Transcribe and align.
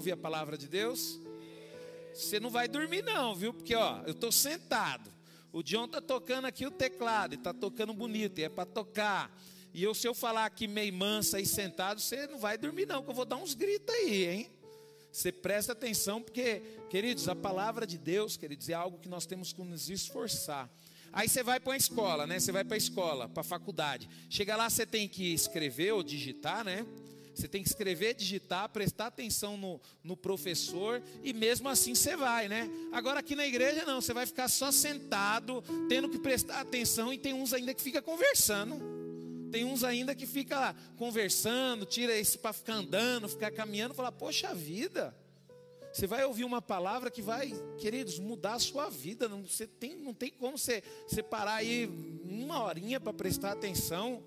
ouvir 0.00 0.12
a 0.12 0.16
palavra 0.16 0.56
de 0.56 0.66
Deus? 0.66 1.20
Você 2.14 2.40
não 2.40 2.48
vai 2.48 2.66
dormir 2.66 3.02
não, 3.02 3.34
viu? 3.34 3.52
Porque 3.52 3.74
ó, 3.74 4.00
eu 4.06 4.12
estou 4.12 4.32
sentado. 4.32 5.12
O 5.52 5.62
John 5.62 5.84
está 5.84 6.00
tocando 6.00 6.46
aqui 6.46 6.66
o 6.66 6.70
teclado, 6.70 7.34
está 7.34 7.52
tocando 7.52 7.92
bonito, 7.92 8.38
e 8.38 8.44
é 8.44 8.48
para 8.48 8.64
tocar. 8.64 9.30
E 9.74 9.82
eu, 9.82 9.94
se 9.94 10.08
eu 10.08 10.14
falar 10.14 10.46
aqui 10.46 10.66
meio 10.66 10.92
mansa 10.94 11.38
e 11.38 11.44
sentado, 11.44 12.00
você 12.00 12.26
não 12.26 12.38
vai 12.38 12.56
dormir, 12.56 12.86
não, 12.86 13.02
que 13.02 13.10
eu 13.10 13.14
vou 13.14 13.26
dar 13.26 13.36
uns 13.36 13.52
gritos 13.52 13.94
aí, 13.94 14.26
hein? 14.26 14.50
Você 15.12 15.30
presta 15.30 15.72
atenção, 15.72 16.22
porque, 16.22 16.62
queridos, 16.88 17.28
a 17.28 17.34
palavra 17.34 17.86
de 17.86 17.98
Deus, 17.98 18.38
queridos, 18.38 18.68
é 18.70 18.74
algo 18.74 18.98
que 18.98 19.08
nós 19.08 19.26
temos 19.26 19.52
que 19.52 19.60
nos 19.62 19.90
esforçar. 19.90 20.70
Aí 21.12 21.28
você 21.28 21.42
vai 21.42 21.60
para 21.60 21.74
a 21.74 21.76
escola, 21.76 22.26
né? 22.26 22.38
Você 22.38 22.52
vai 22.52 22.64
para 22.64 22.76
a 22.76 22.78
escola, 22.78 23.28
para 23.28 23.42
a 23.42 23.44
faculdade. 23.44 24.08
Chega 24.30 24.56
lá, 24.56 24.70
você 24.70 24.86
tem 24.86 25.06
que 25.08 25.34
escrever 25.34 25.92
ou 25.92 26.02
digitar, 26.02 26.64
né? 26.64 26.86
Você 27.40 27.48
tem 27.48 27.62
que 27.62 27.70
escrever, 27.70 28.14
digitar, 28.14 28.68
prestar 28.68 29.06
atenção 29.06 29.56
no, 29.56 29.80
no 30.04 30.14
professor 30.14 31.02
e 31.24 31.32
mesmo 31.32 31.70
assim 31.70 31.94
você 31.94 32.14
vai, 32.14 32.48
né? 32.48 32.68
Agora 32.92 33.20
aqui 33.20 33.34
na 33.34 33.46
igreja 33.46 33.82
não, 33.86 34.00
você 34.00 34.12
vai 34.12 34.26
ficar 34.26 34.46
só 34.48 34.70
sentado, 34.70 35.64
tendo 35.88 36.10
que 36.10 36.18
prestar 36.18 36.60
atenção 36.60 37.14
e 37.14 37.16
tem 37.16 37.32
uns 37.32 37.54
ainda 37.54 37.72
que 37.72 37.82
fica 37.82 38.02
conversando. 38.02 38.78
Tem 39.50 39.64
uns 39.64 39.82
ainda 39.82 40.14
que 40.14 40.26
fica 40.26 40.76
conversando, 40.98 41.86
tira 41.86 42.14
esse 42.14 42.36
para 42.36 42.52
ficar 42.52 42.74
andando, 42.74 43.26
ficar 43.26 43.50
caminhando, 43.50 43.94
fala: 43.94 44.12
"Poxa 44.12 44.54
vida, 44.54 45.16
você 45.90 46.06
vai 46.06 46.22
ouvir 46.26 46.44
uma 46.44 46.60
palavra 46.60 47.10
que 47.10 47.22
vai, 47.22 47.52
queridos, 47.78 48.18
mudar 48.18 48.54
a 48.54 48.58
sua 48.58 48.90
vida. 48.90 49.30
Não, 49.30 49.42
você 49.46 49.66
tem, 49.66 49.96
não 49.96 50.12
tem 50.12 50.30
como 50.30 50.58
você, 50.58 50.82
você 51.08 51.22
parar 51.22 51.54
aí 51.54 51.86
uma 52.22 52.62
horinha 52.62 53.00
para 53.00 53.14
prestar 53.14 53.52
atenção. 53.52 54.22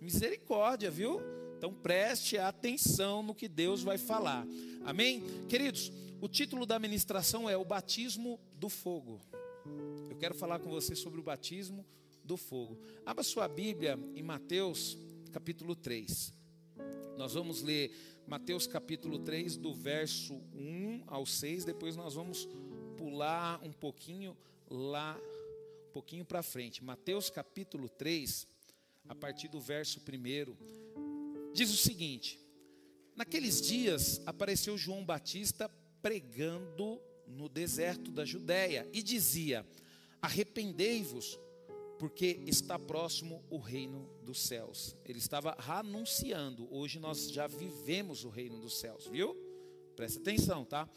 Misericórdia, 0.00 0.90
viu? 0.90 1.20
Então 1.64 1.72
preste 1.72 2.36
atenção 2.36 3.22
no 3.22 3.34
que 3.34 3.48
Deus 3.48 3.82
vai 3.82 3.96
falar. 3.96 4.46
Amém? 4.84 5.22
Queridos, 5.48 5.90
o 6.20 6.28
título 6.28 6.66
da 6.66 6.78
ministração 6.78 7.48
é 7.48 7.56
o 7.56 7.64
batismo 7.64 8.38
do 8.52 8.68
fogo. 8.68 9.18
Eu 10.10 10.14
quero 10.18 10.34
falar 10.34 10.58
com 10.58 10.68
você 10.68 10.94
sobre 10.94 11.20
o 11.20 11.22
batismo 11.22 11.82
do 12.22 12.36
fogo. 12.36 12.78
Abra 13.06 13.24
sua 13.24 13.48
Bíblia 13.48 13.98
em 14.14 14.22
Mateus 14.22 14.98
capítulo 15.32 15.74
3. 15.74 16.34
Nós 17.16 17.32
vamos 17.32 17.62
ler 17.62 17.96
Mateus 18.26 18.66
capítulo 18.66 19.20
3, 19.20 19.56
do 19.56 19.72
verso 19.72 20.34
1 20.52 21.04
ao 21.06 21.24
6. 21.24 21.64
Depois 21.64 21.96
nós 21.96 22.12
vamos 22.12 22.46
pular 22.94 23.58
um 23.64 23.72
pouquinho 23.72 24.36
lá, 24.68 25.18
um 25.88 25.92
pouquinho 25.94 26.26
para 26.26 26.42
frente. 26.42 26.84
Mateus 26.84 27.30
capítulo 27.30 27.88
3, 27.88 28.46
a 29.08 29.14
partir 29.14 29.48
do 29.48 29.62
verso 29.62 29.98
1, 29.98 30.84
diz 31.54 31.72
o 31.72 31.76
seguinte: 31.76 32.38
Naqueles 33.16 33.62
dias 33.62 34.20
apareceu 34.26 34.76
João 34.76 35.04
Batista 35.04 35.70
pregando 36.02 37.00
no 37.26 37.48
deserto 37.48 38.10
da 38.10 38.24
Judéia 38.24 38.88
e 38.92 39.02
dizia: 39.02 39.64
Arrependei-vos, 40.20 41.38
porque 41.98 42.40
está 42.46 42.78
próximo 42.78 43.42
o 43.48 43.58
reino 43.58 44.10
dos 44.22 44.40
céus. 44.40 44.96
Ele 45.04 45.18
estava 45.18 45.56
anunciando, 45.58 46.68
hoje 46.74 46.98
nós 46.98 47.30
já 47.30 47.46
vivemos 47.46 48.24
o 48.24 48.28
reino 48.28 48.58
dos 48.58 48.78
céus, 48.78 49.06
viu? 49.06 49.34
Presta 49.94 50.20
atenção, 50.20 50.64
tá? 50.64 50.88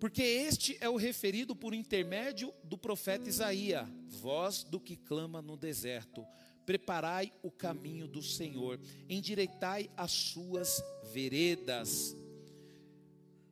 Porque 0.00 0.22
este 0.22 0.76
é 0.80 0.88
o 0.88 0.96
referido 0.96 1.54
por 1.54 1.74
intermédio 1.74 2.52
do 2.64 2.76
profeta 2.76 3.28
Isaías, 3.28 3.86
voz 4.08 4.64
do 4.64 4.80
que 4.80 4.96
clama 4.96 5.40
no 5.40 5.56
deserto. 5.56 6.26
Preparai 6.66 7.32
o 7.42 7.50
caminho 7.50 8.06
do 8.06 8.22
Senhor, 8.22 8.78
endireitai 9.08 9.90
as 9.96 10.12
suas 10.12 10.82
veredas. 11.12 12.16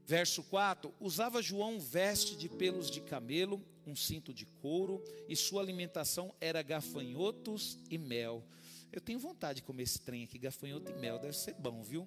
Verso 0.06 0.42
4: 0.44 0.94
Usava 1.00 1.42
João 1.42 1.80
veste 1.80 2.36
de 2.36 2.48
pelos 2.48 2.90
de 2.90 3.00
camelo 3.00 3.62
um 3.88 3.96
cinto 3.96 4.34
de 4.34 4.44
couro, 4.44 5.02
e 5.28 5.34
sua 5.34 5.62
alimentação 5.62 6.34
era 6.40 6.62
gafanhotos 6.62 7.78
e 7.90 7.96
mel. 7.96 8.44
Eu 8.92 9.00
tenho 9.00 9.18
vontade 9.18 9.60
de 9.60 9.62
comer 9.66 9.84
esse 9.84 10.00
trem 10.00 10.24
aqui, 10.24 10.38
gafanhoto 10.38 10.90
e 10.92 10.94
mel, 10.94 11.18
deve 11.18 11.36
ser 11.36 11.54
bom, 11.54 11.82
viu? 11.82 12.06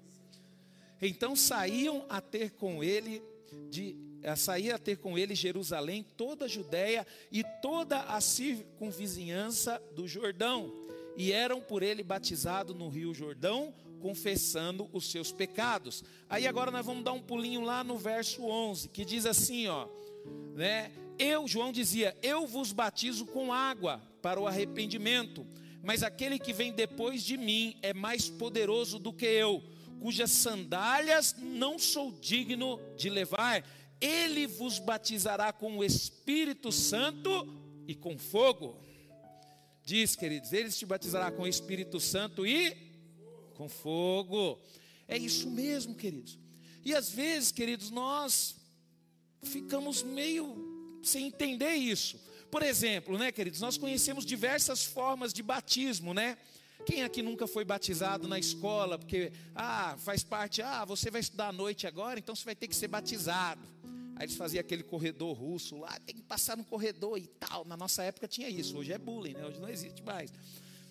Então 1.02 1.36
saíam 1.36 2.06
a 2.08 2.22
ter 2.22 2.52
com 2.52 2.84
ele 2.84 3.22
de 3.70 3.96
a 4.24 4.36
sair 4.36 4.72
a 4.72 4.78
ter 4.78 4.98
com 4.98 5.18
ele 5.18 5.34
Jerusalém, 5.34 6.06
toda 6.16 6.46
a 6.46 6.48
Judéia 6.48 7.08
e 7.32 7.44
toda 7.60 8.02
a 8.02 8.22
circunvizinhança 8.22 9.82
do 9.96 10.08
Jordão, 10.08 10.81
e 11.18 11.32
eram 11.32 11.62
por 11.62 11.84
ele 11.84 12.04
batizados 12.04 12.76
no 12.76 12.90
Rio 12.90 13.14
Jordão, 13.14 13.74
confessando 14.00 14.90
os 14.92 15.10
seus 15.12 15.32
pecados. 15.32 16.04
Aí 16.30 16.48
agora 16.48 16.72
nós 16.72 16.86
vamos 16.86 17.04
dar 17.04 17.14
um 17.14 17.22
pulinho 17.22 17.62
lá 17.62 17.84
no 17.84 17.98
verso 17.98 18.44
11, 18.44 18.90
que 18.90 19.06
diz 19.06 19.26
assim, 19.26 19.68
ó, 19.68 19.88
né? 20.56 20.92
Eu, 21.20 21.48
João 21.48 21.72
dizia, 21.72 22.18
eu 22.24 22.48
vos 22.48 22.72
batizo 22.72 23.26
com 23.28 23.54
água 23.54 24.02
para 24.22 24.40
o 24.40 24.48
arrependimento, 24.48 25.46
mas 25.84 26.02
aquele 26.02 26.40
que 26.40 26.54
vem 26.54 26.72
depois 26.72 27.24
de 27.24 27.38
mim 27.38 27.78
é 27.82 27.94
mais 27.94 28.28
poderoso 28.30 28.98
do 28.98 29.14
que 29.14 29.26
eu, 29.26 29.64
cujas 30.00 30.32
sandálias 30.32 31.36
não 31.38 31.78
sou 31.78 32.12
digno 32.12 32.80
de 32.98 33.10
levar. 33.10 33.64
Ele 34.00 34.48
vos 34.48 34.80
batizará 34.80 35.54
com 35.54 35.78
o 35.78 35.84
Espírito 35.84 36.72
Santo 36.72 37.48
e 37.88 37.94
com 37.94 38.18
fogo. 38.18 38.80
Diz, 39.92 40.16
queridos, 40.16 40.54
ele 40.54 40.70
te 40.70 40.86
batizará 40.86 41.30
com 41.30 41.44
o 41.44 41.48
Espírito 41.48 42.00
Santo 42.00 42.48
e 42.48 42.78
com 43.56 43.68
fogo. 43.68 44.58
É 45.06 45.18
isso 45.18 45.50
mesmo, 45.50 45.94
queridos. 45.94 46.40
E 46.86 46.96
às 46.96 47.10
vezes, 47.10 47.52
queridos, 47.52 47.92
nós 47.92 48.56
ficamos 49.44 50.02
meio 50.02 50.98
sem 51.04 51.28
entender 51.28 51.74
isso. 51.74 52.18
Por 52.50 52.64
exemplo, 52.64 53.18
né, 53.18 53.34
queridos, 53.34 53.60
nós 53.60 53.78
conhecemos 53.78 54.26
diversas 54.26 54.86
formas 54.86 55.34
de 55.34 55.44
batismo, 55.44 56.14
né? 56.14 56.38
Quem 56.86 57.04
aqui 57.04 57.22
nunca 57.22 57.46
foi 57.46 57.66
batizado 57.66 58.30
na 58.30 58.40
escola? 58.40 58.98
Porque, 58.98 59.34
ah, 59.54 59.98
faz 59.98 60.24
parte, 60.24 60.62
ah, 60.62 60.86
você 60.86 61.12
vai 61.12 61.20
estudar 61.20 61.50
à 61.50 61.52
noite 61.52 61.86
agora, 61.86 62.18
então 62.18 62.34
você 62.34 62.46
vai 62.46 62.56
ter 62.56 62.70
que 62.70 62.76
ser 62.78 62.88
batizado. 62.88 63.62
Aí 64.16 64.26
eles 64.26 64.36
faziam 64.36 64.62
aquele 64.62 64.84
corredor 64.84 65.34
russo 65.34 65.78
lá, 65.78 65.98
tem 66.06 66.16
que 66.16 66.22
passar 66.22 66.56
no 66.58 66.64
corredor 66.64 67.18
e 67.18 67.28
tal. 67.28 67.66
Na 67.66 67.76
nossa 67.76 68.04
época 68.04 68.28
tinha 68.28 68.50
isso, 68.50 68.78
hoje 68.78 68.94
é 68.94 68.98
bullying, 68.98 69.34
né? 69.34 69.46
Hoje 69.46 69.60
não 69.60 69.70
existe 69.70 70.04
mais. 70.04 70.32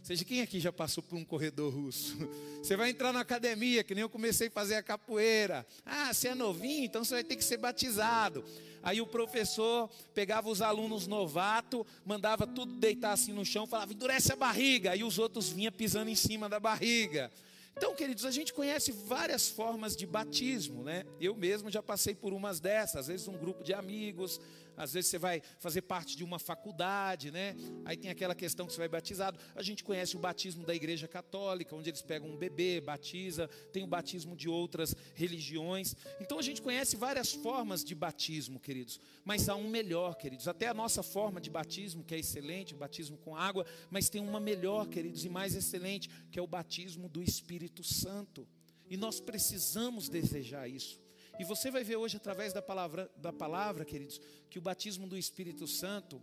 seja, 0.02 0.24
quem 0.24 0.40
aqui 0.40 0.58
já 0.58 0.72
passou 0.72 1.02
por 1.02 1.16
um 1.16 1.24
corredor 1.24 1.72
russo? 1.72 2.16
Você 2.62 2.76
vai 2.76 2.90
entrar 2.90 3.12
na 3.12 3.20
academia, 3.20 3.82
que 3.84 3.94
nem 3.94 4.02
eu 4.02 4.08
comecei 4.08 4.48
a 4.48 4.50
fazer 4.50 4.74
a 4.74 4.82
capoeira. 4.82 5.66
Ah, 5.84 6.12
você 6.12 6.28
é 6.28 6.34
novinho, 6.34 6.84
então 6.84 7.02
você 7.02 7.14
vai 7.14 7.24
ter 7.24 7.36
que 7.36 7.44
ser 7.44 7.56
batizado. 7.56 8.44
Aí 8.82 9.00
o 9.00 9.06
professor 9.06 9.88
pegava 10.14 10.48
os 10.48 10.60
alunos 10.60 11.06
novatos, 11.06 11.86
mandava 12.04 12.46
tudo 12.46 12.74
deitar 12.74 13.12
assim 13.12 13.32
no 13.32 13.44
chão, 13.44 13.66
falava, 13.66 13.92
endurece 13.92 14.32
a 14.32 14.36
barriga. 14.36 14.90
Aí 14.90 15.02
os 15.02 15.18
outros 15.18 15.48
vinham 15.48 15.72
pisando 15.72 16.10
em 16.10 16.14
cima 16.14 16.48
da 16.48 16.60
barriga. 16.60 17.30
Então, 17.76 17.94
queridos, 17.94 18.24
a 18.24 18.30
gente 18.30 18.52
conhece 18.52 18.92
várias 18.92 19.48
formas 19.48 19.96
de 19.96 20.06
batismo, 20.06 20.82
né? 20.82 21.04
Eu 21.20 21.34
mesmo 21.34 21.70
já 21.70 21.82
passei 21.82 22.14
por 22.14 22.32
umas 22.32 22.60
dessas, 22.60 22.96
às 22.96 23.06
vezes 23.06 23.28
um 23.28 23.36
grupo 23.36 23.62
de 23.62 23.72
amigos, 23.72 24.40
às 24.80 24.94
vezes 24.94 25.10
você 25.10 25.18
vai 25.18 25.42
fazer 25.58 25.82
parte 25.82 26.16
de 26.16 26.24
uma 26.24 26.38
faculdade, 26.38 27.30
né? 27.30 27.54
Aí 27.84 27.96
tem 27.96 28.10
aquela 28.10 28.34
questão 28.34 28.66
que 28.66 28.72
você 28.72 28.78
vai 28.78 28.88
batizado. 28.88 29.38
A 29.54 29.62
gente 29.62 29.84
conhece 29.84 30.16
o 30.16 30.18
batismo 30.18 30.64
da 30.64 30.74
Igreja 30.74 31.06
Católica, 31.06 31.76
onde 31.76 31.90
eles 31.90 32.00
pegam 32.00 32.30
um 32.30 32.36
bebê, 32.36 32.80
batiza, 32.80 33.46
tem 33.72 33.84
o 33.84 33.86
batismo 33.86 34.34
de 34.34 34.48
outras 34.48 34.96
religiões. 35.14 35.94
Então 36.18 36.38
a 36.38 36.42
gente 36.42 36.62
conhece 36.62 36.96
várias 36.96 37.30
formas 37.30 37.84
de 37.84 37.94
batismo, 37.94 38.58
queridos. 38.58 38.98
Mas 39.22 39.50
há 39.50 39.54
um 39.54 39.68
melhor, 39.68 40.14
queridos. 40.14 40.48
Até 40.48 40.68
a 40.68 40.74
nossa 40.74 41.02
forma 41.02 41.40
de 41.40 41.50
batismo, 41.50 42.02
que 42.02 42.14
é 42.14 42.18
excelente, 42.18 42.74
o 42.74 42.78
batismo 42.78 43.18
com 43.18 43.36
água, 43.36 43.66
mas 43.90 44.08
tem 44.08 44.22
uma 44.22 44.40
melhor, 44.40 44.88
queridos, 44.88 45.26
e 45.26 45.28
mais 45.28 45.54
excelente, 45.54 46.08
que 46.30 46.38
é 46.38 46.42
o 46.42 46.46
batismo 46.46 47.06
do 47.06 47.22
Espírito 47.22 47.84
Santo. 47.84 48.48
E 48.88 48.96
nós 48.96 49.20
precisamos 49.20 50.08
desejar 50.08 50.66
isso. 50.66 51.09
E 51.40 51.44
você 51.44 51.70
vai 51.70 51.82
ver 51.82 51.96
hoje, 51.96 52.18
através 52.18 52.52
da 52.52 52.60
palavra, 52.60 53.10
da 53.16 53.32
palavra, 53.32 53.82
queridos, 53.82 54.20
que 54.50 54.58
o 54.58 54.60
batismo 54.60 55.06
do 55.06 55.16
Espírito 55.16 55.66
Santo 55.66 56.20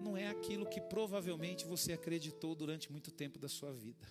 não 0.00 0.16
é 0.16 0.28
aquilo 0.28 0.64
que 0.64 0.80
provavelmente 0.80 1.66
você 1.66 1.92
acreditou 1.92 2.54
durante 2.54 2.90
muito 2.90 3.10
tempo 3.10 3.38
da 3.38 3.50
sua 3.50 3.70
vida. 3.70 4.06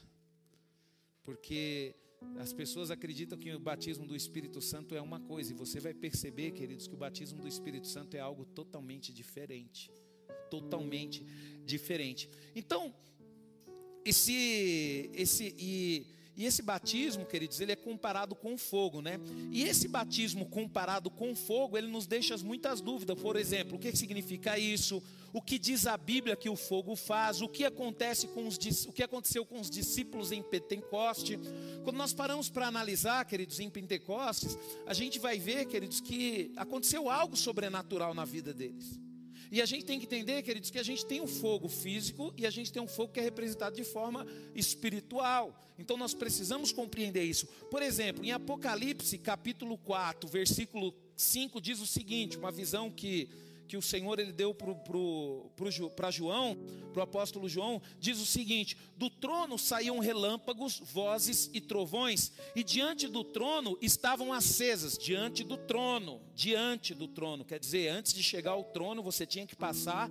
Porque 1.24 1.96
as 2.38 2.54
pessoas 2.54 2.92
acreditam 2.92 3.40
que 3.40 3.52
o 3.56 3.60
batismo 3.60 4.06
do 4.06 4.16
Espírito 4.16 4.62
Santo 4.62 4.94
é 4.94 5.02
uma 5.02 5.20
coisa, 5.20 5.52
e 5.52 5.56
você 5.56 5.80
vai 5.80 5.96
perceber, 5.96 6.52
queridos, 6.52 6.88
que 6.88 6.94
o 6.94 6.98
batismo 6.98 7.42
do 7.42 7.48
Espírito 7.48 7.88
Santo 7.88 8.16
é 8.16 8.20
algo 8.20 8.46
totalmente 8.46 9.12
diferente. 9.12 9.92
Totalmente 10.52 11.26
diferente. 11.66 12.30
Então, 12.56 12.94
esse, 14.06 15.10
esse, 15.12 15.56
e, 15.58 16.06
E 16.38 16.46
esse 16.46 16.62
batismo, 16.62 17.26
queridos, 17.26 17.62
ele 17.62 17.72
é 17.72 17.76
comparado 17.76 18.36
com 18.36 18.58
fogo, 18.58 19.02
né? 19.02 19.20
E 19.52 19.64
esse 19.64 19.88
batismo 19.88 20.46
comparado 20.46 21.10
com 21.10 21.36
fogo, 21.36 21.78
ele 21.78 21.88
nos 21.88 22.06
deixa 22.06 22.36
muitas 22.38 22.82
dúvidas. 22.82 23.18
Por 23.20 23.36
exemplo, 23.38 23.78
o 23.78 23.80
que 23.80 23.96
significa 23.96 24.60
isso? 24.60 25.02
O 25.32 25.42
que 25.42 25.58
diz 25.58 25.88
a 25.88 25.98
Bíblia 25.98 26.36
que 26.36 26.50
o 26.50 26.56
fogo 26.56 26.96
faz? 26.96 27.42
O 27.42 27.48
que 27.48 27.64
acontece 27.64 28.28
com 28.28 28.48
os 28.48 28.58
o 28.86 28.92
que 28.92 29.04
aconteceu 29.04 29.46
com 29.46 29.60
os 29.60 29.70
discípulos 29.70 30.32
em 30.32 30.42
Pentecoste? 30.42 31.40
Quando 31.84 31.98
nós 31.98 32.14
paramos 32.14 32.50
para 32.50 32.68
analisar, 32.68 33.24
queridos, 33.26 33.60
em 33.60 33.70
Pentecostes, 33.70 34.58
a 34.86 34.94
gente 34.94 35.20
vai 35.20 35.40
ver, 35.40 35.66
queridos, 35.66 36.02
que 36.02 36.52
aconteceu 36.58 37.10
algo 37.10 37.38
sobrenatural 37.38 38.14
na 38.14 38.26
vida 38.26 38.54
deles. 38.54 39.05
E 39.52 39.62
a 39.62 39.66
gente 39.66 39.86
tem 39.86 40.00
que 40.00 40.06
entender, 40.06 40.42
queridos, 40.42 40.70
que 40.70 40.80
a 40.80 40.84
gente 40.84 41.06
tem 41.06 41.22
um 41.22 41.28
fogo 41.28 41.68
físico 41.68 42.34
e 42.38 42.46
a 42.46 42.50
gente 42.50 42.72
tem 42.72 42.82
um 42.82 42.88
fogo 42.88 43.14
que 43.14 43.20
é 43.20 43.24
representado 43.24 43.76
de 43.76 43.84
forma 43.84 44.26
espiritual. 44.54 45.60
Então 45.78 45.98
nós 45.98 46.14
precisamos 46.14 46.72
compreender 46.72 47.24
isso. 47.24 47.48
Por 47.70 47.82
exemplo, 47.82 48.24
em 48.24 48.32
Apocalipse, 48.32 49.18
capítulo 49.18 49.78
4, 49.78 50.28
versículo 50.30 50.94
5, 51.16 51.62
diz 51.62 51.80
o 51.80 51.88
seguinte: 51.88 52.38
uma 52.38 52.52
visão 52.52 52.90
que 52.90 53.30
que 53.68 53.78
o 53.78 53.82
Senhor 53.82 54.20
ele 54.20 54.32
deu 54.32 54.54
para 54.54 56.12
João, 56.12 56.58
para 56.94 57.00
o 57.02 57.04
apóstolo 57.04 57.50
João, 57.50 57.82
diz 58.00 58.20
o 58.20 58.26
seguinte: 58.26 58.78
do 58.98 59.10
trono 59.10 59.58
saíam 59.58 60.00
relâmpagos, 60.00 60.80
vozes 60.80 61.50
e 61.54 61.60
trovões, 61.60 62.32
e 62.56 62.64
diante 62.64 63.08
do 63.08 63.24
trono 63.24 63.78
estavam 63.82 64.32
acesas, 64.32 64.98
diante 64.98 65.44
do 65.44 65.58
trono, 65.58 66.22
diante 66.34 66.94
do 66.94 67.08
trono, 67.08 67.44
quer 67.44 67.60
dizer, 67.60 67.90
antes 67.90 68.14
de 68.14 68.24
chegar 68.24 68.52
ao 68.52 68.64
trono, 68.64 69.04
você 69.04 69.26
tinha 69.26 69.48
que 69.48 69.56
passar 69.56 70.10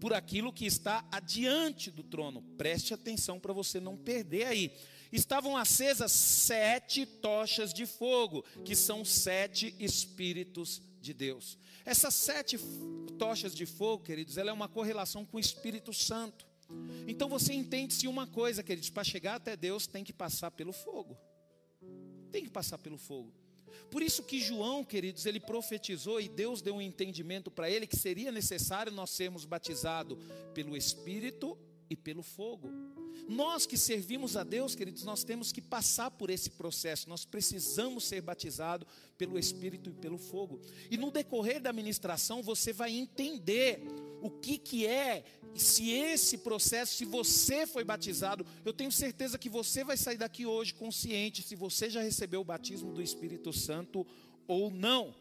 por 0.00 0.12
aquilo 0.12 0.52
que 0.52 0.66
está 0.66 1.06
adiante 1.10 1.90
do 1.90 2.02
trono. 2.02 2.42
Preste 2.56 2.94
atenção 2.94 3.38
para 3.38 3.52
você 3.52 3.80
não 3.80 3.96
perder 3.96 4.44
aí. 4.44 4.72
Estavam 5.10 5.56
acesas 5.56 6.12
sete 6.12 7.06
tochas 7.06 7.72
de 7.72 7.86
fogo, 7.86 8.44
que 8.64 8.76
são 8.76 9.04
sete 9.04 9.74
espíritos 9.78 10.82
de 11.08 11.14
Deus. 11.14 11.58
Essas 11.84 12.14
sete 12.14 12.58
tochas 13.18 13.54
de 13.54 13.64
fogo, 13.64 14.04
queridos, 14.04 14.36
ela 14.36 14.50
é 14.50 14.52
uma 14.52 14.68
correlação 14.68 15.24
com 15.24 15.38
o 15.38 15.40
Espírito 15.40 15.92
Santo. 15.92 16.46
Então 17.06 17.28
você 17.28 17.54
entende-se 17.54 18.06
uma 18.06 18.26
coisa, 18.26 18.62
queridos, 18.62 18.90
para 18.90 19.02
chegar 19.02 19.36
até 19.36 19.56
Deus 19.56 19.86
tem 19.86 20.04
que 20.04 20.12
passar 20.12 20.50
pelo 20.50 20.72
fogo. 20.72 21.16
Tem 22.30 22.44
que 22.44 22.50
passar 22.50 22.76
pelo 22.76 22.98
fogo. 22.98 23.32
Por 23.90 24.02
isso 24.02 24.22
que 24.22 24.38
João, 24.38 24.84
queridos, 24.84 25.24
ele 25.24 25.40
profetizou 25.40 26.20
e 26.20 26.28
Deus 26.28 26.60
deu 26.60 26.74
um 26.76 26.82
entendimento 26.82 27.50
para 27.50 27.70
ele 27.70 27.86
que 27.86 27.96
seria 27.96 28.30
necessário 28.30 28.92
nós 28.92 29.10
sermos 29.10 29.46
batizados 29.46 30.18
pelo 30.52 30.76
Espírito 30.76 31.56
e 31.88 31.96
pelo 31.96 32.22
fogo. 32.22 32.70
Nós 33.26 33.66
que 33.66 33.76
servimos 33.76 34.36
a 34.36 34.44
Deus, 34.44 34.74
queridos, 34.74 35.04
nós 35.04 35.24
temos 35.24 35.50
que 35.52 35.60
passar 35.60 36.10
por 36.10 36.30
esse 36.30 36.50
processo. 36.50 37.08
Nós 37.08 37.24
precisamos 37.24 38.04
ser 38.04 38.20
batizados 38.20 38.86
pelo 39.16 39.38
Espírito 39.38 39.90
e 39.90 39.92
pelo 39.94 40.18
fogo. 40.18 40.60
E 40.90 40.96
no 40.96 41.10
decorrer 41.10 41.60
da 41.60 41.72
ministração, 41.72 42.42
você 42.42 42.72
vai 42.72 42.92
entender 42.92 43.82
o 44.20 44.30
que, 44.30 44.58
que 44.58 44.86
é, 44.86 45.24
se 45.54 45.90
esse 45.90 46.38
processo, 46.38 46.94
se 46.94 47.04
você 47.04 47.66
foi 47.66 47.84
batizado, 47.84 48.46
eu 48.64 48.72
tenho 48.72 48.92
certeza 48.92 49.38
que 49.38 49.48
você 49.48 49.84
vai 49.84 49.96
sair 49.96 50.18
daqui 50.18 50.46
hoje 50.46 50.74
consciente 50.74 51.42
se 51.42 51.54
você 51.54 51.88
já 51.88 52.02
recebeu 52.02 52.40
o 52.40 52.44
batismo 52.44 52.92
do 52.92 53.02
Espírito 53.02 53.52
Santo 53.52 54.06
ou 54.46 54.70
não. 54.70 55.14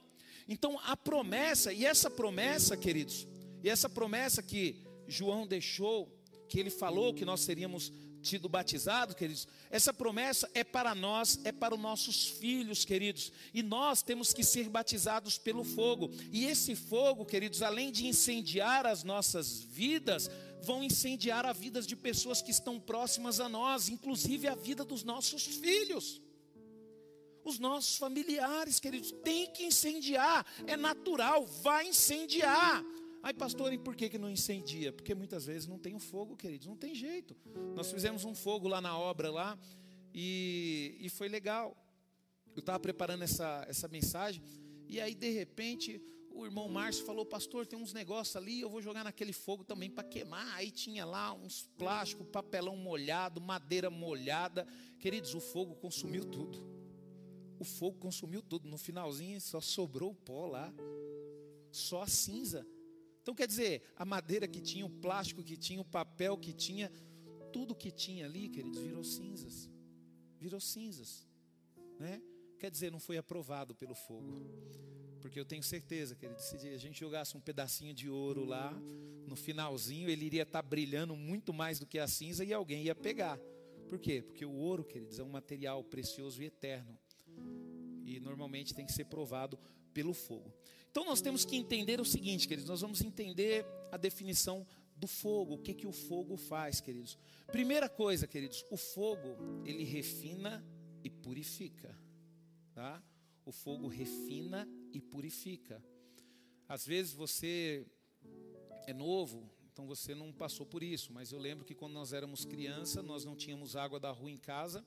Então, 0.48 0.80
a 0.86 0.96
promessa, 0.96 1.74
e 1.74 1.86
essa 1.86 2.10
promessa, 2.10 2.78
queridos, 2.78 3.28
e 3.64 3.70
essa 3.70 3.90
promessa 3.90 4.42
que 4.42 4.82
João 5.08 5.46
deixou 5.46 6.17
que 6.48 6.60
ele 6.60 6.70
falou 6.70 7.14
que 7.14 7.26
nós 7.26 7.42
seríamos 7.42 7.92
tido 8.22 8.50
batizados, 8.50 9.16
queridos, 9.16 9.48
essa 9.70 9.94
promessa 9.94 10.50
é 10.54 10.64
para 10.64 10.94
nós, 10.94 11.40
é 11.44 11.52
para 11.52 11.76
os 11.76 11.80
nossos 11.80 12.28
filhos, 12.28 12.84
queridos, 12.84 13.32
e 13.54 13.64
nós 13.64 14.02
temos 14.02 14.34
que 14.34 14.44
ser 14.44 14.70
batizados 14.70 15.38
pelo 15.38 15.64
fogo, 15.64 16.12
e 16.32 16.46
esse 16.46 16.76
fogo, 16.76 17.26
queridos, 17.26 17.62
além 17.62 17.92
de 17.92 18.06
incendiar 18.08 18.86
as 18.86 19.04
nossas 19.04 19.62
vidas, 19.62 20.30
vão 20.62 20.84
incendiar 20.84 21.46
a 21.46 21.54
vida 21.54 21.82
de 21.82 21.96
pessoas 21.96 22.42
que 22.42 22.52
estão 22.52 22.80
próximas 22.80 23.40
a 23.40 23.48
nós, 23.48 23.90
inclusive 23.90 24.48
a 24.48 24.56
vida 24.56 24.84
dos 24.84 25.04
nossos 25.04 25.46
filhos. 25.46 26.22
Os 27.44 27.60
nossos 27.60 27.98
familiares, 27.98 28.78
queridos, 28.78 29.14
tem 29.24 29.50
que 29.54 29.64
incendiar, 29.64 30.46
é 30.66 30.76
natural, 30.76 31.46
vai 31.46 31.88
incendiar. 31.88 32.84
Ai, 33.27 33.33
pastor, 33.33 33.74
e 33.74 33.77
por 33.77 33.94
que, 33.94 34.07
que 34.07 34.18
não 34.18 34.29
incendia? 34.29 34.94
Porque 34.94 35.13
muitas 35.13 35.45
vezes 35.45 35.68
não 35.68 35.77
tem 35.77 35.94
o 35.94 36.00
fogo, 36.00 36.38
queridos, 36.38 36.65
não 36.65 36.77
tem 36.77 36.95
jeito. 36.95 37.35
Nós 37.75 37.91
fizemos 37.91 38.24
um 38.24 38.33
fogo 38.33 38.69
lá 38.69 38.79
na 38.79 38.97
obra 38.97 39.29
lá 39.29 39.59
e, 40.13 40.95
e 41.01 41.09
foi 41.09 41.27
legal. 41.27 41.75
Eu 42.56 42.62
estava 42.62 42.79
preparando 42.79 43.24
essa, 43.24 43.65
essa 43.68 43.89
mensagem 43.89 44.41
e 44.88 45.01
aí 45.01 45.13
de 45.13 45.29
repente 45.29 46.01
o 46.31 46.45
irmão 46.45 46.69
Márcio 46.69 47.03
falou, 47.03 47.25
pastor, 47.25 47.68
tem 47.68 47.77
uns 47.77 47.91
negócios 47.91 48.33
ali, 48.38 48.62
eu 48.62 48.69
vou 48.69 48.81
jogar 48.81 49.03
naquele 49.03 49.33
fogo 49.33 49.65
também 49.65 49.91
para 49.91 50.06
queimar. 50.06 50.47
Aí 50.56 50.71
tinha 50.71 51.03
lá 51.03 51.33
uns 51.33 51.63
plásticos, 51.77 52.25
papelão 52.31 52.77
molhado, 52.77 53.41
madeira 53.41 53.89
molhada. 53.89 54.65
Queridos, 55.00 55.35
o 55.35 55.41
fogo 55.41 55.75
consumiu 55.75 56.24
tudo. 56.24 56.65
O 57.59 57.65
fogo 57.65 57.97
consumiu 57.97 58.41
tudo. 58.41 58.69
No 58.69 58.77
finalzinho 58.77 59.41
só 59.41 59.59
sobrou 59.59 60.12
o 60.12 60.15
pó 60.15 60.45
lá. 60.45 60.74
Só 61.74 62.03
a 62.03 62.07
cinza. 62.07 62.65
Então 63.27 63.35
quer 63.35 63.45
dizer, 63.45 63.81
a 63.97 64.06
madeira 64.06 64.47
que 64.47 64.62
tinha, 64.62 64.85
o 64.85 64.89
plástico 64.89 65.44
que 65.44 65.57
tinha, 65.57 65.81
o 65.81 65.83
papel 65.83 66.38
que 66.38 66.53
tinha, 66.53 66.89
tudo 67.51 67.75
que 67.75 67.91
tinha 67.91 68.25
ali, 68.25 68.47
queridos, 68.47 68.79
virou 68.79 69.03
cinzas. 69.03 69.69
Virou 70.39 70.62
cinzas, 70.62 71.27
né? 72.00 72.21
Quer 72.57 72.71
dizer, 72.71 72.89
não 72.89 73.01
foi 73.01 73.18
aprovado 73.18 73.75
pelo 73.75 73.94
fogo. 73.94 74.39
Porque 75.19 75.38
eu 75.38 75.44
tenho 75.44 75.62
certeza, 75.62 76.15
queridos, 76.15 76.45
se 76.45 76.56
a 76.69 76.77
gente 76.77 76.97
jogasse 76.97 77.35
um 77.35 77.41
pedacinho 77.41 77.94
de 77.94 78.09
ouro 78.09 78.45
lá, 78.45 78.71
no 79.27 79.35
finalzinho 79.35 80.07
ele 80.07 80.25
iria 80.25 80.44
estar 80.44 80.62
brilhando 80.62 81.13
muito 81.13 81.53
mais 81.53 81.79
do 81.79 81.85
que 81.85 82.00
a 82.00 82.07
cinza 82.07 82.45
e 82.45 82.53
alguém 82.53 82.85
ia 82.85 82.95
pegar. 82.95 83.38
Por 83.89 84.00
quê? 84.00 84.21
Porque 84.21 84.45
o 84.45 84.53
ouro, 84.53 84.85
queridos, 84.85 85.19
é 85.19 85.24
um 85.24 85.29
material 85.29 85.83
precioso 85.83 86.41
e 86.41 86.45
eterno. 86.45 86.97
E 88.06 88.21
normalmente 88.21 88.74
tem 88.74 88.85
que 88.85 88.94
ser 88.94 89.03
provado 89.03 89.59
pelo 89.98 90.14
fogo. 90.14 90.54
Então 90.92 91.04
nós 91.04 91.22
temos 91.22 91.44
que 91.44 91.56
entender 91.56 92.00
o 92.00 92.06
seguinte, 92.06 92.48
queridos, 92.48 92.70
nós 92.70 92.82
vamos 92.82 93.02
entender 93.02 93.66
a 93.92 93.98
definição 93.98 94.64
do 94.96 95.08
fogo, 95.08 95.56
o 95.56 95.58
que 95.58 95.74
que 95.74 95.88
o 95.88 95.92
fogo 95.92 96.38
faz, 96.38 96.80
queridos. 96.80 97.18
Primeira 97.48 97.90
coisa, 97.90 98.28
queridos, 98.28 98.64
o 98.70 98.78
fogo, 98.78 99.36
ele 99.66 99.84
refina 99.84 100.64
e 101.04 101.10
purifica, 101.10 101.98
tá? 102.76 103.04
O 103.44 103.52
fogo 103.52 103.88
refina 103.88 104.70
e 104.94 105.02
purifica. 105.02 105.84
Às 106.70 106.86
vezes 106.86 107.14
você 107.14 107.84
é 108.86 108.94
novo, 108.94 109.50
então 109.74 109.88
você 109.88 110.14
não 110.14 110.32
passou 110.32 110.64
por 110.64 110.84
isso, 110.84 111.12
mas 111.12 111.32
eu 111.32 111.40
lembro 111.40 111.66
que 111.66 111.74
quando 111.74 111.94
nós 111.94 112.14
éramos 112.14 112.46
criança, 112.46 113.02
nós 113.02 113.26
não 113.26 113.36
tínhamos 113.36 113.76
água 113.76 114.00
da 114.00 114.12
rua 114.12 114.30
em 114.30 114.38
casa, 114.38 114.86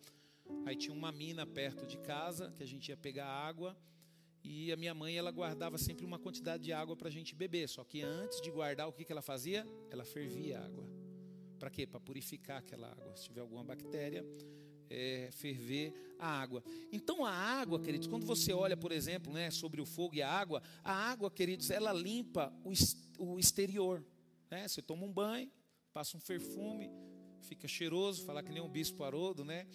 aí 0.65 0.77
tinha 0.77 0.95
uma 0.95 1.11
mina 1.11 1.45
perto 1.45 1.85
de 1.85 1.99
casa 1.99 2.53
que 2.57 2.63
a 2.63 2.67
gente 2.67 2.91
ia 2.91 2.97
pegar 2.97 3.27
água 3.27 3.77
e 4.43 4.73
a 4.73 4.77
minha 4.77 4.95
mãe, 4.95 5.17
ela 5.17 5.31
guardava 5.31 5.77
sempre 5.77 6.05
uma 6.05 6.19
quantidade 6.19 6.63
de 6.63 6.73
água 6.73 6.97
para 6.97 7.09
a 7.09 7.11
gente 7.11 7.35
beber. 7.35 7.69
Só 7.69 7.85
que 7.85 8.03
antes 8.03 8.41
de 8.41 8.51
guardar, 8.51 8.89
o 8.89 8.93
que, 8.93 9.05
que 9.05 9.13
ela 9.13 9.23
fazia? 9.23 9.67
Ela 9.91 10.05
fervia 10.05 10.59
a 10.59 10.65
água. 10.65 10.85
Para 11.59 11.71
quê? 11.71 11.87
Para 11.87 12.01
purificar 12.01 12.59
aquela 12.59 12.91
água. 12.91 13.15
Se 13.17 13.25
tiver 13.25 13.43
alguma 13.43 13.63
bactéria, 13.63 14.25
é, 14.89 15.29
ferver 15.33 15.95
a 16.19 16.27
água. 16.27 16.65
Então 16.91 17.25
a 17.25 17.31
água, 17.31 17.79
queridos, 17.79 18.09
quando 18.09 18.27
você 18.27 18.53
olha, 18.53 18.77
por 18.77 18.93
exemplo, 18.93 19.33
né, 19.33 19.51
sobre 19.51 19.81
o 19.81 19.87
fogo 19.87 20.17
e 20.17 20.23
a 20.23 20.31
água, 20.31 20.63
a 20.83 20.93
água, 20.93 21.31
queridos, 21.31 21.71
ela 21.71 21.93
limpa 21.93 22.53
o, 22.65 22.73
o 23.19 23.39
exterior. 23.39 24.05
Né? 24.51 24.67
Você 24.67 24.83
toma 24.83 25.05
um 25.05 25.13
banho, 25.13 25.51
passa 25.93 26.17
um 26.17 26.21
perfume, 26.21 26.91
fica 27.43 27.69
cheiroso, 27.69 28.25
falar 28.25 28.43
que 28.43 28.53
nem 28.53 28.63
um 28.63 28.69
bispo 28.69 29.05
Haroldo, 29.05 29.45
né? 29.45 29.67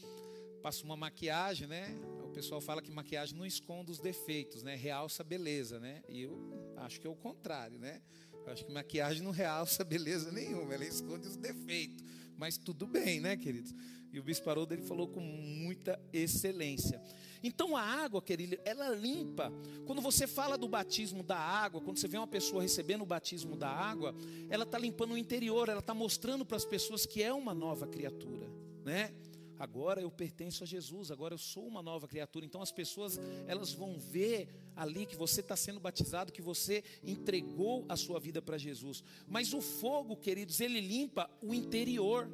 Passa 0.61 0.83
uma 0.83 0.95
maquiagem, 0.95 1.67
né? 1.67 1.95
Pessoal 2.35 2.59
fala 2.59 2.81
que 2.81 2.91
maquiagem 2.91 3.33
não 3.37 3.45
esconde 3.45 3.91
os 3.91 3.99
defeitos, 3.99 4.61
né? 4.61 4.75
Realça 4.75 5.23
a 5.23 5.25
beleza, 5.25 5.79
né? 5.79 6.03
E 6.09 6.23
eu 6.23 6.73
acho 6.75 6.99
que 6.99 7.07
é 7.07 7.09
o 7.09 7.15
contrário, 7.15 7.79
né? 7.79 8.01
Eu 8.45 8.51
acho 8.51 8.65
que 8.65 8.73
maquiagem 8.73 9.23
não 9.23 9.31
realça 9.31 9.85
beleza 9.85 10.33
nenhuma, 10.33 10.73
ela 10.73 10.83
esconde 10.83 11.29
os 11.29 11.37
defeitos. 11.37 12.05
Mas 12.37 12.57
tudo 12.57 12.85
bem, 12.85 13.21
né, 13.21 13.37
queridos? 13.37 13.73
E 14.11 14.19
o 14.19 14.23
bispo 14.23 14.49
Haroldo, 14.49 14.73
ele 14.73 14.81
falou 14.81 15.07
com 15.07 15.21
muita 15.21 15.97
excelência. 16.11 17.01
Então 17.41 17.75
a 17.75 17.81
água, 17.81 18.21
querido, 18.21 18.57
ela 18.65 18.89
limpa. 18.89 19.49
Quando 19.85 20.01
você 20.01 20.27
fala 20.27 20.57
do 20.57 20.67
batismo 20.67 21.23
da 21.23 21.37
água, 21.37 21.79
quando 21.79 21.97
você 21.97 22.07
vê 22.07 22.17
uma 22.17 22.27
pessoa 22.27 22.61
recebendo 22.61 23.03
o 23.03 23.05
batismo 23.05 23.55
da 23.55 23.69
água, 23.69 24.13
ela 24.49 24.65
está 24.65 24.77
limpando 24.77 25.13
o 25.13 25.17
interior, 25.17 25.69
ela 25.69 25.79
está 25.79 25.93
mostrando 25.93 26.45
para 26.45 26.57
as 26.57 26.65
pessoas 26.65 27.05
que 27.05 27.23
é 27.23 27.33
uma 27.33 27.53
nova 27.53 27.87
criatura, 27.87 28.51
né? 28.83 29.13
Agora 29.59 30.01
eu 30.01 30.11
pertenço 30.11 30.63
a 30.63 30.67
Jesus, 30.67 31.11
agora 31.11 31.33
eu 31.33 31.37
sou 31.37 31.67
uma 31.67 31.81
nova 31.81 32.07
criatura. 32.07 32.45
Então 32.45 32.61
as 32.61 32.71
pessoas 32.71 33.19
elas 33.47 33.73
vão 33.73 33.97
ver 33.97 34.49
ali 34.75 35.05
que 35.05 35.15
você 35.15 35.41
está 35.41 35.55
sendo 35.55 35.79
batizado, 35.79 36.31
que 36.31 36.41
você 36.41 36.83
entregou 37.03 37.85
a 37.87 37.95
sua 37.95 38.19
vida 38.19 38.41
para 38.41 38.57
Jesus. 38.57 39.03
Mas 39.27 39.53
o 39.53 39.61
fogo, 39.61 40.17
queridos, 40.17 40.59
ele 40.59 40.79
limpa 40.79 41.29
o 41.41 41.53
interior, 41.53 42.29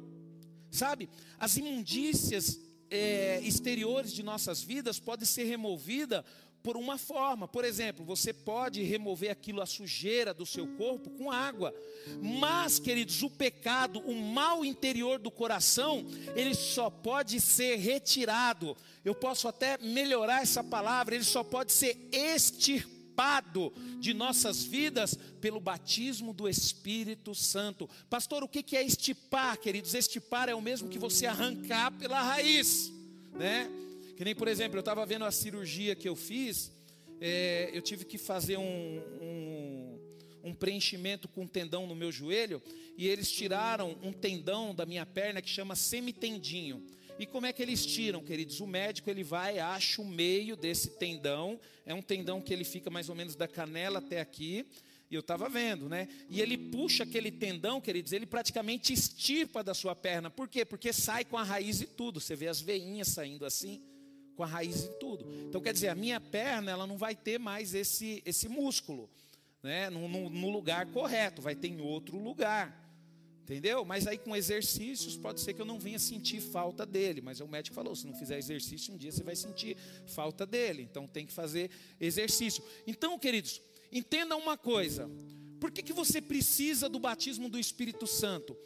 sabe? 0.70 1.08
As 1.38 1.56
imundícias 1.56 2.60
é, 2.92 3.40
exteriores 3.40 4.12
de 4.12 4.22
nossas 4.22 4.62
vidas 4.62 5.00
pode 5.00 5.24
ser 5.24 5.44
removida 5.44 6.22
por 6.62 6.76
uma 6.76 6.96
forma. 6.96 7.48
Por 7.48 7.64
exemplo, 7.64 8.04
você 8.04 8.32
pode 8.32 8.82
remover 8.82 9.30
aquilo, 9.30 9.60
a 9.60 9.66
sujeira 9.66 10.32
do 10.32 10.46
seu 10.46 10.66
corpo, 10.76 11.10
com 11.10 11.30
água. 11.30 11.74
Mas, 12.20 12.78
queridos, 12.78 13.22
o 13.22 13.30
pecado, 13.30 14.00
o 14.00 14.14
mal 14.14 14.64
interior 14.64 15.18
do 15.18 15.30
coração, 15.30 16.06
ele 16.34 16.54
só 16.54 16.88
pode 16.88 17.40
ser 17.40 17.76
retirado. 17.76 18.76
Eu 19.04 19.14
posso 19.14 19.48
até 19.48 19.78
melhorar 19.78 20.42
essa 20.42 20.62
palavra, 20.62 21.14
ele 21.14 21.24
só 21.24 21.42
pode 21.42 21.72
ser 21.72 22.08
extirpado 22.12 23.72
de 23.98 24.14
nossas 24.14 24.62
vidas 24.62 25.18
pelo 25.40 25.60
batismo 25.60 26.32
do 26.32 26.48
Espírito 26.48 27.34
Santo. 27.34 27.88
Pastor, 28.08 28.42
o 28.42 28.48
que 28.48 28.76
é 28.76 28.82
estipar, 28.82 29.58
queridos? 29.58 29.94
Estipar 29.94 30.48
é 30.48 30.54
o 30.54 30.62
mesmo 30.62 30.88
que 30.88 30.98
você 30.98 31.26
arrancar 31.26 31.92
pela 31.92 32.22
raiz, 32.22 32.92
né? 33.32 33.70
Que 34.22 34.24
nem, 34.24 34.36
por 34.36 34.46
exemplo, 34.46 34.76
eu 34.76 34.82
estava 34.82 35.04
vendo 35.04 35.24
a 35.24 35.32
cirurgia 35.32 35.96
que 35.96 36.08
eu 36.08 36.14
fiz, 36.14 36.70
é, 37.20 37.72
eu 37.74 37.82
tive 37.82 38.04
que 38.04 38.16
fazer 38.16 38.56
um, 38.56 39.02
um, 39.20 39.98
um 40.44 40.54
preenchimento 40.54 41.26
com 41.26 41.44
tendão 41.44 41.88
no 41.88 41.96
meu 41.96 42.12
joelho, 42.12 42.62
e 42.96 43.08
eles 43.08 43.32
tiraram 43.32 43.98
um 44.00 44.12
tendão 44.12 44.72
da 44.72 44.86
minha 44.86 45.04
perna 45.04 45.42
que 45.42 45.50
chama 45.50 45.74
semitendinho. 45.74 46.86
E 47.18 47.26
como 47.26 47.46
é 47.46 47.52
que 47.52 47.60
eles 47.60 47.84
tiram, 47.84 48.22
queridos? 48.22 48.60
O 48.60 48.66
médico 48.68 49.10
ele 49.10 49.24
vai, 49.24 49.58
acha 49.58 50.00
o 50.00 50.06
meio 50.06 50.54
desse 50.54 50.90
tendão, 50.90 51.58
é 51.84 51.92
um 51.92 52.00
tendão 52.00 52.40
que 52.40 52.52
ele 52.52 52.62
fica 52.62 52.88
mais 52.90 53.08
ou 53.08 53.16
menos 53.16 53.34
da 53.34 53.48
canela 53.48 53.98
até 53.98 54.20
aqui, 54.20 54.64
e 55.10 55.16
eu 55.16 55.20
estava 55.20 55.48
vendo, 55.48 55.88
né? 55.88 56.06
E 56.30 56.40
ele 56.40 56.56
puxa 56.56 57.02
aquele 57.02 57.32
tendão, 57.32 57.80
queridos, 57.80 58.12
ele 58.12 58.24
praticamente 58.24 58.92
estirpa 58.92 59.64
da 59.64 59.74
sua 59.74 59.96
perna. 59.96 60.30
Por 60.30 60.48
quê? 60.48 60.64
Porque 60.64 60.92
sai 60.92 61.24
com 61.24 61.36
a 61.36 61.42
raiz 61.42 61.80
e 61.80 61.86
tudo. 61.88 62.20
Você 62.20 62.36
vê 62.36 62.46
as 62.46 62.60
veinhas 62.60 63.08
saindo 63.08 63.44
assim 63.44 63.82
com 64.36 64.42
a 64.42 64.46
raiz 64.46 64.84
em 64.84 64.92
tudo. 64.98 65.26
Então 65.48 65.60
quer 65.60 65.72
dizer, 65.72 65.88
a 65.88 65.94
minha 65.94 66.20
perna 66.20 66.70
ela 66.70 66.86
não 66.86 66.96
vai 66.96 67.14
ter 67.14 67.38
mais 67.38 67.74
esse, 67.74 68.22
esse 68.24 68.48
músculo, 68.48 69.08
né? 69.62 69.90
No, 69.90 70.08
no, 70.08 70.30
no 70.30 70.50
lugar 70.50 70.86
correto, 70.86 71.42
vai 71.42 71.54
ter 71.54 71.68
em 71.68 71.80
outro 71.80 72.18
lugar. 72.18 72.80
Entendeu? 73.42 73.84
Mas 73.84 74.06
aí 74.06 74.16
com 74.16 74.36
exercícios 74.36 75.16
pode 75.16 75.40
ser 75.40 75.52
que 75.52 75.60
eu 75.60 75.66
não 75.66 75.78
venha 75.78 75.98
sentir 75.98 76.40
falta 76.40 76.86
dele. 76.86 77.20
Mas 77.20 77.40
o 77.40 77.48
médico 77.48 77.74
falou: 77.74 77.94
se 77.94 78.06
não 78.06 78.14
fizer 78.14 78.38
exercício, 78.38 78.94
um 78.94 78.96
dia 78.96 79.10
você 79.10 79.24
vai 79.24 79.34
sentir 79.34 79.76
falta 80.06 80.46
dele. 80.46 80.82
Então 80.82 81.08
tem 81.08 81.26
que 81.26 81.32
fazer 81.32 81.70
exercício. 82.00 82.62
Então, 82.86 83.18
queridos, 83.18 83.60
entenda 83.90 84.36
uma 84.36 84.56
coisa. 84.56 85.10
Por 85.60 85.70
que, 85.70 85.82
que 85.82 85.92
você 85.92 86.20
precisa 86.20 86.88
do 86.88 86.98
batismo 87.00 87.48
do 87.48 87.58
Espírito 87.58 88.06
Santo? 88.06 88.56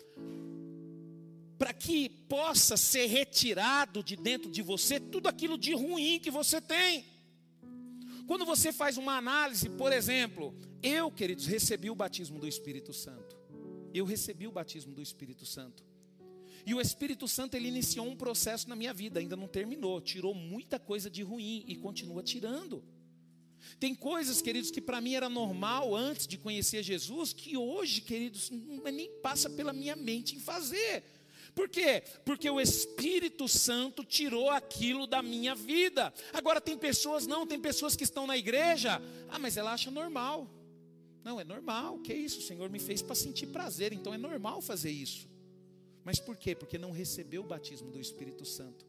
Para 1.59 1.73
que 1.73 2.09
possa 2.09 2.77
ser 2.77 3.07
retirado 3.07 4.03
de 4.03 4.17
dentro 4.17 4.51
de 4.51 4.63
você 4.63 5.01
tudo 5.01 5.29
aquilo 5.29 5.57
de 5.57 5.73
ruim 5.73 6.19
que 6.19 6.31
você 6.31 6.61
tem. 6.61 7.05
Quando 8.27 8.45
você 8.45 8.73
faz 8.73 8.99
uma 8.99 9.17
análise, 9.17 9.69
por 9.71 9.93
exemplo, 9.93 10.55
eu, 10.83 11.11
queridos, 11.11 11.47
recebi 11.47 11.89
o 11.89 11.95
batismo 11.95 12.39
do 12.39 12.47
Espírito 12.47 12.93
Santo. 12.93 13.37
Eu 13.95 14.05
recebi 14.05 14.47
o 14.47 14.53
batismo 14.53 14.93
do 14.93 15.01
Espírito 15.01 15.47
Santo. 15.47 15.85
E 16.67 16.75
o 16.75 16.81
Espírito 16.81 17.29
Santo 17.29 17.55
ele 17.55 17.69
iniciou 17.69 18.07
um 18.07 18.17
processo 18.17 18.69
na 18.69 18.75
minha 18.75 18.93
vida, 18.93 19.21
ainda 19.21 19.37
não 19.37 19.47
terminou, 19.47 20.01
tirou 20.01 20.35
muita 20.35 20.81
coisa 20.81 21.09
de 21.09 21.23
ruim 21.23 21.65
e 21.69 21.77
continua 21.77 22.23
tirando. 22.23 22.83
Tem 23.79 23.95
coisas, 23.95 24.43
queridos, 24.43 24.71
que 24.71 24.81
para 24.81 25.01
mim 25.01 25.15
era 25.15 25.29
normal 25.29 25.95
antes 25.95 26.27
de 26.27 26.37
conhecer 26.37 26.83
Jesus, 26.83 27.33
que 27.33 27.57
hoje, 27.57 28.01
queridos, 28.01 28.51
nem 28.51 29.11
passa 29.21 29.49
pela 29.49 29.73
minha 29.73 29.95
mente 29.95 30.35
em 30.35 30.41
fazer. 30.41 31.05
Por 31.57 31.71
quê? 31.71 32.03
Porque 32.23 32.51
o 32.51 32.61
Espírito 32.61 33.49
Santo 33.49 34.05
tirou 34.05 34.51
aquilo 34.51 35.07
da 35.07 35.23
minha 35.23 35.55
vida. 35.55 36.13
Agora 36.35 36.61
tem 36.61 36.77
pessoas, 36.77 37.27
não, 37.27 37.47
tem 37.47 37.59
pessoas 37.59 37.97
que 37.97 38.05
estão 38.05 38.27
na 38.27 38.37
igreja, 38.37 39.01
ah, 39.31 39.39
mas 39.39 39.57
ela 39.57 39.73
acha 39.73 39.91
normal. 39.91 40.47
Não, 41.25 41.41
é 41.41 41.45
normal, 41.45 41.99
que 42.01 42.13
é 42.13 42.17
isso? 42.17 42.41
O 42.41 42.43
Senhor 42.43 42.69
me 42.69 42.79
fez 42.79 43.01
para 43.01 43.15
sentir 43.15 43.47
prazer, 43.47 43.95
então 43.95 44.13
é 44.13 44.19
normal 44.19 44.61
fazer 44.61 44.91
isso. 44.91 45.27
Mas 46.05 46.21
por 46.21 46.37
quê? 46.37 46.55
Porque 46.55 46.77
não 46.77 46.93
recebeu 46.93 47.41
o 47.41 47.47
batismo 47.47 47.91
do 47.91 47.99
Espírito 47.99 48.45
Santo. 48.45 48.85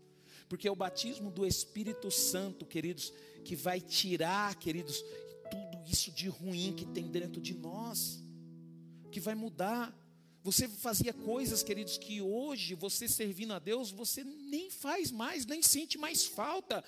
Porque 0.50 0.68
é 0.68 0.72
o 0.72 0.76
batismo 0.76 1.32
do 1.32 1.48
Espírito 1.48 2.12
Santo, 2.12 2.66
queridos, 2.66 3.14
que 3.46 3.56
vai 3.56 3.80
tirar, 3.80 4.56
queridos, 4.56 5.06
tudo 5.50 5.90
isso 5.90 6.12
de 6.12 6.28
ruim 6.28 6.74
que 6.76 6.86
tem 6.86 7.08
dentro 7.08 7.40
de 7.40 7.54
nós, 7.54 8.22
que 9.10 9.22
vai 9.22 9.36
mudar. 9.36 9.98
Você 10.48 10.66
fazia 10.66 11.12
coisas, 11.12 11.62
queridos, 11.62 11.98
que 11.98 12.22
hoje 12.22 12.74
você 12.74 13.06
servindo 13.06 13.52
a 13.52 13.60
Deus, 13.60 13.92
você 13.92 14.24
nem 14.24 14.72
faz 14.72 15.12
mais, 15.12 15.46
nem 15.46 15.62
sente 15.62 15.98
mais 15.98 16.26
falta. 16.26 16.82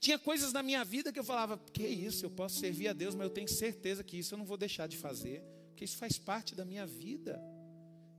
Tinha 0.00 0.18
coisas 0.18 0.52
na 0.52 0.64
minha 0.64 0.84
vida 0.84 1.12
que 1.12 1.20
eu 1.20 1.22
falava, 1.22 1.56
que 1.72 1.86
isso, 1.86 2.26
eu 2.26 2.30
posso 2.30 2.58
servir 2.58 2.88
a 2.88 2.92
Deus, 2.92 3.14
mas 3.14 3.28
eu 3.28 3.32
tenho 3.32 3.46
certeza 3.46 4.02
que 4.02 4.18
isso 4.18 4.34
eu 4.34 4.38
não 4.38 4.44
vou 4.44 4.56
deixar 4.56 4.88
de 4.88 4.96
fazer, 4.96 5.44
porque 5.68 5.84
isso 5.84 5.96
faz 5.96 6.18
parte 6.18 6.56
da 6.56 6.64
minha 6.64 6.84
vida. 6.84 7.40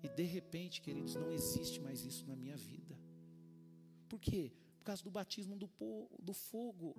E 0.02 0.08
de 0.08 0.24
repente, 0.24 0.80
queridos, 0.80 1.14
não 1.16 1.30
existe 1.30 1.82
mais 1.82 2.06
isso 2.06 2.26
na 2.26 2.36
minha 2.38 2.56
vida. 2.56 2.98
Por 4.08 4.22
quê? 4.22 4.54
Causa 4.86 5.04
do 5.04 5.10
batismo 5.10 5.56
do, 5.56 5.70
do 6.20 6.32
fogo. 6.32 6.96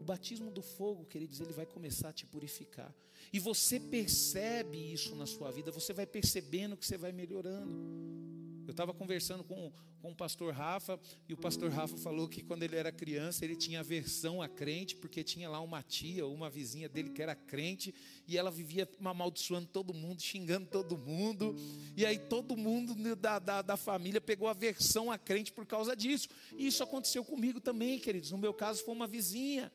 O 0.00 0.04
batismo 0.04 0.50
do 0.50 0.62
fogo, 0.62 1.04
queridos, 1.04 1.38
ele 1.38 1.52
vai 1.52 1.66
começar 1.66 2.08
a 2.08 2.12
te 2.12 2.24
purificar. 2.24 2.92
E 3.30 3.38
você 3.38 3.78
percebe 3.78 4.78
isso 4.92 5.14
na 5.14 5.26
sua 5.26 5.50
vida, 5.50 5.70
você 5.70 5.92
vai 5.92 6.06
percebendo 6.06 6.76
que 6.76 6.86
você 6.86 6.96
vai 6.96 7.12
melhorando. 7.12 8.25
Eu 8.66 8.72
estava 8.72 8.92
conversando 8.92 9.44
com, 9.44 9.72
com 10.02 10.10
o 10.10 10.14
pastor 10.14 10.52
Rafa, 10.52 10.98
e 11.28 11.32
o 11.32 11.36
pastor 11.36 11.70
Rafa 11.70 11.96
falou 11.96 12.28
que 12.28 12.42
quando 12.42 12.64
ele 12.64 12.74
era 12.74 12.90
criança, 12.90 13.44
ele 13.44 13.54
tinha 13.54 13.80
aversão 13.80 14.42
a 14.42 14.48
crente, 14.48 14.96
porque 14.96 15.22
tinha 15.22 15.48
lá 15.48 15.60
uma 15.60 15.82
tia 15.82 16.26
ou 16.26 16.34
uma 16.34 16.50
vizinha 16.50 16.88
dele 16.88 17.10
que 17.10 17.22
era 17.22 17.34
crente, 17.34 17.94
e 18.26 18.36
ela 18.36 18.50
vivia 18.50 18.88
amaldiçoando 19.04 19.68
todo 19.68 19.94
mundo, 19.94 20.20
xingando 20.20 20.66
todo 20.66 20.98
mundo, 20.98 21.54
e 21.96 22.04
aí 22.04 22.18
todo 22.18 22.56
mundo 22.56 22.94
da, 23.14 23.38
da, 23.38 23.62
da 23.62 23.76
família 23.76 24.20
pegou 24.20 24.48
aversão 24.48 25.12
a 25.12 25.16
crente 25.16 25.52
por 25.52 25.64
causa 25.64 25.94
disso. 25.94 26.28
E 26.56 26.66
isso 26.66 26.82
aconteceu 26.82 27.24
comigo 27.24 27.60
também, 27.60 28.00
queridos. 28.00 28.32
No 28.32 28.38
meu 28.38 28.52
caso, 28.52 28.84
foi 28.84 28.94
uma 28.94 29.06
vizinha. 29.06 29.70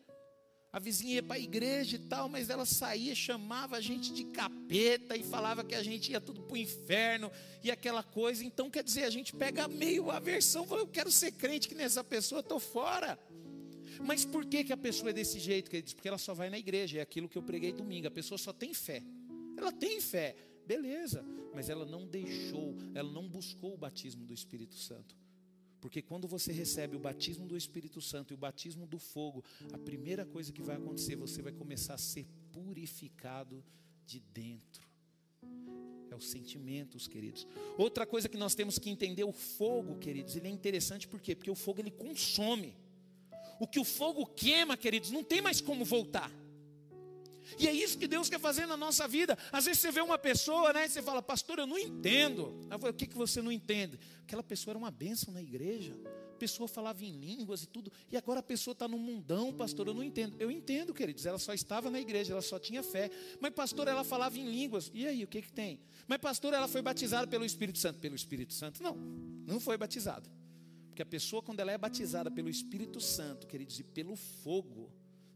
A 0.73 0.79
vizinha 0.79 1.15
ia 1.15 1.23
para 1.23 1.35
a 1.35 1.39
igreja 1.39 1.97
e 1.97 1.99
tal, 1.99 2.29
mas 2.29 2.49
ela 2.49 2.65
saía, 2.65 3.13
chamava 3.13 3.75
a 3.75 3.81
gente 3.81 4.13
de 4.13 4.23
capeta 4.23 5.17
e 5.17 5.23
falava 5.23 5.65
que 5.65 5.75
a 5.75 5.83
gente 5.83 6.11
ia 6.11 6.21
tudo 6.21 6.41
para 6.41 6.53
o 6.53 6.57
inferno 6.57 7.29
e 7.61 7.69
aquela 7.69 8.01
coisa. 8.01 8.45
Então, 8.45 8.69
quer 8.69 8.83
dizer, 8.83 9.03
a 9.03 9.09
gente 9.09 9.35
pega 9.35 9.67
meio 9.67 10.09
a 10.09 10.19
versão, 10.19 10.65
fala, 10.65 10.81
eu 10.81 10.87
quero 10.87 11.11
ser 11.11 11.33
crente 11.33 11.67
que 11.67 11.75
nessa 11.75 12.03
pessoa, 12.03 12.39
estou 12.39 12.59
fora. 12.59 13.19
Mas 13.99 14.23
por 14.23 14.45
que, 14.45 14.63
que 14.63 14.71
a 14.71 14.77
pessoa 14.77 15.09
é 15.09 15.13
desse 15.13 15.39
jeito? 15.39 15.69
Porque 15.93 16.07
ela 16.07 16.17
só 16.17 16.33
vai 16.33 16.49
na 16.49 16.57
igreja, 16.57 16.99
é 16.99 17.01
aquilo 17.01 17.27
que 17.27 17.37
eu 17.37 17.43
preguei 17.43 17.73
domingo. 17.73 18.07
A 18.07 18.11
pessoa 18.11 18.37
só 18.37 18.53
tem 18.53 18.73
fé. 18.73 19.03
Ela 19.57 19.73
tem 19.73 19.99
fé, 19.99 20.35
beleza, 20.65 21.23
mas 21.53 21.69
ela 21.69 21.85
não 21.85 22.05
deixou, 22.07 22.77
ela 22.95 23.11
não 23.11 23.27
buscou 23.27 23.73
o 23.73 23.77
batismo 23.77 24.25
do 24.25 24.33
Espírito 24.33 24.75
Santo. 24.75 25.15
Porque 25.81 26.01
quando 26.01 26.27
você 26.27 26.51
recebe 26.53 26.95
o 26.95 26.99
batismo 26.99 27.47
do 27.47 27.57
Espírito 27.57 27.99
Santo 27.99 28.31
e 28.31 28.35
o 28.35 28.37
batismo 28.37 28.85
do 28.85 28.99
fogo, 28.99 29.43
a 29.73 29.77
primeira 29.79 30.23
coisa 30.23 30.53
que 30.53 30.61
vai 30.61 30.75
acontecer, 30.75 31.15
você 31.15 31.41
vai 31.41 31.51
começar 31.51 31.95
a 31.95 31.97
ser 31.97 32.27
purificado 32.51 33.63
de 34.05 34.19
dentro. 34.19 34.87
É 36.11 36.15
os 36.15 36.29
sentimentos, 36.29 37.07
queridos. 37.07 37.47
Outra 37.77 38.05
coisa 38.05 38.29
que 38.29 38.37
nós 38.37 38.53
temos 38.53 38.77
que 38.77 38.89
entender, 38.91 39.23
o 39.23 39.31
fogo, 39.31 39.97
queridos, 39.97 40.35
ele 40.35 40.47
é 40.47 40.51
interessante 40.51 41.07
por 41.07 41.19
quê? 41.19 41.35
Porque 41.35 41.49
o 41.49 41.55
fogo 41.55 41.81
ele 41.81 41.91
consome. 41.91 42.75
O 43.59 43.67
que 43.67 43.79
o 43.79 43.83
fogo 43.83 44.25
queima, 44.27 44.77
queridos, 44.77 45.09
não 45.09 45.23
tem 45.23 45.41
mais 45.41 45.61
como 45.61 45.83
voltar. 45.83 46.31
E 47.59 47.67
é 47.67 47.73
isso 47.73 47.97
que 47.97 48.07
Deus 48.07 48.29
quer 48.29 48.39
fazer 48.39 48.65
na 48.65 48.77
nossa 48.77 49.07
vida. 49.07 49.37
Às 49.51 49.65
vezes 49.65 49.81
você 49.81 49.91
vê 49.91 50.01
uma 50.01 50.17
pessoa, 50.17 50.73
né? 50.73 50.85
E 50.85 50.89
você 50.89 51.01
fala, 51.01 51.21
pastor, 51.21 51.59
eu 51.59 51.67
não 51.67 51.77
entendo. 51.77 52.59
O 52.71 52.93
que, 52.93 53.07
que 53.07 53.15
você 53.15 53.41
não 53.41 53.51
entende? 53.51 53.99
Aquela 54.23 54.43
pessoa 54.43 54.73
era 54.73 54.77
uma 54.77 54.91
bênção 54.91 55.33
na 55.33 55.41
igreja. 55.41 55.97
A 56.05 56.37
pessoa 56.41 56.67
falava 56.67 57.03
em 57.05 57.11
línguas 57.11 57.63
e 57.63 57.67
tudo. 57.67 57.91
E 58.11 58.17
agora 58.17 58.39
a 58.39 58.43
pessoa 58.43 58.73
está 58.73 58.87
no 58.87 58.97
mundão, 58.97 59.53
pastor. 59.53 59.87
Eu 59.87 59.93
não 59.93 60.03
entendo. 60.03 60.35
Eu 60.39 60.49
entendo, 60.49 60.93
queridos. 60.93 61.25
Ela 61.25 61.37
só 61.37 61.53
estava 61.53 61.89
na 61.89 61.99
igreja, 61.99 62.33
ela 62.33 62.41
só 62.41 62.57
tinha 62.57 62.81
fé. 62.81 63.09
Mas, 63.39 63.53
pastor, 63.53 63.87
ela 63.87 64.03
falava 64.03 64.37
em 64.37 64.49
línguas. 64.49 64.91
E 64.93 65.07
aí, 65.07 65.23
o 65.23 65.27
que, 65.27 65.41
que 65.41 65.51
tem? 65.51 65.79
Mas, 66.07 66.19
pastor, 66.19 66.53
ela 66.53 66.67
foi 66.67 66.81
batizada 66.81 67.27
pelo 67.27 67.45
Espírito 67.45 67.77
Santo. 67.77 67.99
Pelo 67.99 68.15
Espírito 68.15 68.53
Santo? 68.53 68.81
Não, 68.81 68.95
não 69.45 69.59
foi 69.59 69.77
batizada. 69.77 70.29
Porque 70.89 71.01
a 71.01 71.05
pessoa, 71.05 71.41
quando 71.41 71.59
ela 71.59 71.71
é 71.71 71.77
batizada 71.77 72.29
pelo 72.29 72.49
Espírito 72.49 72.99
Santo, 72.99 73.47
queridos, 73.47 73.79
e 73.79 73.83
pelo 73.83 74.15
fogo, 74.15 74.91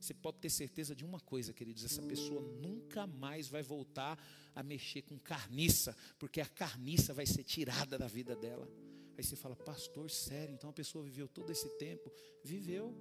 você 0.05 0.13
pode 0.13 0.37
ter 0.37 0.49
certeza 0.49 0.95
de 0.95 1.03
uma 1.03 1.19
coisa, 1.19 1.51
queridos: 1.51 1.83
essa 1.83 2.01
pessoa 2.01 2.41
nunca 2.41 3.07
mais 3.07 3.47
vai 3.47 3.63
voltar 3.63 4.17
a 4.53 4.61
mexer 4.61 5.01
com 5.01 5.17
carniça, 5.17 5.95
porque 6.19 6.39
a 6.39 6.45
carniça 6.45 7.13
vai 7.13 7.25
ser 7.25 7.43
tirada 7.43 7.97
da 7.97 8.07
vida 8.07 8.35
dela. 8.35 8.69
Aí 9.17 9.23
você 9.23 9.35
fala, 9.35 9.55
pastor, 9.55 10.09
sério? 10.11 10.53
Então 10.53 10.69
a 10.69 10.73
pessoa 10.73 11.03
viveu 11.03 11.27
todo 11.27 11.49
esse 11.49 11.69
tempo? 11.77 12.11
Viveu. 12.43 12.93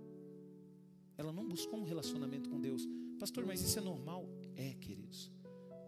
Ela 1.16 1.32
não 1.32 1.46
buscou 1.46 1.78
um 1.78 1.84
relacionamento 1.84 2.49
com 2.49 2.61
Deus. 2.61 2.87
Pastor, 3.18 3.44
mas 3.44 3.61
isso 3.61 3.78
é 3.78 3.82
normal? 3.82 4.26
É, 4.56 4.75
queridos. 4.75 5.30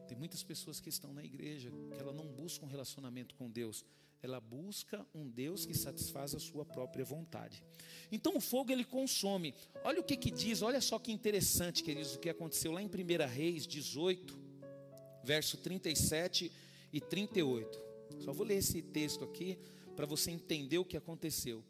Tem 0.06 0.16
muitas 0.16 0.42
pessoas 0.42 0.80
que 0.80 0.88
estão 0.88 1.12
na 1.12 1.24
igreja 1.24 1.70
que 1.92 2.00
ela 2.00 2.12
não 2.12 2.26
busca 2.26 2.64
um 2.64 2.68
relacionamento 2.68 3.34
com 3.34 3.50
Deus. 3.50 3.84
Ela 4.22 4.40
busca 4.40 5.06
um 5.14 5.28
Deus 5.28 5.66
que 5.66 5.76
satisfaz 5.76 6.34
a 6.34 6.38
sua 6.38 6.64
própria 6.64 7.04
vontade. 7.04 7.62
Então 8.10 8.36
o 8.36 8.40
fogo 8.40 8.72
ele 8.72 8.84
consome. 8.84 9.54
Olha 9.84 10.00
o 10.00 10.04
que 10.04 10.16
que 10.16 10.30
diz, 10.30 10.62
olha 10.62 10.80
só 10.80 10.98
que 10.98 11.12
interessante, 11.12 11.82
queridos, 11.82 12.14
o 12.14 12.18
que 12.18 12.30
aconteceu 12.30 12.72
lá 12.72 12.82
em 12.82 12.86
1 12.86 12.90
Reis 13.28 13.66
18, 13.66 14.38
verso 15.22 15.56
37 15.58 16.50
e 16.92 17.00
38. 17.00 17.78
Só 18.20 18.32
vou 18.32 18.46
ler 18.46 18.56
esse 18.56 18.80
texto 18.82 19.24
aqui 19.24 19.58
para 19.94 20.06
você 20.06 20.30
entender 20.30 20.78
o 20.78 20.84
que 20.84 20.96
aconteceu. 20.96 21.62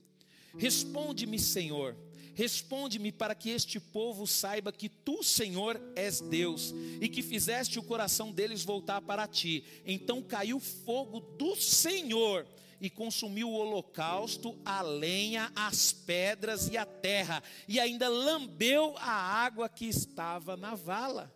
Responde-me, 0.58 1.38
Senhor, 1.38 1.96
responde-me 2.36 3.10
para 3.10 3.34
que 3.34 3.48
este 3.48 3.80
povo 3.80 4.26
saiba 4.26 4.70
que 4.70 4.90
tu, 4.90 5.22
Senhor, 5.24 5.80
és 5.96 6.20
Deus 6.20 6.74
e 7.00 7.08
que 7.08 7.22
fizeste 7.22 7.78
o 7.78 7.82
coração 7.82 8.30
deles 8.30 8.62
voltar 8.62 9.00
para 9.00 9.26
ti. 9.26 9.64
Então 9.86 10.22
caiu 10.22 10.60
fogo 10.60 11.18
do 11.18 11.56
Senhor 11.56 12.46
e 12.78 12.90
consumiu 12.90 13.48
o 13.48 13.54
holocausto, 13.54 14.54
a 14.66 14.82
lenha, 14.82 15.50
as 15.56 15.92
pedras 15.92 16.68
e 16.68 16.76
a 16.76 16.84
terra, 16.84 17.42
e 17.66 17.80
ainda 17.80 18.06
lambeu 18.06 18.94
a 18.98 19.10
água 19.10 19.66
que 19.66 19.86
estava 19.86 20.58
na 20.58 20.74
vala. 20.74 21.34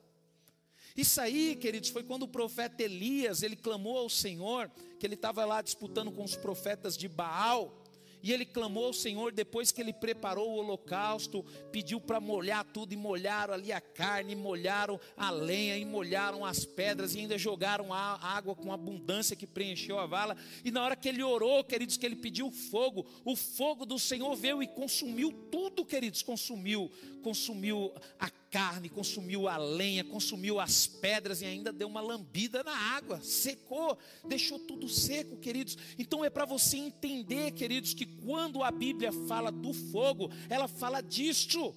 Isso 0.95 1.19
aí, 1.19 1.57
queridos, 1.57 1.89
foi 1.89 2.03
quando 2.03 2.25
o 2.25 2.29
profeta 2.29 2.83
Elias, 2.83 3.43
ele 3.43 3.57
clamou 3.57 3.97
ao 3.97 4.11
Senhor, 4.11 4.71
que 4.99 5.07
ele 5.07 5.15
estava 5.15 5.47
lá 5.47 5.63
disputando 5.63 6.13
com 6.13 6.23
os 6.23 6.37
profetas 6.37 6.95
de 6.95 7.09
Baal, 7.09 7.80
e 8.23 8.33
ele 8.33 8.45
clamou 8.45 8.87
ao 8.87 8.93
Senhor 8.93 9.33
depois 9.33 9.71
que 9.71 9.81
ele 9.81 9.93
preparou 9.93 10.51
o 10.51 10.57
holocausto, 10.57 11.45
pediu 11.71 12.01
para 12.01 12.21
molhar 12.21 12.65
tudo, 12.65 12.93
e 12.93 12.97
molharam 12.97 13.55
ali 13.55 13.73
a 13.73 13.81
carne, 13.81 14.35
molharam 14.35 14.99
a 15.17 15.31
lenha, 15.31 15.77
e 15.77 15.85
molharam 15.85 16.45
as 16.45 16.65
pedras, 16.65 17.15
e 17.15 17.21
ainda 17.21 17.39
jogaram 17.39 17.93
a 17.93 18.19
água 18.21 18.55
com 18.55 18.73
abundância 18.73 19.37
que 19.37 19.47
preencheu 19.47 19.99
a 19.99 20.07
vala. 20.07 20.37
E 20.65 20.71
na 20.71 20.83
hora 20.83 20.97
que 20.97 21.09
ele 21.09 21.23
orou, 21.23 21.63
queridos, 21.65 21.97
que 21.97 22.07
ele 22.07 22.17
pediu 22.17 22.51
fogo, 22.51 23.07
o 23.25 23.37
fogo 23.37 23.87
do 23.87 23.99
Senhor 23.99 24.35
veio 24.37 24.63
e 24.63 24.67
consumiu 24.67 25.33
tudo, 25.51 25.85
queridos, 25.85 26.23
consumiu, 26.23 26.91
consumiu 27.23 27.93
a 28.19 28.31
carne, 28.51 28.89
consumiu 28.89 29.47
a 29.47 29.57
lenha, 29.57 30.03
consumiu 30.03 30.59
as 30.59 30.87
pedras 30.87 31.41
e 31.41 31.47
ainda 31.47 31.73
deu 31.73 31.87
uma 31.87 32.01
lambida 32.01 32.63
na 32.65 32.77
água, 32.77 33.21
secou, 33.23 33.97
deixou 34.29 34.59
tudo 34.59 34.89
seco, 34.89 35.37
queridos. 35.37 35.79
Então 35.99 36.25
é 36.25 36.29
para 36.29 36.45
você 36.45 36.77
entender, 36.77 37.53
queridos, 37.53 37.95
que 37.95 38.05
quando 38.05 38.63
a 38.63 38.71
Bíblia 38.71 39.13
fala 39.29 39.53
do 39.53 39.73
fogo, 39.73 40.31
ela 40.49 40.67
fala 40.67 41.01
disso. 41.01 41.75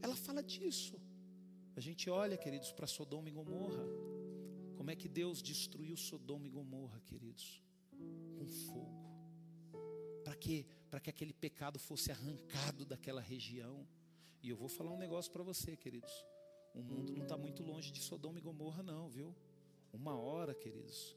Ela 0.00 0.16
fala 0.16 0.42
disso. 0.42 0.98
A 1.76 1.80
gente 1.80 2.08
olha, 2.08 2.36
queridos, 2.36 2.72
para 2.72 2.86
Sodoma 2.86 3.28
e 3.28 3.32
Gomorra. 3.32 3.84
Como 4.76 4.90
é 4.90 4.96
que 4.96 5.08
Deus 5.08 5.42
destruiu 5.42 5.96
Sodoma 5.96 6.46
e 6.46 6.50
Gomorra, 6.50 7.00
queridos? 7.04 7.62
Com 8.38 8.46
fogo. 8.46 9.08
Para 10.24 10.34
quê? 10.34 10.66
Para 10.90 11.00
que 11.00 11.10
aquele 11.10 11.32
pecado 11.32 11.78
fosse 11.78 12.10
arrancado 12.10 12.84
daquela 12.84 13.20
região. 13.20 13.86
E 14.42 14.50
eu 14.50 14.56
vou 14.56 14.68
falar 14.68 14.92
um 14.92 14.98
negócio 14.98 15.30
para 15.32 15.42
você, 15.42 15.76
queridos. 15.76 16.12
O 16.74 16.82
mundo 16.82 17.12
não 17.12 17.22
está 17.22 17.36
muito 17.36 17.62
longe 17.62 17.90
de 17.90 18.00
Sodoma 18.00 18.38
e 18.38 18.42
Gomorra, 18.42 18.82
não, 18.82 19.08
viu? 19.08 19.34
Uma 19.92 20.16
hora, 20.16 20.54
queridos, 20.54 21.16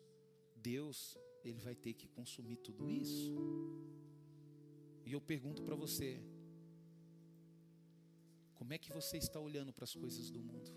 Deus, 0.56 1.18
ele 1.44 1.60
vai 1.60 1.76
ter 1.76 1.94
que 1.94 2.08
consumir 2.08 2.58
tudo 2.58 2.90
isso. 2.90 3.34
E 5.06 5.12
eu 5.14 5.22
pergunto 5.22 5.62
para 5.62 5.76
você: 5.76 6.22
como 8.56 8.74
é 8.74 8.78
que 8.78 8.92
você 8.92 9.18
está 9.18 9.40
olhando 9.40 9.74
para 9.74 9.84
as 9.84 9.94
coisas 9.94 10.30
do 10.32 10.40
mundo? 10.40 10.72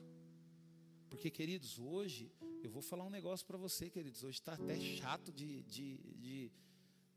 Porque, 1.09 1.31
queridos, 1.31 1.79
hoje, 1.79 2.33
eu 2.63 2.71
vou 2.71 2.83
falar 2.83 3.05
um 3.05 3.11
negócio 3.11 3.47
para 3.47 3.57
você, 3.57 3.89
queridos. 3.89 4.25
Hoje 4.25 4.41
está 4.41 4.55
até 4.55 4.79
chato 4.81 5.33
de, 5.33 5.63
de, 5.63 5.99
de 6.19 6.53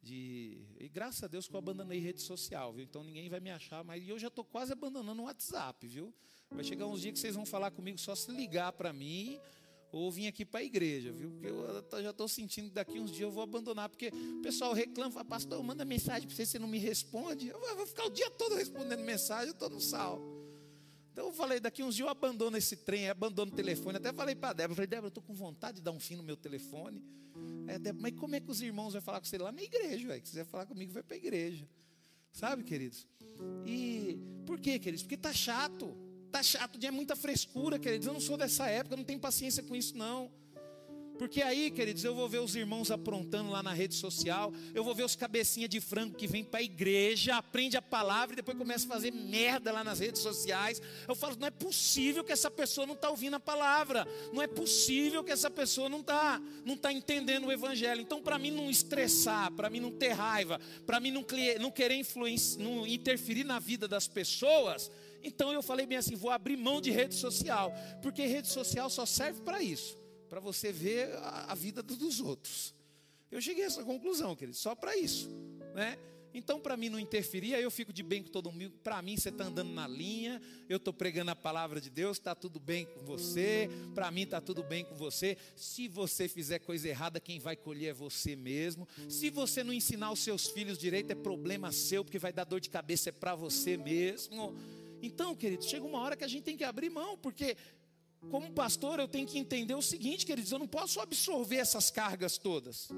de. 0.02 0.58
E 0.80 0.88
graças 0.88 1.24
a 1.24 1.28
Deus 1.28 1.48
que 1.48 1.54
eu 1.54 1.60
abandonei 1.60 2.00
rede 2.00 2.22
social, 2.22 2.74
viu? 2.74 2.84
Então 2.84 3.04
ninguém 3.04 3.30
vai 3.30 3.40
me 3.40 3.52
achar, 3.52 3.84
mas 3.84 4.08
eu 4.08 4.18
já 4.18 4.28
estou 4.28 4.44
quase 4.44 4.72
abandonando 4.72 5.22
o 5.22 5.26
WhatsApp, 5.26 5.86
viu? 5.88 6.14
Vai 6.50 6.64
chegar 6.64 6.88
uns 6.88 7.02
dias 7.02 7.14
que 7.14 7.20
vocês 7.20 7.36
vão 7.36 7.46
falar 7.46 7.72
comigo 7.72 7.98
só 7.98 8.16
se 8.16 8.32
ligar 8.32 8.72
para 8.74 8.94
mim 8.94 9.40
ou 9.92 10.12
vir 10.12 10.28
aqui 10.28 10.46
para 10.46 10.60
a 10.60 10.64
igreja, 10.64 11.12
viu? 11.12 11.32
Porque 11.32 11.48
eu 11.48 12.04
já 12.04 12.12
estou 12.12 12.28
sentindo 12.28 12.70
que 12.70 12.74
daqui 12.74 13.00
uns 13.00 13.10
dias 13.10 13.22
eu 13.22 13.32
vou 13.32 13.44
abandonar, 13.44 13.90
porque 13.90 14.10
o 14.10 14.42
pessoal 14.42 14.74
reclama, 14.74 15.12
fala, 15.12 15.26
pastor, 15.26 15.62
manda 15.64 15.84
mensagem 15.86 16.28
para 16.28 16.36
você, 16.36 16.46
você 16.46 16.60
não 16.60 16.68
me 16.68 16.78
responde. 16.78 17.48
Eu 17.48 17.76
vou 17.76 17.88
ficar 17.88 18.06
o 18.06 18.10
dia 18.10 18.30
todo 18.32 18.56
respondendo 18.56 19.00
mensagem, 19.02 19.48
eu 19.48 19.54
estou 19.54 19.70
no 19.70 19.80
sal. 19.80 20.37
Então 21.18 21.30
eu 21.30 21.34
falei, 21.34 21.60
daqui 21.60 21.82
uns 21.82 21.96
dias 21.96 22.06
eu 22.06 22.12
abandono 22.12 22.56
esse 22.58 22.76
trem, 22.76 23.10
abandono 23.10 23.52
o 23.52 23.56
telefone. 23.56 23.98
Até 23.98 24.14
falei 24.14 24.36
para 24.36 24.50
a 24.50 24.54
Débora, 24.54 24.76
falei, 24.76 24.88
Débora, 24.88 25.08
eu 25.08 25.10
estou 25.10 25.24
com 25.24 25.34
vontade 25.34 25.78
de 25.78 25.82
dar 25.82 25.92
um 25.92 26.00
fim 26.00 26.16
no 26.16 26.22
meu 26.22 26.38
telefone. 26.38 27.04
É, 27.66 27.80
Débora, 27.80 28.04
mas 28.04 28.20
como 28.20 28.36
é 28.36 28.40
que 28.40 28.52
os 28.52 28.62
irmãos 28.62 28.94
vão 28.94 29.02
falar 29.02 29.20
com 29.20 29.26
você 29.26 29.36
lá 29.40 29.52
na 29.52 29.64
igreja? 29.64 30.14
Se 30.14 30.22
quiser 30.22 30.46
falar 30.46 30.68
comigo, 30.68 30.94
vai 30.94 31.02
para 31.02 31.16
a 31.16 31.18
igreja. 31.18 31.68
Sabe, 32.32 32.64
queridos? 32.64 33.08
E 33.66 34.20
por 34.46 34.60
quê, 34.60 34.78
queridos? 34.78 35.02
Porque 35.02 35.16
está 35.16 35.34
chato. 35.34 35.98
Está 36.28 36.44
chato, 36.44 36.78
é 36.86 36.92
muita 36.92 37.16
frescura, 37.16 37.80
queridos. 37.80 38.06
Eu 38.06 38.14
não 38.14 38.22
sou 38.22 38.38
dessa 38.38 38.68
época, 38.68 38.96
não 38.96 39.04
tenho 39.04 39.20
paciência 39.20 39.64
com 39.64 39.76
isso, 39.76 39.98
não. 39.98 40.32
Porque 41.18 41.42
aí, 41.42 41.72
queridos, 41.72 42.04
eu 42.04 42.14
vou 42.14 42.30
ver 42.30 42.40
os 42.40 42.56
irmãos 42.56 42.92
aprontando 42.92 43.50
lá 43.50 43.64
na 43.64 43.74
rede 43.74 43.96
social, 43.96 44.54
eu 44.74 44.84
vou 44.84 44.94
ver 44.94 45.04
os 45.04 45.16
cabecinha 45.16 45.68
de 45.68 45.82
frango 45.82 46.16
que 46.16 46.28
vem 46.28 46.44
para 46.44 46.60
a 46.60 46.64
igreja, 46.64 47.36
aprende 47.36 47.76
a 47.76 47.82
palavra 47.82 48.34
e 48.34 48.36
depois 48.36 48.58
começa 48.58 48.86
a 48.86 48.90
fazer 48.90 49.12
merda 49.12 49.72
lá 49.72 49.84
nas 49.84 50.00
redes 50.00 50.22
sociais. 50.22 50.82
Eu 51.08 51.16
falo, 51.16 51.36
não 51.40 51.48
é 51.48 51.52
possível 51.52 52.24
que 52.24 52.32
essa 52.32 52.52
pessoa 52.52 52.86
não 52.86 52.94
está 52.94 53.10
ouvindo 53.10 53.36
a 53.36 53.40
palavra, 53.40 54.08
não 54.32 54.42
é 54.42 54.48
possível 54.48 55.24
que 55.24 55.32
essa 55.32 55.50
pessoa 55.50 55.90
não 55.90 56.02
está 56.02 56.42
não 56.64 56.78
tá 56.78 56.94
entendendo 56.94 57.48
o 57.48 57.52
evangelho. 57.52 58.02
Então, 58.02 58.22
para 58.22 58.38
mim 58.38 58.52
não 58.52 58.70
estressar, 58.70 59.52
para 59.52 59.70
mim 59.70 59.80
não 59.80 59.92
ter 59.92 60.12
raiva, 60.12 60.60
para 60.86 61.00
mim 61.00 61.12
não, 61.12 61.26
não 61.60 61.72
querer 61.72 61.96
influenciar, 61.96 62.62
não 62.62 62.86
interferir 62.86 63.44
na 63.44 63.60
vida 63.60 63.88
das 63.88 64.08
pessoas, 64.08 64.92
então 65.24 65.52
eu 65.52 65.64
falei 65.64 65.86
bem 65.86 65.98
assim, 65.98 66.16
vou 66.16 66.30
abrir 66.30 66.58
mão 66.58 66.80
de 66.80 66.92
rede 66.92 67.16
social, 67.16 67.74
porque 68.02 68.26
rede 68.26 68.48
social 68.48 68.90
só 68.90 69.06
serve 69.06 69.42
para 69.42 69.62
isso 69.62 70.07
para 70.30 70.40
você 70.40 70.72
ver 70.72 71.14
a, 71.18 71.52
a, 71.52 71.56
vida 71.56 71.82
dos 71.82 72.20
outros. 72.20 72.74
Eu 73.32 73.42
cheguei 73.42 73.64
a 73.64 73.68
essa 73.68 73.84
conclusão, 73.84 74.36
querido, 74.36 74.58
só 74.58 74.76
para 74.76 74.96
isso, 74.96 75.30
né? 75.74 75.98
Então, 76.34 76.60
para 76.60 76.78
mim 76.78 76.88
não 76.88 77.00
interferir, 77.00 77.56
aí 77.56 77.64
eu 77.64 77.72
fico 77.72 77.92
de 77.92 78.04
bem 78.04 78.22
com 78.22 78.30
todo 78.30 78.52
mundo. 78.52 78.72
Para 78.84 79.02
mim, 79.02 79.18
você 79.18 79.30
está 79.30 79.46
andando 79.46 79.72
na 79.72 79.88
linha, 79.88 80.40
eu 80.70 80.78
estou 80.78 80.94
pregando 80.94 81.32
a 81.32 81.36
palavra 81.36 81.82
de 81.82 81.90
Deus, 81.90 82.18
está 82.18 82.36
tudo 82.36 82.60
bem 82.60 82.86
com 82.86 83.00
você. 83.00 83.68
Para 83.96 84.12
mim, 84.12 84.22
está 84.22 84.40
tudo 84.40 84.62
bem 84.62 84.86
com 84.86 84.94
você. 84.94 85.36
Se 85.56 85.88
você 85.88 86.28
fizer 86.28 86.60
coisa 86.60 86.88
errada, 86.88 87.20
quem 87.20 87.40
vai 87.40 87.56
colher 87.56 87.90
é 87.90 87.94
você 87.94 88.36
mesmo. 88.36 88.88
Se 89.10 89.32
você 89.32 89.64
não 89.64 89.74
ensinar 89.74 90.12
os 90.12 90.20
seus 90.20 90.48
filhos 90.48 90.78
direito, 90.78 91.10
é 91.10 91.16
problema 91.16 91.72
seu, 91.72 92.04
porque 92.04 92.20
vai 92.20 92.32
dar 92.32 92.44
dor 92.44 92.60
de 92.60 92.70
cabeça, 92.70 93.10
é 93.10 93.12
para 93.12 93.34
você 93.34 93.76
mesmo. 93.76 94.56
Então, 95.02 95.36
querido, 95.36 95.64
chega 95.64 95.86
uma 95.86 96.00
hora 96.00 96.16
que 96.16 96.24
a 96.24 96.28
gente 96.28 96.44
tem 96.44 96.58
que 96.58 96.64
abrir 96.64 96.90
mão, 96.90 97.18
porque 97.18 97.56
como 98.30 98.52
pastor, 98.52 99.00
eu 99.00 99.08
tenho 99.08 99.28
que 99.28 99.38
entender 99.38 99.76
o 99.76 99.82
seguinte, 99.82 100.26
queridos, 100.26 100.52
eu 100.52 100.60
não 100.60 100.68
posso 100.68 101.00
absorver 101.00 101.58
essas 101.58 101.90
cargas 101.90 102.38
todas, 102.38 102.90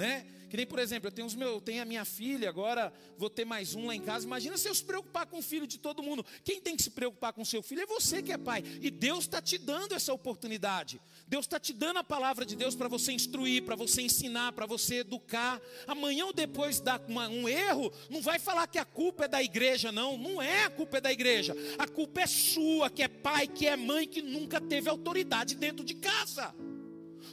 né? 0.00 0.24
Que 0.48 0.56
nem, 0.56 0.66
por 0.66 0.80
exemplo, 0.80 1.06
eu 1.06 1.12
tenho 1.12 1.28
os 1.28 1.34
meus, 1.36 1.52
eu 1.52 1.60
tenho 1.60 1.80
a 1.80 1.84
minha 1.84 2.04
filha, 2.04 2.48
agora 2.48 2.92
vou 3.16 3.30
ter 3.30 3.44
mais 3.44 3.76
um 3.76 3.86
lá 3.86 3.94
em 3.94 4.00
casa. 4.00 4.26
Imagina 4.26 4.58
se 4.58 4.68
eu 4.68 4.74
se 4.74 4.82
preocupar 4.82 5.24
com 5.26 5.38
o 5.38 5.42
filho 5.42 5.64
de 5.64 5.78
todo 5.78 6.02
mundo. 6.02 6.26
Quem 6.42 6.60
tem 6.60 6.74
que 6.74 6.82
se 6.82 6.90
preocupar 6.90 7.32
com 7.32 7.42
o 7.42 7.46
seu 7.46 7.62
filho 7.62 7.82
é 7.82 7.86
você 7.86 8.20
que 8.20 8.32
é 8.32 8.36
pai. 8.36 8.64
E 8.80 8.90
Deus 8.90 9.20
está 9.20 9.40
te 9.40 9.56
dando 9.56 9.94
essa 9.94 10.12
oportunidade. 10.12 11.00
Deus 11.28 11.44
está 11.44 11.60
te 11.60 11.72
dando 11.72 11.98
a 11.98 12.04
palavra 12.04 12.44
de 12.44 12.56
Deus 12.56 12.74
para 12.74 12.88
você 12.88 13.12
instruir, 13.12 13.62
para 13.62 13.76
você 13.76 14.02
ensinar, 14.02 14.50
para 14.50 14.66
você 14.66 14.96
educar. 14.96 15.60
Amanhã 15.86 16.26
ou 16.26 16.32
depois 16.32 16.80
dá 16.80 17.00
um 17.30 17.48
erro, 17.48 17.92
não 18.08 18.20
vai 18.20 18.40
falar 18.40 18.66
que 18.66 18.78
a 18.78 18.84
culpa 18.84 19.26
é 19.26 19.28
da 19.28 19.40
igreja, 19.40 19.92
não. 19.92 20.18
Não 20.18 20.42
é 20.42 20.64
a 20.64 20.70
culpa 20.70 20.98
é 20.98 21.00
da 21.00 21.12
igreja. 21.12 21.54
A 21.78 21.86
culpa 21.86 22.22
é 22.22 22.26
sua, 22.26 22.90
que 22.90 23.04
é 23.04 23.08
pai, 23.08 23.46
que 23.46 23.68
é 23.68 23.76
mãe, 23.76 24.08
que 24.08 24.20
nunca 24.20 24.60
teve 24.60 24.88
autoridade 24.88 25.54
dentro 25.54 25.84
de 25.84 25.94
casa 25.94 26.52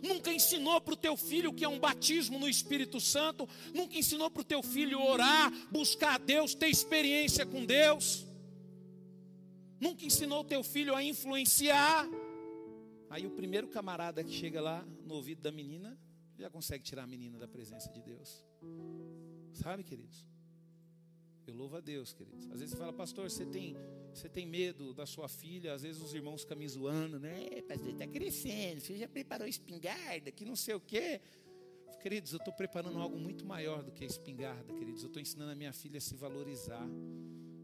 nunca 0.01 0.31
ensinou 0.31 0.79
para 0.81 0.93
o 0.93 0.97
teu 0.97 1.15
filho 1.15 1.53
que 1.53 1.63
é 1.63 1.69
um 1.69 1.79
batismo 1.79 2.39
no 2.39 2.47
Espírito 2.47 2.99
Santo, 2.99 3.47
nunca 3.73 3.97
ensinou 3.97 4.29
para 4.29 4.41
o 4.41 4.45
teu 4.45 4.61
filho 4.63 5.01
orar, 5.01 5.51
buscar 5.71 6.15
a 6.15 6.17
Deus, 6.17 6.53
ter 6.55 6.69
experiência 6.69 7.45
com 7.45 7.65
Deus, 7.65 8.25
nunca 9.79 10.05
ensinou 10.05 10.41
o 10.41 10.45
teu 10.45 10.63
filho 10.63 10.95
a 10.95 11.03
influenciar. 11.03 12.07
Aí 13.09 13.25
o 13.25 13.31
primeiro 13.31 13.67
camarada 13.67 14.23
que 14.23 14.31
chega 14.31 14.61
lá 14.61 14.85
no 15.05 15.15
ouvido 15.15 15.41
da 15.41 15.51
menina, 15.51 15.97
já 16.37 16.49
consegue 16.49 16.83
tirar 16.83 17.03
a 17.03 17.07
menina 17.07 17.39
da 17.39 17.47
presença 17.47 17.89
de 17.89 18.01
Deus. 18.01 18.45
Sabe, 19.53 19.83
queridos? 19.83 20.25
Eu 21.47 21.55
louvo 21.55 21.77
a 21.77 21.79
Deus, 21.79 22.11
queridos. 22.11 22.45
Às 22.51 22.59
vezes 22.59 22.71
você 22.71 22.77
fala, 22.77 22.91
pastor, 22.91 23.31
você 23.31 23.45
tem 23.45 23.75
você 24.13 24.27
tem 24.27 24.45
medo 24.45 24.93
da 24.93 25.05
sua 25.05 25.29
filha, 25.29 25.73
às 25.73 25.83
vezes 25.83 26.01
os 26.01 26.13
irmãos 26.13 26.41
ficam 26.41 26.57
me 26.57 26.67
zoando, 26.67 27.19
né? 27.19 27.47
É, 27.51 27.61
pastor, 27.61 27.89
está 27.89 28.07
crescendo, 28.07 28.81
você 28.81 28.97
já 28.97 29.07
preparou 29.07 29.47
espingarda, 29.47 30.31
que 30.31 30.43
não 30.43 30.55
sei 30.55 30.73
o 30.73 30.79
quê. 30.79 31.21
Queridos, 32.01 32.33
eu 32.33 32.37
estou 32.37 32.53
preparando 32.53 32.97
algo 32.99 33.17
muito 33.17 33.45
maior 33.45 33.83
do 33.83 33.91
que 33.91 34.03
a 34.03 34.07
espingarda, 34.07 34.73
queridos. 34.73 35.03
Eu 35.03 35.07
estou 35.07 35.21
ensinando 35.21 35.51
a 35.51 35.55
minha 35.55 35.71
filha 35.71 35.99
a 35.99 36.01
se 36.01 36.15
valorizar. 36.15 36.87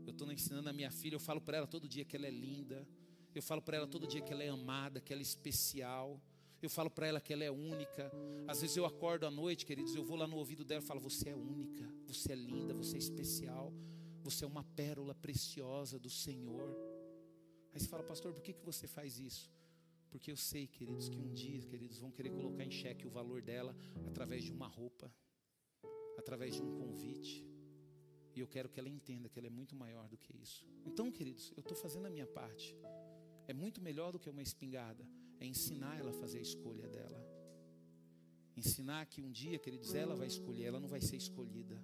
Eu 0.06 0.12
estou 0.12 0.32
ensinando 0.32 0.69
a 0.69 0.74
minha 0.74 0.91
filha, 0.91 1.15
eu 1.15 1.19
falo 1.19 1.41
para 1.41 1.58
ela 1.58 1.67
todo 1.67 1.88
dia 1.88 2.06
que 2.06 2.15
ela 2.15 2.28
é 2.28 2.32
linda. 2.32 2.88
Eu 3.34 3.41
falo 3.41 3.62
para 3.62 3.78
ela 3.78 3.88
todo 3.88 4.06
dia 4.06 4.22
que 4.22 4.32
ela 4.32 4.43
é 4.43 4.50
amada, 4.50 5.02
que 5.02 5.12
ela 5.12 5.22
é 5.22 5.24
especial. 5.24 6.22
Eu 6.63 6.69
falo 6.69 6.89
para 6.89 7.06
ela 7.06 7.19
que 7.19 7.34
ela 7.34 7.43
é 7.43 7.52
única. 7.52 8.10
Às 8.47 8.62
vezes 8.62 8.78
eu 8.78 8.86
acordo 8.86 9.26
à 9.26 9.32
noite, 9.32 9.65
queridos, 9.65 9.93
eu 9.93 10.04
vou 10.04 10.15
lá 10.15 10.26
no 10.26 10.38
ouvido 10.38 10.63
dela 10.63 10.82
e 10.82 10.86
falo: 10.86 11.02
Você 11.02 11.30
é 11.30 11.36
única, 11.36 11.86
você 12.08 12.32
é 12.32 12.36
linda, 12.36 12.73
você 12.73 12.95
é 12.95 12.99
especial, 12.99 13.73
você 14.21 14.45
é 14.45 14.47
uma 14.47 14.63
pérola 14.63 15.13
preciosa 15.13 15.99
do 15.99 16.10
Senhor. 16.10 16.73
Aí 17.73 17.80
você 17.80 17.88
fala, 17.88 18.04
pastor, 18.04 18.32
por 18.34 18.41
que, 18.41 18.54
que 18.54 18.63
você 18.63 18.88
faz 18.88 19.19
isso? 19.19 19.52
Porque 20.10 20.32
eu 20.32 20.38
sei, 20.38 20.67
queridos, 20.67 21.10
que 21.10 21.19
um 21.19 21.34
dia, 21.34 21.62
queridos, 21.63 21.97
vão 21.97 22.12
querer 22.12 22.30
colocar 22.30 22.63
em 22.63 22.71
xeque 22.71 23.06
o 23.06 23.10
valor 23.10 23.41
dela 23.41 23.76
através 24.06 24.43
de 24.43 24.52
uma 24.52 24.67
roupa, 24.67 25.12
através 26.17 26.56
de 26.56 26.62
um 26.62 26.71
convite. 26.78 27.45
E 28.36 28.39
eu 28.39 28.47
quero 28.47 28.69
que 28.69 28.80
ela 28.80 28.88
entenda 28.88 29.28
que 29.28 29.39
ela 29.39 29.47
é 29.47 29.49
muito 29.49 29.76
maior 29.76 30.08
do 30.08 30.17
que 30.17 30.38
isso. 30.38 30.65
Então, 30.86 31.12
queridos, 31.12 31.52
eu 31.58 31.62
estou 31.62 31.76
fazendo 31.76 32.06
a 32.06 32.10
minha 32.10 32.28
parte. 32.28 32.78
É 33.47 33.54
muito 33.54 33.82
melhor 33.82 34.12
do 34.12 34.19
que 34.19 34.30
uma 34.30 34.41
espingarda. 34.41 35.04
É 35.39 35.46
ensinar 35.46 36.00
ela 36.00 36.12
a 36.12 36.13
fazer 36.13 36.39
a 36.39 36.41
escolha 36.41 36.88
dela. 36.88 37.22
Ensinar 38.56 39.06
que 39.06 39.22
um 39.22 39.32
dia, 39.32 39.58
queridos, 39.58 39.93
ela 39.93 40.15
vai 40.15 40.28
escolher, 40.28 40.65
ela 40.65 40.80
não 40.80 40.88
vai 40.88 41.02
ser 41.02 41.17
escolhida. 41.17 41.82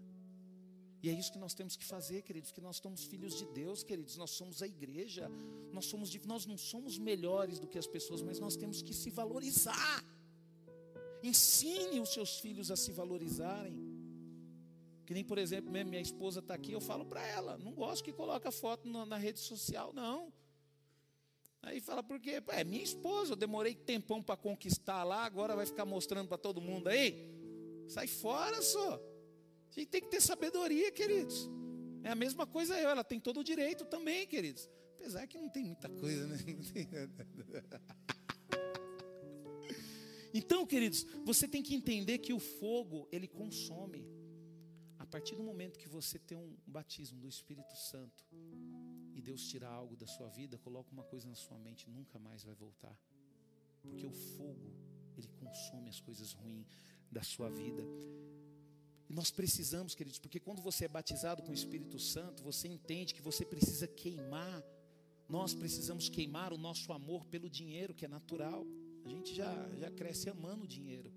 E 1.02 1.10
é 1.10 1.14
isso 1.14 1.32
que 1.32 1.38
nós 1.40 1.54
temos 1.54 1.76
que 1.78 1.86
fazer, 1.86 2.22
queridos, 2.24 2.52
que 2.52 2.60
nós 2.60 2.78
somos 2.78 3.06
filhos 3.06 3.34
de 3.38 3.46
Deus, 3.46 3.84
queridos, 3.84 4.18
nós 4.18 4.32
somos 4.32 4.62
a 4.62 4.68
igreja, 4.68 5.30
nós, 5.72 5.86
somos, 5.86 6.14
nós 6.26 6.46
não 6.46 6.58
somos 6.58 6.98
melhores 6.98 7.58
do 7.58 7.68
que 7.68 7.78
as 7.78 7.88
pessoas, 7.88 8.22
mas 8.22 8.38
nós 8.40 8.58
temos 8.58 8.82
que 8.82 8.94
se 8.94 9.10
valorizar. 9.10 10.04
Ensine 11.24 12.00
os 12.02 12.10
seus 12.10 12.40
filhos 12.40 12.70
a 12.70 12.76
se 12.76 12.92
valorizarem. 12.92 13.78
Que 15.06 15.14
nem, 15.14 15.24
por 15.24 15.38
exemplo, 15.38 15.72
minha 15.72 16.02
esposa 16.02 16.40
está 16.40 16.54
aqui, 16.54 16.72
eu 16.72 16.82
falo 16.82 17.06
para 17.06 17.26
ela, 17.26 17.58
não 17.58 17.74
gosto 17.74 18.04
que 18.04 18.14
coloque 18.14 18.52
foto 18.52 18.88
na, 18.88 19.18
rede 19.18 19.40
social, 19.40 19.92
não. 19.94 20.32
Aí 21.62 21.82
fala, 21.82 22.02
por 22.02 22.20
quê? 22.20 22.42
É 22.50 22.64
minha 22.64 22.84
esposa, 22.84 23.34
eu 23.34 23.36
demorei 23.36 23.76
tempão 23.76 24.24
para 24.24 24.38
conquistar 24.38 25.04
lá, 25.04 25.26
agora 25.26 25.56
vai 25.56 25.66
ficar 25.66 25.86
mostrando 25.86 26.28
para 26.28 26.38
todo 26.38 26.62
mundo 26.62 26.88
aí. 26.88 27.30
Sai 27.88 28.08
fora, 28.08 28.62
só. 28.62 28.96
A 28.96 29.80
gente 29.80 29.88
tem 29.88 30.02
que 30.02 30.08
ter 30.08 30.22
sabedoria, 30.22 30.92
queridos. 30.92 31.50
É 32.04 32.10
a 32.10 32.16
mesma 32.16 32.48
coisa 32.48 32.80
eu, 32.80 32.90
ela 32.90 33.04
tem 33.04 33.20
todo 33.20 33.42
o 33.42 33.44
direito 33.44 33.86
também, 33.86 34.26
queridos. 34.26 34.70
Apesar 34.96 35.28
que 35.28 35.38
não 35.38 35.50
tem 35.50 35.64
muita 35.64 35.90
coisa, 35.90 36.28
né? 36.28 36.38
Então, 40.32 40.66
queridos, 40.66 41.08
você 41.26 41.48
tem 41.48 41.64
que 41.64 41.74
entender 41.74 42.20
que 42.20 42.32
o 42.32 42.40
fogo, 42.40 43.08
ele 43.12 43.28
consome. 43.28 44.06
A 45.00 45.06
partir 45.06 45.36
do 45.36 45.42
momento 45.42 45.80
que 45.80 45.90
você 45.90 46.20
tem 46.20 46.38
um 46.38 46.56
batismo 46.68 47.20
do 47.20 47.28
Espírito 47.28 47.76
Santo 47.76 48.24
e 49.20 49.22
Deus 49.22 49.48
tirar 49.48 49.72
algo 49.72 49.96
da 49.96 50.08
sua 50.08 50.30
vida, 50.30 50.58
coloca 50.58 50.92
uma 50.92 51.04
coisa 51.04 51.28
na 51.28 51.36
sua 51.36 51.58
mente, 51.58 51.90
nunca 51.90 52.18
mais 52.18 52.44
vai 52.44 52.56
voltar. 52.56 52.96
Porque 53.82 54.06
o 54.06 54.12
fogo, 54.12 54.74
ele 55.18 55.28
consome 55.40 55.90
as 55.90 56.00
coisas 56.00 56.32
ruins 56.34 56.68
da 57.12 57.22
sua 57.22 57.50
vida. 57.50 57.84
E 59.10 59.14
nós 59.14 59.32
precisamos, 59.32 59.96
queridos, 59.96 60.20
porque 60.20 60.40
quando 60.40 60.62
você 60.62 60.86
é 60.86 60.88
batizado 60.88 61.42
com 61.44 61.52
o 61.52 61.54
Espírito 61.54 62.00
Santo, 62.00 62.44
você 62.44 62.68
entende 62.68 63.14
que 63.14 63.22
você 63.22 63.44
precisa 63.44 63.88
queimar. 63.88 64.64
Nós 65.28 65.54
precisamos 65.54 66.10
queimar 66.10 66.54
o 66.54 66.58
nosso 66.58 66.94
amor 66.94 67.26
pelo 67.26 67.50
dinheiro, 67.50 67.94
que 67.94 68.06
é 68.06 68.08
natural. 68.08 68.66
A 69.04 69.10
gente 69.10 69.34
já, 69.34 69.52
já 69.78 69.92
cresce 69.92 70.30
amando 70.30 70.64
o 70.66 70.68
dinheiro. 70.68 71.12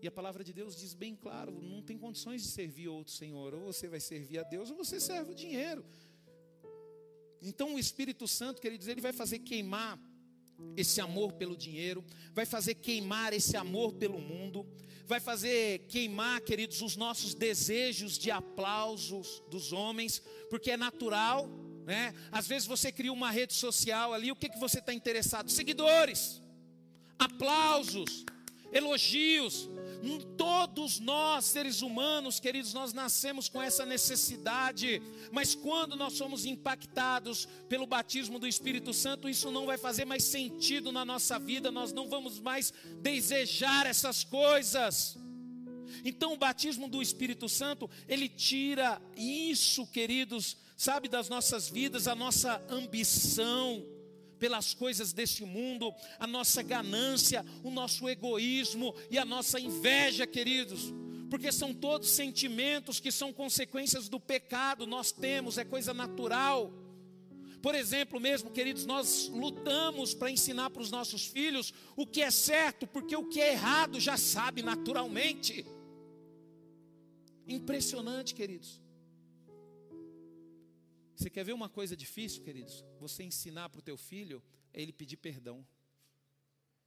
E 0.00 0.06
a 0.06 0.12
palavra 0.12 0.44
de 0.44 0.52
Deus 0.52 0.76
diz 0.76 0.94
bem 0.94 1.16
claro: 1.16 1.50
não 1.60 1.82
tem 1.82 1.98
condições 1.98 2.42
de 2.42 2.48
servir 2.48 2.88
outro 2.88 3.12
Senhor. 3.12 3.54
Ou 3.54 3.72
você 3.72 3.88
vai 3.88 4.00
servir 4.00 4.38
a 4.38 4.42
Deus, 4.42 4.70
ou 4.70 4.76
você 4.76 5.00
serve 5.00 5.32
o 5.32 5.34
dinheiro. 5.34 5.84
Então 7.44 7.74
o 7.74 7.78
Espírito 7.78 8.26
Santo, 8.26 8.60
queridos, 8.60 8.88
ele 8.88 9.00
vai 9.00 9.12
fazer 9.12 9.40
queimar 9.40 9.98
esse 10.76 11.00
amor 11.00 11.32
pelo 11.32 11.56
dinheiro, 11.56 12.04
vai 12.32 12.46
fazer 12.46 12.74
queimar 12.74 13.32
esse 13.32 13.56
amor 13.56 13.92
pelo 13.94 14.20
mundo, 14.20 14.66
vai 15.06 15.20
fazer 15.20 15.80
queimar, 15.88 16.40
queridos, 16.40 16.80
os 16.80 16.96
nossos 16.96 17.34
desejos 17.34 18.18
de 18.18 18.30
aplausos 18.30 19.42
dos 19.50 19.72
homens, 19.72 20.22
porque 20.48 20.70
é 20.70 20.76
natural, 20.76 21.48
né? 21.84 22.14
Às 22.32 22.46
vezes 22.46 22.66
você 22.66 22.90
cria 22.90 23.12
uma 23.12 23.30
rede 23.30 23.52
social 23.52 24.14
ali, 24.14 24.32
o 24.32 24.36
que, 24.36 24.48
que 24.48 24.58
você 24.58 24.78
está 24.78 24.94
interessado? 24.94 25.50
Seguidores, 25.50 26.40
aplausos, 27.18 28.24
elogios. 28.72 29.68
Todos 30.36 31.00
nós, 31.00 31.44
seres 31.44 31.82
humanos, 31.82 32.40
queridos, 32.40 32.74
nós 32.74 32.92
nascemos 32.92 33.48
com 33.48 33.62
essa 33.62 33.86
necessidade, 33.86 35.00
mas 35.32 35.54
quando 35.54 35.96
nós 35.96 36.14
somos 36.14 36.44
impactados 36.44 37.46
pelo 37.68 37.86
batismo 37.86 38.38
do 38.38 38.46
Espírito 38.46 38.92
Santo, 38.92 39.28
isso 39.28 39.50
não 39.50 39.66
vai 39.66 39.78
fazer 39.78 40.04
mais 40.04 40.24
sentido 40.24 40.90
na 40.90 41.04
nossa 41.04 41.38
vida, 41.38 41.70
nós 41.70 41.92
não 41.92 42.08
vamos 42.08 42.40
mais 42.40 42.72
desejar 43.00 43.86
essas 43.86 44.24
coisas. 44.24 45.16
Então, 46.04 46.32
o 46.32 46.36
batismo 46.36 46.88
do 46.88 47.00
Espírito 47.00 47.48
Santo, 47.48 47.88
ele 48.08 48.28
tira 48.28 49.00
isso, 49.16 49.86
queridos, 49.86 50.56
sabe, 50.76 51.08
das 51.08 51.28
nossas 51.28 51.68
vidas, 51.68 52.08
a 52.08 52.14
nossa 52.14 52.62
ambição 52.68 53.93
pelas 54.44 54.74
coisas 54.74 55.10
deste 55.10 55.42
mundo, 55.42 55.94
a 56.20 56.26
nossa 56.26 56.62
ganância, 56.62 57.42
o 57.62 57.70
nosso 57.70 58.06
egoísmo 58.06 58.94
e 59.10 59.16
a 59.18 59.24
nossa 59.24 59.58
inveja, 59.58 60.26
queridos. 60.26 60.92
Porque 61.30 61.50
são 61.50 61.72
todos 61.72 62.10
sentimentos 62.10 63.00
que 63.00 63.10
são 63.10 63.32
consequências 63.32 64.06
do 64.06 64.20
pecado, 64.20 64.86
nós 64.86 65.10
temos, 65.10 65.56
é 65.56 65.64
coisa 65.64 65.94
natural. 65.94 66.70
Por 67.62 67.74
exemplo, 67.74 68.20
mesmo, 68.20 68.50
queridos, 68.50 68.84
nós 68.84 69.28
lutamos 69.28 70.12
para 70.12 70.30
ensinar 70.30 70.68
para 70.68 70.82
os 70.82 70.90
nossos 70.90 71.26
filhos 71.26 71.72
o 71.96 72.06
que 72.06 72.20
é 72.20 72.30
certo, 72.30 72.86
porque 72.86 73.16
o 73.16 73.24
que 73.24 73.40
é 73.40 73.52
errado 73.52 73.98
já 73.98 74.18
sabe 74.18 74.60
naturalmente. 74.60 75.64
Impressionante, 77.48 78.34
queridos. 78.34 78.83
Você 81.16 81.30
quer 81.30 81.44
ver 81.44 81.52
uma 81.52 81.68
coisa 81.68 81.96
difícil, 81.96 82.42
queridos? 82.42 82.84
Você 82.98 83.22
ensinar 83.22 83.68
para 83.68 83.78
o 83.78 83.82
teu 83.82 83.96
filho 83.96 84.42
é 84.72 84.82
ele 84.82 84.92
pedir 84.92 85.16
perdão. 85.16 85.64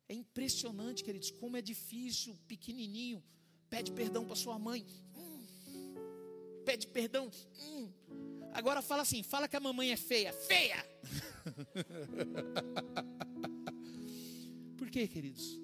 É 0.10 0.14
impressionante, 0.14 1.04
queridos, 1.04 1.32
como 1.32 1.58
é 1.58 1.62
difícil, 1.62 2.38
pequenininho, 2.48 3.24
pede 3.70 3.92
perdão 3.92 4.26
para 4.26 4.36
sua 4.36 4.58
mãe. 4.58 4.86
Hum, 5.16 5.46
pede 6.66 6.88
perdão. 6.88 7.30
Hum. 7.60 7.92
Agora 8.54 8.82
fala 8.82 9.02
assim, 9.02 9.24
fala 9.24 9.48
que 9.48 9.56
a 9.56 9.60
mamãe 9.60 9.92
é 9.92 9.98
feia. 9.98 10.34
Feia! 10.34 10.86
Por 14.78 14.90
quê, 14.90 15.08
queridos? 15.08 15.60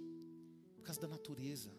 Por 0.76 0.84
causa 0.84 1.02
da 1.02 1.08
natureza. 1.08 1.71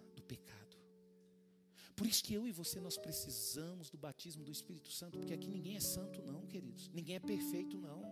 Por 1.97 2.07
isso 2.07 2.25
que 2.25 2.35
eu 2.35 2.47
e 2.47 2.53
você 2.53 2.81
nós 2.81 2.97
precisamos 2.97 3.89
do 3.89 3.97
batismo 3.97 4.43
do 4.43 4.51
Espírito 4.51 4.91
Santo, 4.91 5.19
porque 5.19 5.33
aqui 5.33 5.49
ninguém 5.49 5.77
é 5.77 5.81
santo 5.81 6.23
não, 6.23 6.47
queridos. 6.47 6.89
Ninguém 6.89 7.17
é 7.17 7.21
perfeito 7.21 7.79
não. 7.79 8.03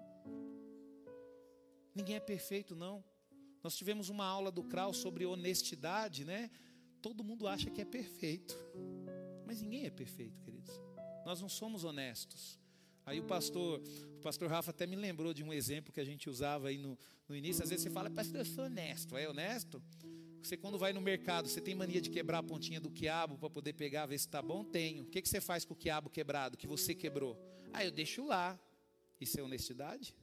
Ninguém 1.94 2.16
é 2.16 2.20
perfeito 2.20 2.76
não. 2.76 3.04
Nós 3.62 3.76
tivemos 3.76 4.08
uma 4.08 4.24
aula 4.24 4.50
do 4.50 4.62
Kraus 4.62 4.96
sobre 4.98 5.26
honestidade, 5.26 6.24
né? 6.24 6.50
Todo 7.00 7.24
mundo 7.24 7.46
acha 7.46 7.70
que 7.70 7.80
é 7.80 7.84
perfeito. 7.84 8.56
Mas 9.44 9.60
ninguém 9.60 9.86
é 9.86 9.90
perfeito, 9.90 10.40
queridos. 10.40 10.80
Nós 11.24 11.40
não 11.40 11.48
somos 11.48 11.84
honestos. 11.84 12.58
Aí 13.04 13.18
o 13.18 13.24
pastor, 13.24 13.82
o 14.16 14.20
pastor 14.20 14.48
Rafa 14.48 14.70
até 14.70 14.86
me 14.86 14.94
lembrou 14.94 15.34
de 15.34 15.42
um 15.42 15.52
exemplo 15.52 15.92
que 15.92 16.00
a 16.00 16.04
gente 16.04 16.30
usava 16.30 16.68
aí 16.68 16.78
no, 16.78 16.96
no 17.28 17.36
início. 17.36 17.62
Às 17.62 17.70
vezes 17.70 17.82
você 17.82 17.90
fala, 17.90 18.08
pastor, 18.08 18.40
eu 18.40 18.44
sou 18.44 18.64
honesto. 18.64 19.16
É 19.16 19.28
honesto? 19.28 19.82
Você 20.42 20.56
quando 20.56 20.76
vai 20.76 20.92
no 20.92 21.00
mercado, 21.00 21.48
você 21.48 21.60
tem 21.60 21.74
mania 21.74 22.00
de 22.00 22.10
quebrar 22.10 22.38
a 22.38 22.42
pontinha 22.42 22.80
do 22.80 22.90
quiabo 22.90 23.38
para 23.38 23.48
poder 23.48 23.74
pegar, 23.74 24.06
ver 24.06 24.18
se 24.18 24.26
está 24.26 24.42
bom? 24.42 24.64
Tenho. 24.64 25.04
O 25.04 25.06
que, 25.06 25.22
que 25.22 25.28
você 25.28 25.40
faz 25.40 25.64
com 25.64 25.72
o 25.72 25.76
quiabo 25.76 26.10
quebrado, 26.10 26.56
que 26.56 26.66
você 26.66 26.94
quebrou? 26.94 27.38
Ah, 27.72 27.84
eu 27.84 27.92
deixo 27.92 28.26
lá. 28.26 28.58
Isso 29.20 29.38
é 29.38 29.42
honestidade? 29.42 30.16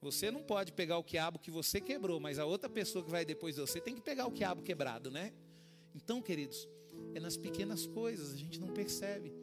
Você 0.00 0.30
não 0.30 0.42
pode 0.42 0.72
pegar 0.72 0.96
o 0.96 1.04
quiabo 1.04 1.38
que 1.38 1.50
você 1.50 1.78
quebrou, 1.80 2.18
mas 2.18 2.38
a 2.38 2.46
outra 2.46 2.70
pessoa 2.70 3.04
que 3.04 3.10
vai 3.10 3.24
depois 3.26 3.56
de 3.56 3.60
você 3.60 3.78
tem 3.78 3.94
que 3.94 4.00
pegar 4.00 4.26
o 4.26 4.32
quiabo 4.32 4.62
quebrado, 4.62 5.10
né? 5.10 5.34
Então, 5.94 6.22
queridos, 6.22 6.66
é 7.14 7.20
nas 7.20 7.36
pequenas 7.36 7.86
coisas, 7.86 8.32
a 8.32 8.36
gente 8.38 8.58
não 8.58 8.68
percebe. 8.68 9.34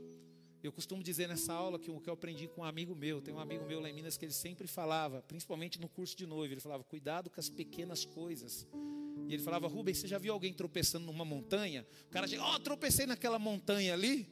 Eu 0.63 0.71
costumo 0.71 1.03
dizer 1.03 1.27
nessa 1.27 1.53
aula 1.53 1.77
que 1.77 1.91
o 1.91 1.99
que 2.01 2.09
eu 2.09 2.15
aprendi 2.15 2.47
com 2.47 2.61
um 2.61 2.63
amigo 2.63 2.95
meu, 2.95 3.21
tem 3.21 3.31
um 3.31 3.39
amigo 3.39 3.63
meu 3.65 3.79
lá 3.79 3.89
em 3.89 3.93
Minas 3.93 4.17
que 4.17 4.25
ele 4.25 4.33
sempre 4.33 4.67
falava, 4.67 5.21
principalmente 5.21 5.79
no 5.79 5.87
curso 5.87 6.17
de 6.17 6.25
noivo, 6.25 6.55
ele 6.55 6.61
falava: 6.61 6.83
cuidado 6.83 7.29
com 7.29 7.39
as 7.39 7.49
pequenas 7.49 8.03
coisas. 8.03 8.67
E 9.27 9.33
ele 9.33 9.43
falava: 9.43 9.67
Rubens, 9.67 9.97
você 9.97 10.07
já 10.07 10.17
viu 10.17 10.33
alguém 10.33 10.53
tropeçando 10.53 11.05
numa 11.05 11.25
montanha? 11.25 11.85
O 12.07 12.09
cara 12.09 12.27
diz: 12.27 12.39
Ó, 12.39 12.55
oh, 12.55 12.59
tropecei 12.59 13.05
naquela 13.05 13.39
montanha 13.39 13.93
ali. 13.93 14.27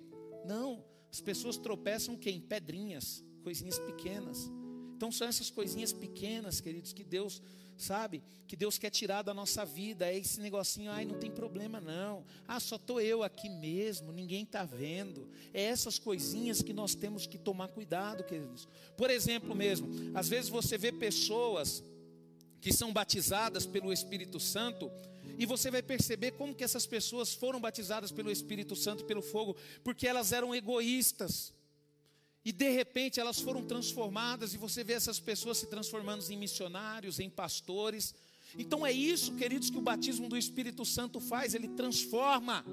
Não, 0.46 0.84
as 1.12 1.22
pessoas 1.22 1.58
tropeçam 1.58 2.18
quem? 2.18 2.40
Pedrinhas, 2.40 3.24
coisinhas 3.44 3.80
pequenas. 3.80 4.52
Então 4.96 5.12
são 5.12 5.28
essas 5.28 5.50
coisinhas 5.50 5.92
pequenas, 5.92 6.62
queridos, 6.62 6.94
que 6.94 7.04
Deus, 7.04 7.42
sabe, 7.76 8.24
que 8.48 8.56
Deus 8.56 8.78
quer 8.78 8.90
tirar 8.90 9.24
da 9.24 9.34
nossa 9.34 9.66
vida. 9.66 10.08
É 10.08 10.18
esse 10.18 10.40
negocinho, 10.40 10.90
ai, 10.90 11.04
não 11.04 11.20
tem 11.20 11.30
problema 11.30 11.82
não. 11.82 12.24
Ah, 12.48 12.60
só 12.60 12.78
estou 12.78 13.02
eu 13.02 13.22
aqui 13.22 13.50
mesmo, 13.50 14.14
ninguém 14.14 14.44
está 14.44 14.64
vendo. 14.64 15.30
É 15.54 15.64
essas 15.64 16.00
coisinhas 16.00 16.62
que 16.62 16.72
nós 16.72 16.96
temos 16.96 17.28
que 17.28 17.38
tomar 17.38 17.68
cuidado, 17.68 18.24
queridos. 18.24 18.68
Por 18.96 19.10
exemplo 19.10 19.54
mesmo, 19.54 19.90
às 20.14 20.30
vezes 20.30 20.50
você 20.50 20.78
vê 20.78 20.94
pessoas 20.94 21.84
que 22.66 22.74
são 22.74 22.92
batizadas 22.92 23.64
pelo 23.68 23.94
Espírito 23.94 24.40
Santo, 24.40 24.92
e 25.38 25.46
você 25.46 25.70
vai 25.70 25.84
perceber 25.84 26.32
como 26.32 26.56
que 26.56 26.64
essas 26.64 26.88
pessoas 26.88 27.32
foram 27.32 27.60
batizadas 27.60 28.12
pelo 28.12 28.32
Espírito 28.32 28.76
Santo 28.76 29.06
pelo 29.06 29.22
fogo, 29.22 29.56
porque 29.84 30.08
elas 30.08 30.32
eram 30.32 30.56
egoístas. 30.56 31.54
E 32.44 32.52
de 32.52 32.72
repente 32.72 33.20
elas 33.20 33.40
foram 33.40 33.64
transformadas 33.64 34.56
e 34.56 34.58
você 34.58 34.84
vê 34.84 34.94
essas 34.94 35.20
pessoas 35.20 35.60
se 35.60 35.68
transformando 35.68 36.28
em 36.28 36.36
missionários, 36.36 37.20
em 37.20 37.30
pastores. 37.30 38.16
Então 38.58 38.84
é 38.84 38.92
isso, 38.92 39.36
queridos, 39.36 39.70
que 39.70 39.78
o 39.78 39.82
batismo 39.82 40.28
do 40.28 40.36
Espírito 40.36 40.84
Santo 40.84 41.20
faz, 41.20 41.54
ele 41.54 41.68
transforma. 41.68 42.66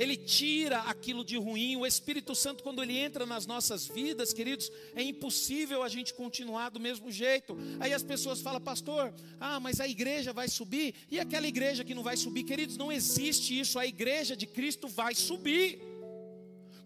Ele 0.00 0.16
tira 0.16 0.78
aquilo 0.78 1.22
de 1.22 1.36
ruim. 1.36 1.76
O 1.76 1.86
Espírito 1.86 2.34
Santo, 2.34 2.62
quando 2.62 2.82
ele 2.82 2.96
entra 2.96 3.26
nas 3.26 3.46
nossas 3.46 3.86
vidas, 3.86 4.32
queridos, 4.32 4.72
é 4.96 5.02
impossível 5.02 5.82
a 5.82 5.90
gente 5.90 6.14
continuar 6.14 6.70
do 6.70 6.80
mesmo 6.80 7.12
jeito. 7.12 7.54
Aí 7.78 7.92
as 7.92 8.02
pessoas 8.02 8.40
falam, 8.40 8.62
pastor, 8.62 9.12
ah, 9.38 9.60
mas 9.60 9.78
a 9.78 9.86
igreja 9.86 10.32
vai 10.32 10.48
subir. 10.48 10.94
E 11.10 11.20
aquela 11.20 11.46
igreja 11.46 11.84
que 11.84 11.94
não 11.94 12.02
vai 12.02 12.16
subir, 12.16 12.44
queridos, 12.44 12.78
não 12.78 12.90
existe 12.90 13.60
isso. 13.60 13.78
A 13.78 13.84
igreja 13.84 14.34
de 14.34 14.46
Cristo 14.46 14.88
vai 14.88 15.14
subir. 15.14 15.78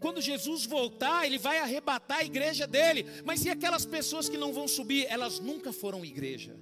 Quando 0.01 0.21
Jesus 0.21 0.67
voltar, 0.67 1.25
ele 1.25 1.39
vai 1.39 1.61
arrebatar 1.61 2.19
a 2.19 2.25
igreja 2.25 2.67
dele. 2.67 3.07
Mas 3.25 3.45
e 3.45 3.49
aquelas 3.49 3.87
pessoas 3.87 4.29
que 4.29 4.37
não 4.37 4.53
vão 4.53 4.67
subir? 4.67 5.07
Elas 5.09 5.39
nunca 5.39 5.73
foram 5.73 6.05
igreja. 6.05 6.57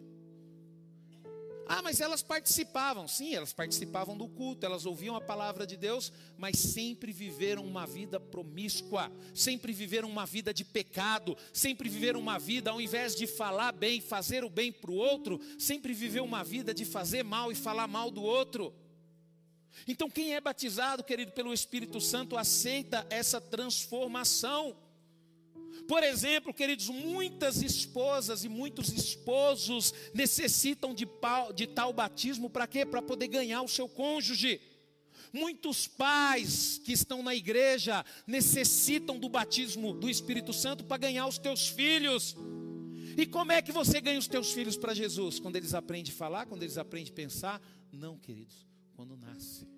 Ah, 1.75 1.81
mas 1.81 2.03
elas 2.03 2.21
participavam. 2.21 3.09
Sim, 3.09 3.35
elas 3.35 3.55
participavam 3.55 4.15
do 4.15 4.29
culto, 4.29 4.67
elas 4.67 4.85
ouviam 4.85 5.17
a 5.17 5.23
palavra 5.23 5.67
de 5.67 5.75
Deus, 5.75 6.13
mas 6.37 6.59
sempre 6.59 7.13
viveram 7.13 7.65
uma 7.65 7.87
vida 7.87 8.21
promíscua, 8.21 9.11
sempre 9.35 9.73
viveram 9.73 10.07
uma 10.11 10.27
vida 10.27 10.53
de 10.53 10.67
pecado, 10.67 11.35
sempre 11.51 11.89
viveram 11.89 12.21
uma 12.21 12.39
vida, 12.39 12.71
ao 12.71 12.79
invés 12.79 13.17
de 13.17 13.27
falar 13.27 13.73
bem, 13.73 14.03
fazer 14.03 14.45
o 14.45 14.51
bem 14.51 14.71
para 14.71 14.91
o 14.91 14.97
outro, 14.97 15.41
sempre 15.59 15.95
viveu 15.95 16.25
uma 16.25 16.45
vida 16.45 16.75
de 16.75 16.85
fazer 16.85 17.23
mal 17.23 17.51
e 17.51 17.55
falar 17.55 17.87
mal 17.87 18.11
do 18.11 18.23
outro. 18.23 18.75
Então, 19.89 20.11
quem 20.11 20.35
é 20.35 20.43
batizado, 20.43 21.03
querido, 21.03 21.33
pelo 21.33 21.55
Espírito 21.55 22.03
Santo, 22.03 22.37
aceita 22.37 23.07
essa 23.09 23.41
transformação. 23.41 24.77
Por 25.87 26.03
exemplo, 26.03 26.55
queridos, 26.55 26.89
muitas 26.89 27.63
esposas 27.63 28.45
e 28.45 28.49
muitos 28.49 28.89
esposos 28.93 29.93
necessitam 30.15 30.95
de, 30.95 31.07
de 31.55 31.67
tal 31.67 31.93
batismo 31.93 32.49
para 32.49 32.67
quê? 32.67 32.85
Para 32.85 33.03
poder 33.03 33.29
ganhar 33.29 33.63
o 33.63 33.69
seu 33.69 33.89
cônjuge. 33.89 34.61
Muitos 35.33 35.87
pais 35.87 36.81
que 36.85 36.93
estão 36.93 37.23
na 37.23 37.35
igreja 37.35 38.05
necessitam 38.27 39.19
do 39.19 39.29
batismo 39.29 39.95
do 39.95 40.11
Espírito 40.11 40.53
Santo 40.53 40.85
para 40.85 40.99
ganhar 40.99 41.27
os 41.27 41.39
teus 41.39 41.69
filhos. 41.69 42.37
E 43.17 43.27
como 43.27 43.53
é 43.53 43.63
que 43.63 43.73
você 43.73 44.01
ganha 44.01 44.19
os 44.19 44.27
teus 44.27 44.53
filhos 44.53 44.77
para 44.77 44.95
Jesus? 44.95 45.39
Quando 45.39 45.57
eles 45.57 45.75
aprendem 45.75 46.13
a 46.13 46.17
falar, 46.17 46.47
quando 46.47 46.63
eles 46.63 46.77
aprendem 46.77 47.13
a 47.13 47.17
pensar? 47.17 47.63
Não, 47.91 48.19
queridos, 48.19 48.67
quando 48.95 49.17
nasce. 49.17 49.72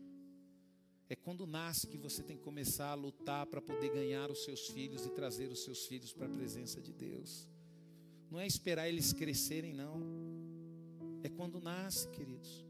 É 1.08 1.14
quando 1.14 1.46
nasce 1.46 1.86
que 1.86 1.98
você 1.98 2.22
tem 2.22 2.36
que 2.36 2.42
começar 2.42 2.88
a 2.88 2.94
lutar 2.94 3.46
para 3.46 3.60
poder 3.60 3.90
ganhar 3.90 4.30
os 4.30 4.44
seus 4.44 4.68
filhos 4.68 5.04
e 5.04 5.10
trazer 5.10 5.50
os 5.50 5.62
seus 5.62 5.86
filhos 5.86 6.12
para 6.12 6.26
a 6.26 6.30
presença 6.30 6.80
de 6.80 6.92
Deus. 6.92 7.46
Não 8.30 8.40
é 8.40 8.46
esperar 8.46 8.88
eles 8.88 9.12
crescerem, 9.12 9.74
não. 9.74 10.00
É 11.22 11.28
quando 11.28 11.60
nasce, 11.60 12.08
queridos. 12.08 12.64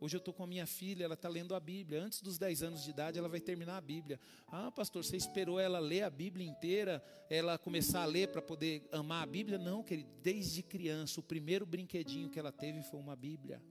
Hoje 0.00 0.16
eu 0.16 0.18
estou 0.18 0.32
com 0.32 0.44
a 0.44 0.46
minha 0.46 0.66
filha, 0.66 1.04
ela 1.04 1.12
está 1.12 1.28
lendo 1.28 1.54
a 1.54 1.60
Bíblia. 1.60 2.02
Antes 2.02 2.22
dos 2.22 2.38
10 2.38 2.62
anos 2.62 2.82
de 2.82 2.88
idade, 2.88 3.18
ela 3.18 3.28
vai 3.28 3.38
terminar 3.38 3.76
a 3.76 3.80
Bíblia. 3.82 4.18
Ah, 4.46 4.70
pastor, 4.70 5.04
você 5.04 5.14
esperou 5.14 5.60
ela 5.60 5.78
ler 5.78 6.04
a 6.04 6.10
Bíblia 6.10 6.46
inteira, 6.46 7.04
ela 7.28 7.58
começar 7.58 8.00
a 8.00 8.06
ler 8.06 8.28
para 8.28 8.40
poder 8.40 8.88
amar 8.90 9.22
a 9.22 9.26
Bíblia? 9.26 9.58
Não, 9.58 9.82
querido. 9.82 10.08
Desde 10.22 10.62
criança, 10.62 11.20
o 11.20 11.22
primeiro 11.22 11.66
brinquedinho 11.66 12.30
que 12.30 12.38
ela 12.38 12.50
teve 12.50 12.82
foi 12.82 12.98
uma 12.98 13.14
Bíblia. 13.14 13.62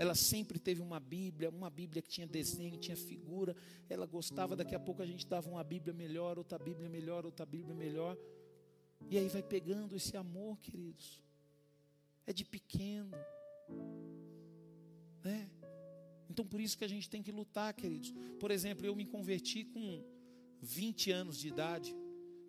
Ela 0.00 0.14
sempre 0.14 0.58
teve 0.58 0.80
uma 0.80 0.98
Bíblia, 0.98 1.50
uma 1.50 1.68
Bíblia 1.68 2.00
que 2.00 2.08
tinha 2.08 2.26
desenho, 2.26 2.78
tinha 2.78 2.96
figura. 2.96 3.54
Ela 3.86 4.06
gostava, 4.06 4.56
daqui 4.56 4.74
a 4.74 4.80
pouco 4.80 5.02
a 5.02 5.04
gente 5.04 5.26
dava 5.26 5.50
uma 5.50 5.62
Bíblia 5.62 5.92
melhor, 5.92 6.38
outra 6.38 6.58
Bíblia 6.58 6.88
melhor, 6.88 7.26
outra 7.26 7.44
Bíblia 7.44 7.74
melhor. 7.74 8.16
E 9.10 9.18
aí 9.18 9.28
vai 9.28 9.42
pegando 9.42 9.94
esse 9.94 10.16
amor, 10.16 10.58
queridos. 10.58 11.22
É 12.26 12.32
de 12.32 12.46
pequeno. 12.46 13.14
Né? 15.22 15.50
Então 16.30 16.46
por 16.46 16.62
isso 16.62 16.78
que 16.78 16.84
a 16.84 16.88
gente 16.88 17.10
tem 17.10 17.22
que 17.22 17.30
lutar, 17.30 17.74
queridos. 17.74 18.14
Por 18.38 18.50
exemplo, 18.50 18.86
eu 18.86 18.96
me 18.96 19.04
converti 19.04 19.64
com 19.66 20.02
20 20.62 21.10
anos 21.10 21.36
de 21.36 21.48
idade. 21.48 21.94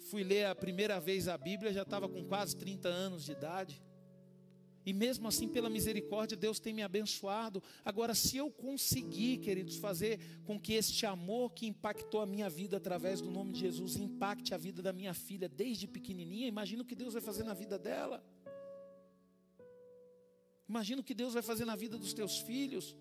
Fui 0.09 0.23
ler 0.23 0.45
a 0.45 0.55
primeira 0.55 1.01
vez 1.01 1.27
a 1.27 1.37
Bíblia, 1.37 1.73
já 1.73 1.81
estava 1.81 2.07
com 2.07 2.23
quase 2.23 2.55
30 2.55 2.87
anos 2.87 3.25
de 3.25 3.33
idade. 3.33 3.83
E 4.85 4.93
mesmo 4.93 5.27
assim, 5.27 5.47
pela 5.47 5.69
misericórdia, 5.69 6.35
Deus 6.35 6.59
tem 6.59 6.73
me 6.73 6.81
abençoado. 6.81 7.61
Agora, 7.85 8.15
se 8.15 8.37
eu 8.37 8.49
conseguir, 8.49 9.37
queridos, 9.37 9.75
fazer 9.77 10.19
com 10.45 10.59
que 10.59 10.73
este 10.73 11.05
amor 11.05 11.51
que 11.51 11.67
impactou 11.67 12.21
a 12.21 12.25
minha 12.25 12.49
vida 12.49 12.77
através 12.77 13.21
do 13.21 13.29
nome 13.29 13.53
de 13.53 13.59
Jesus 13.59 13.95
impacte 13.95 14.53
a 14.53 14.57
vida 14.57 14.81
da 14.81 14.91
minha 14.91 15.13
filha 15.13 15.47
desde 15.47 15.87
pequenininha, 15.87 16.47
imagina 16.47 16.81
o 16.81 16.85
que 16.85 16.95
Deus 16.95 17.13
vai 17.13 17.21
fazer 17.21 17.43
na 17.43 17.53
vida 17.53 17.77
dela. 17.77 18.23
Imagina 20.67 21.01
o 21.01 21.03
que 21.03 21.13
Deus 21.13 21.33
vai 21.33 21.43
fazer 21.43 21.65
na 21.65 21.75
vida 21.75 21.97
dos 21.97 22.13
teus 22.13 22.39
filhos. 22.39 22.95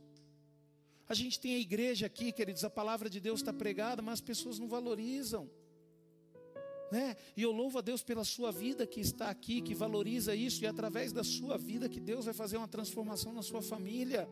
A 1.08 1.14
gente 1.14 1.40
tem 1.40 1.54
a 1.54 1.58
igreja 1.58 2.06
aqui, 2.06 2.30
queridos, 2.32 2.64
a 2.64 2.70
palavra 2.70 3.08
de 3.08 3.20
Deus 3.20 3.40
está 3.40 3.52
pregada, 3.52 4.02
mas 4.02 4.14
as 4.14 4.20
pessoas 4.20 4.58
não 4.58 4.68
valorizam. 4.68 5.50
Né? 6.90 7.16
E 7.36 7.42
eu 7.42 7.52
louvo 7.52 7.78
a 7.78 7.80
Deus 7.80 8.02
pela 8.02 8.24
sua 8.24 8.50
vida 8.50 8.86
que 8.86 9.00
está 9.00 9.30
aqui, 9.30 9.60
que 9.60 9.74
valoriza 9.74 10.34
isso, 10.34 10.64
e 10.64 10.66
através 10.66 11.12
da 11.12 11.22
sua 11.22 11.56
vida 11.56 11.88
que 11.88 12.00
Deus 12.00 12.24
vai 12.24 12.34
fazer 12.34 12.56
uma 12.56 12.68
transformação 12.68 13.32
na 13.32 13.42
sua 13.42 13.62
família. 13.62 14.28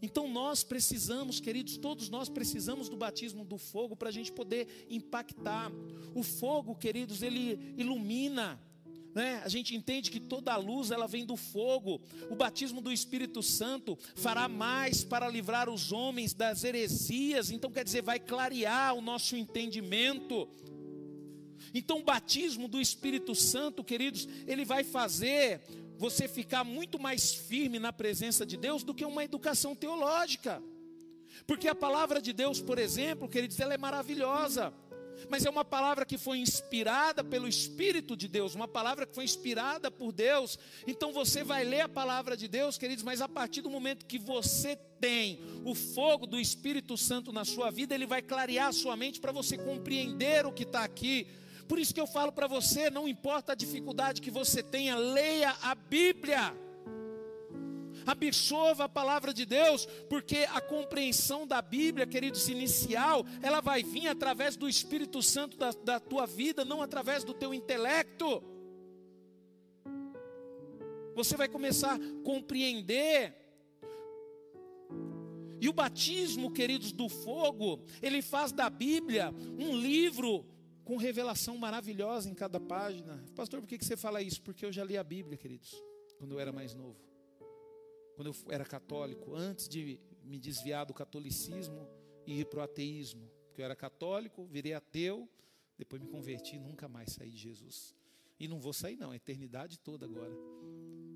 Então 0.00 0.28
nós 0.28 0.62
precisamos, 0.62 1.40
queridos, 1.40 1.76
todos 1.76 2.08
nós 2.08 2.28
precisamos 2.28 2.88
do 2.88 2.96
batismo 2.96 3.44
do 3.44 3.58
fogo 3.58 3.96
para 3.96 4.08
a 4.08 4.12
gente 4.12 4.30
poder 4.30 4.86
impactar. 4.88 5.72
O 6.14 6.22
fogo, 6.22 6.74
queridos, 6.76 7.22
ele 7.22 7.74
ilumina. 7.76 8.60
Né? 9.14 9.40
A 9.42 9.48
gente 9.48 9.74
entende 9.74 10.10
que 10.10 10.20
toda 10.20 10.52
a 10.52 10.58
luz 10.58 10.90
ela 10.90 11.06
vem 11.06 11.24
do 11.24 11.36
fogo. 11.36 12.02
O 12.30 12.36
batismo 12.36 12.82
do 12.82 12.92
Espírito 12.92 13.42
Santo 13.42 13.98
fará 14.14 14.46
mais 14.46 15.02
para 15.02 15.26
livrar 15.26 15.70
os 15.70 15.90
homens 15.90 16.34
das 16.34 16.64
heresias. 16.64 17.50
Então 17.50 17.70
quer 17.70 17.82
dizer, 17.82 18.02
vai 18.02 18.20
clarear 18.20 18.94
o 18.94 19.00
nosso 19.00 19.34
entendimento. 19.34 20.46
Então, 21.74 21.98
o 21.98 22.04
batismo 22.04 22.68
do 22.68 22.80
Espírito 22.80 23.34
Santo, 23.34 23.84
queridos, 23.84 24.28
ele 24.46 24.64
vai 24.64 24.84
fazer 24.84 25.60
você 25.98 26.28
ficar 26.28 26.64
muito 26.64 26.98
mais 26.98 27.34
firme 27.34 27.78
na 27.78 27.92
presença 27.92 28.44
de 28.44 28.56
Deus 28.56 28.82
do 28.82 28.94
que 28.94 29.04
uma 29.04 29.24
educação 29.24 29.74
teológica. 29.74 30.62
Porque 31.46 31.68
a 31.68 31.74
palavra 31.74 32.20
de 32.20 32.32
Deus, 32.32 32.60
por 32.60 32.78
exemplo, 32.78 33.28
queridos, 33.28 33.58
ela 33.60 33.74
é 33.74 33.78
maravilhosa. 33.78 34.72
Mas 35.30 35.46
é 35.46 35.50
uma 35.50 35.64
palavra 35.64 36.04
que 36.04 36.18
foi 36.18 36.38
inspirada 36.38 37.24
pelo 37.24 37.48
Espírito 37.48 38.14
de 38.14 38.28
Deus, 38.28 38.54
uma 38.54 38.68
palavra 38.68 39.06
que 39.06 39.14
foi 39.14 39.24
inspirada 39.24 39.90
por 39.90 40.12
Deus. 40.12 40.58
Então 40.86 41.10
você 41.10 41.42
vai 41.42 41.64
ler 41.64 41.80
a 41.80 41.88
palavra 41.88 42.36
de 42.36 42.46
Deus, 42.46 42.76
queridos, 42.76 43.02
mas 43.02 43.22
a 43.22 43.28
partir 43.28 43.62
do 43.62 43.70
momento 43.70 44.04
que 44.04 44.18
você 44.18 44.76
tem 45.00 45.40
o 45.64 45.74
fogo 45.74 46.26
do 46.26 46.38
Espírito 46.38 46.96
Santo 46.96 47.32
na 47.32 47.44
sua 47.44 47.70
vida, 47.70 47.94
ele 47.94 48.06
vai 48.06 48.20
clarear 48.20 48.68
a 48.68 48.72
sua 48.72 48.96
mente 48.96 49.18
para 49.18 49.32
você 49.32 49.56
compreender 49.56 50.44
o 50.44 50.52
que 50.52 50.64
está 50.64 50.84
aqui 50.84 51.26
por 51.66 51.78
isso 51.78 51.94
que 51.94 52.00
eu 52.00 52.06
falo 52.06 52.32
para 52.32 52.46
você: 52.46 52.90
não 52.90 53.08
importa 53.08 53.52
a 53.52 53.56
dificuldade 53.56 54.22
que 54.22 54.30
você 54.30 54.62
tenha, 54.62 54.96
leia 54.96 55.54
a 55.62 55.74
Bíblia. 55.74 56.54
Absorva 58.06 58.84
a 58.84 58.88
palavra 58.88 59.34
de 59.34 59.44
Deus, 59.44 59.84
porque 60.08 60.46
a 60.52 60.60
compreensão 60.60 61.44
da 61.44 61.60
Bíblia, 61.60 62.06
queridos, 62.06 62.48
inicial, 62.48 63.24
ela 63.42 63.60
vai 63.60 63.82
vir 63.82 64.06
através 64.06 64.56
do 64.56 64.68
Espírito 64.68 65.20
Santo 65.20 65.56
da, 65.56 65.72
da 65.72 65.98
tua 65.98 66.24
vida, 66.24 66.64
não 66.64 66.80
através 66.80 67.24
do 67.24 67.34
teu 67.34 67.52
intelecto. 67.52 68.42
Você 71.16 71.36
vai 71.36 71.48
começar 71.48 71.96
a 71.96 72.22
compreender. 72.22 73.34
E 75.60 75.68
o 75.68 75.72
batismo, 75.72 76.52
queridos, 76.52 76.92
do 76.92 77.08
fogo, 77.08 77.80
ele 78.00 78.22
faz 78.22 78.52
da 78.52 78.70
Bíblia 78.70 79.34
um 79.58 79.74
livro 79.76 80.44
com 80.86 80.96
revelação 80.96 81.58
maravilhosa 81.58 82.30
em 82.30 82.34
cada 82.34 82.60
página. 82.60 83.20
Pastor, 83.34 83.60
por 83.60 83.66
que 83.66 83.84
você 83.84 83.96
fala 83.96 84.22
isso? 84.22 84.40
Porque 84.40 84.64
eu 84.64 84.72
já 84.72 84.84
li 84.84 84.96
a 84.96 85.02
Bíblia, 85.02 85.36
queridos, 85.36 85.74
quando 86.16 86.32
eu 86.32 86.38
era 86.38 86.52
mais 86.52 86.74
novo. 86.74 86.96
Quando 88.14 88.28
eu 88.28 88.34
era 88.52 88.64
católico, 88.64 89.34
antes 89.34 89.68
de 89.68 89.98
me 90.22 90.38
desviar 90.38 90.86
do 90.86 90.94
catolicismo 90.94 91.88
e 92.24 92.40
ir 92.40 92.46
para 92.46 92.60
o 92.60 92.62
ateísmo. 92.62 93.28
Porque 93.48 93.60
eu 93.62 93.64
era 93.64 93.74
católico, 93.74 94.46
virei 94.46 94.74
ateu, 94.74 95.28
depois 95.76 96.00
me 96.00 96.06
converti 96.08 96.54
e 96.54 96.60
nunca 96.60 96.88
mais 96.88 97.14
saí 97.14 97.30
de 97.30 97.36
Jesus. 97.36 97.92
E 98.38 98.46
não 98.46 98.60
vou 98.60 98.72
sair, 98.72 98.96
não, 98.96 99.10
a 99.10 99.16
eternidade 99.16 99.80
toda 99.80 100.06
agora. 100.06 100.32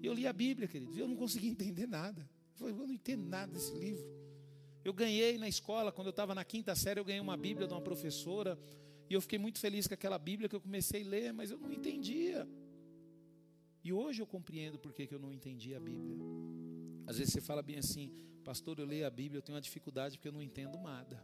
Eu 0.03 0.13
li 0.13 0.27
a 0.27 0.33
Bíblia, 0.33 0.67
queridos, 0.67 0.97
e 0.97 1.01
eu 1.01 1.07
não 1.07 1.15
consegui 1.15 1.47
entender 1.47 1.87
nada. 1.87 2.29
Eu 2.59 2.75
não 2.75 2.93
entendo 2.93 3.25
nada 3.25 3.53
desse 3.53 3.73
livro. 3.79 4.05
Eu 4.85 4.93
ganhei 4.93 5.39
na 5.39 5.49
escola, 5.49 5.93
quando 5.93 6.09
eu 6.09 6.11
estava 6.11 6.35
na 6.35 6.45
quinta 6.45 6.75
série, 6.75 6.99
eu 6.99 7.05
ganhei 7.05 7.21
uma 7.21 7.37
Bíblia 7.37 7.69
de 7.69 7.73
uma 7.73 7.81
professora 7.81 8.59
e 9.11 9.15
eu 9.15 9.21
fiquei 9.21 9.41
muito 9.41 9.59
feliz 9.59 9.89
com 9.89 9.95
aquela 9.95 10.17
Bíblia 10.19 10.49
que 10.49 10.55
eu 10.55 10.61
comecei 10.61 11.03
a 11.03 11.09
ler, 11.09 11.33
mas 11.33 11.51
eu 11.51 11.59
não 11.59 11.73
entendia. 11.73 12.49
E 13.83 13.93
hoje 13.93 14.23
eu 14.23 14.27
compreendo 14.27 14.79
por 14.79 14.93
que 14.93 15.09
eu 15.11 15.19
não 15.19 15.33
entendi 15.33 15.75
a 15.75 15.81
Bíblia. 15.81 16.17
Às 17.09 17.19
vezes 17.19 17.33
você 17.33 17.41
fala 17.41 17.61
bem 17.61 17.77
assim, 17.77 18.13
pastor, 18.45 18.79
eu 18.79 18.87
leio 18.87 19.05
a 19.05 19.11
Bíblia, 19.11 19.39
eu 19.39 19.43
tenho 19.43 19.57
uma 19.57 19.61
dificuldade 19.61 20.17
porque 20.17 20.29
eu 20.29 20.33
não 20.33 20.41
entendo 20.41 20.79
nada. 20.79 21.21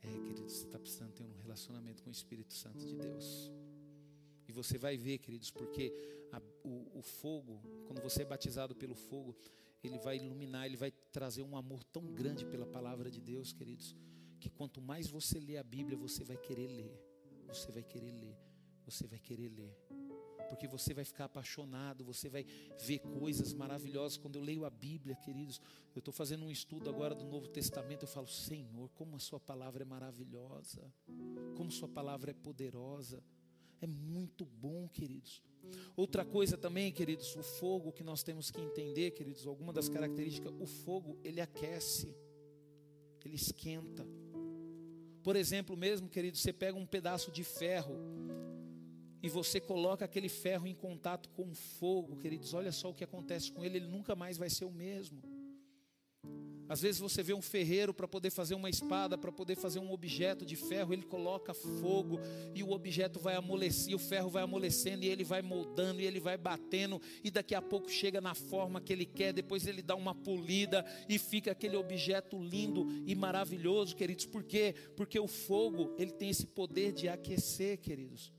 É, 0.00 0.08
querido, 0.08 0.48
você 0.48 0.64
está 0.64 0.78
precisando 0.78 1.12
ter 1.12 1.24
um 1.24 1.32
relacionamento 1.42 2.00
com 2.00 2.10
o 2.10 2.12
Espírito 2.12 2.54
Santo 2.54 2.86
de 2.86 2.94
Deus. 2.94 3.50
E 4.46 4.52
você 4.52 4.78
vai 4.78 4.96
ver, 4.96 5.18
queridos, 5.18 5.50
porque 5.50 5.92
a, 6.30 6.40
o, 6.62 7.00
o 7.00 7.02
fogo, 7.02 7.60
quando 7.86 8.00
você 8.00 8.22
é 8.22 8.24
batizado 8.24 8.76
pelo 8.76 8.94
fogo, 8.94 9.36
ele 9.82 9.98
vai 9.98 10.16
iluminar, 10.16 10.66
ele 10.66 10.76
vai 10.76 10.92
trazer 11.10 11.42
um 11.42 11.56
amor 11.56 11.82
tão 11.82 12.06
grande 12.14 12.46
pela 12.46 12.66
palavra 12.66 13.10
de 13.10 13.20
Deus, 13.20 13.52
queridos, 13.52 13.96
que 14.40 14.50
quanto 14.50 14.80
mais 14.80 15.06
você 15.08 15.38
lê 15.38 15.56
a 15.56 15.62
Bíblia, 15.62 15.96
você 15.96 16.24
vai 16.24 16.36
querer 16.36 16.68
ler, 16.68 16.98
você 17.46 17.70
vai 17.70 17.84
querer 17.84 18.12
ler, 18.12 18.36
você 18.84 19.06
vai 19.06 19.18
querer 19.18 19.48
ler 19.48 19.76
porque 20.50 20.66
você 20.66 20.92
vai 20.92 21.04
ficar 21.04 21.26
apaixonado, 21.26 22.04
você 22.04 22.28
vai 22.28 22.44
ver 22.76 22.98
coisas 22.98 23.54
maravilhosas. 23.54 24.18
Quando 24.18 24.34
eu 24.34 24.42
leio 24.42 24.64
a 24.64 24.70
Bíblia, 24.70 25.14
queridos, 25.14 25.60
eu 25.94 26.00
estou 26.00 26.12
fazendo 26.12 26.44
um 26.44 26.50
estudo 26.50 26.90
agora 26.90 27.14
do 27.14 27.24
Novo 27.24 27.46
Testamento, 27.46 28.02
eu 28.02 28.08
falo, 28.08 28.26
Senhor, 28.26 28.90
como 28.96 29.14
a 29.14 29.20
Sua 29.20 29.38
palavra 29.38 29.82
é 29.82 29.86
maravilhosa, 29.86 30.92
como 31.56 31.70
Sua 31.70 31.88
palavra 31.88 32.32
é 32.32 32.34
poderosa. 32.34 33.22
É 33.80 33.86
muito 33.86 34.44
bom, 34.44 34.88
queridos. 34.88 35.40
Outra 35.96 36.24
coisa 36.24 36.58
também, 36.58 36.90
queridos, 36.90 37.36
o 37.36 37.44
fogo 37.44 37.92
que 37.92 38.02
nós 38.02 38.24
temos 38.24 38.50
que 38.50 38.60
entender, 38.60 39.12
queridos, 39.12 39.46
alguma 39.46 39.72
das 39.72 39.88
características, 39.88 40.52
o 40.58 40.66
fogo, 40.66 41.16
ele 41.22 41.40
aquece, 41.40 42.12
ele 43.24 43.36
esquenta. 43.36 44.04
Por 45.22 45.36
exemplo, 45.36 45.76
mesmo, 45.76 46.08
queridos, 46.08 46.40
você 46.40 46.52
pega 46.52 46.78
um 46.78 46.86
pedaço 46.86 47.30
de 47.30 47.44
ferro, 47.44 47.96
e 49.22 49.28
você 49.28 49.60
coloca 49.60 50.04
aquele 50.04 50.28
ferro 50.28 50.66
em 50.66 50.74
contato 50.74 51.28
com 51.30 51.50
o 51.50 51.54
fogo, 51.54 52.16
queridos, 52.16 52.54
olha 52.54 52.72
só 52.72 52.90
o 52.90 52.94
que 52.94 53.04
acontece 53.04 53.52
com 53.52 53.64
ele, 53.64 53.76
ele 53.76 53.86
nunca 53.86 54.16
mais 54.16 54.38
vai 54.38 54.48
ser 54.48 54.64
o 54.64 54.70
mesmo. 54.70 55.20
Às 56.70 56.82
vezes 56.82 57.00
você 57.00 57.20
vê 57.20 57.34
um 57.34 57.42
ferreiro 57.42 57.92
para 57.92 58.06
poder 58.06 58.30
fazer 58.30 58.54
uma 58.54 58.70
espada, 58.70 59.18
para 59.18 59.32
poder 59.32 59.56
fazer 59.56 59.80
um 59.80 59.90
objeto 59.90 60.46
de 60.46 60.54
ferro, 60.54 60.92
ele 60.92 61.02
coloca 61.02 61.52
fogo 61.52 62.20
e 62.54 62.62
o 62.62 62.70
objeto 62.70 63.18
vai 63.18 63.34
amolecer, 63.34 63.92
o 63.92 63.98
ferro 63.98 64.30
vai 64.30 64.44
amolecendo 64.44 65.04
e 65.04 65.08
ele 65.08 65.24
vai 65.24 65.42
moldando 65.42 66.00
e 66.00 66.06
ele 66.06 66.20
vai 66.20 66.36
batendo 66.36 67.02
e 67.24 67.30
daqui 67.30 67.56
a 67.56 67.60
pouco 67.60 67.90
chega 67.90 68.20
na 68.20 68.36
forma 68.36 68.80
que 68.80 68.92
ele 68.92 69.04
quer, 69.04 69.32
depois 69.32 69.66
ele 69.66 69.82
dá 69.82 69.96
uma 69.96 70.14
polida 70.14 70.86
e 71.08 71.18
fica 71.18 71.50
aquele 71.50 71.74
objeto 71.76 72.40
lindo 72.40 72.86
e 73.04 73.16
maravilhoso, 73.16 73.96
queridos. 73.96 74.26
Por 74.26 74.44
quê? 74.44 74.72
Porque 74.96 75.18
o 75.18 75.26
fogo, 75.26 75.92
ele 75.98 76.12
tem 76.12 76.30
esse 76.30 76.46
poder 76.46 76.92
de 76.92 77.08
aquecer, 77.08 77.78
queridos. 77.78 78.32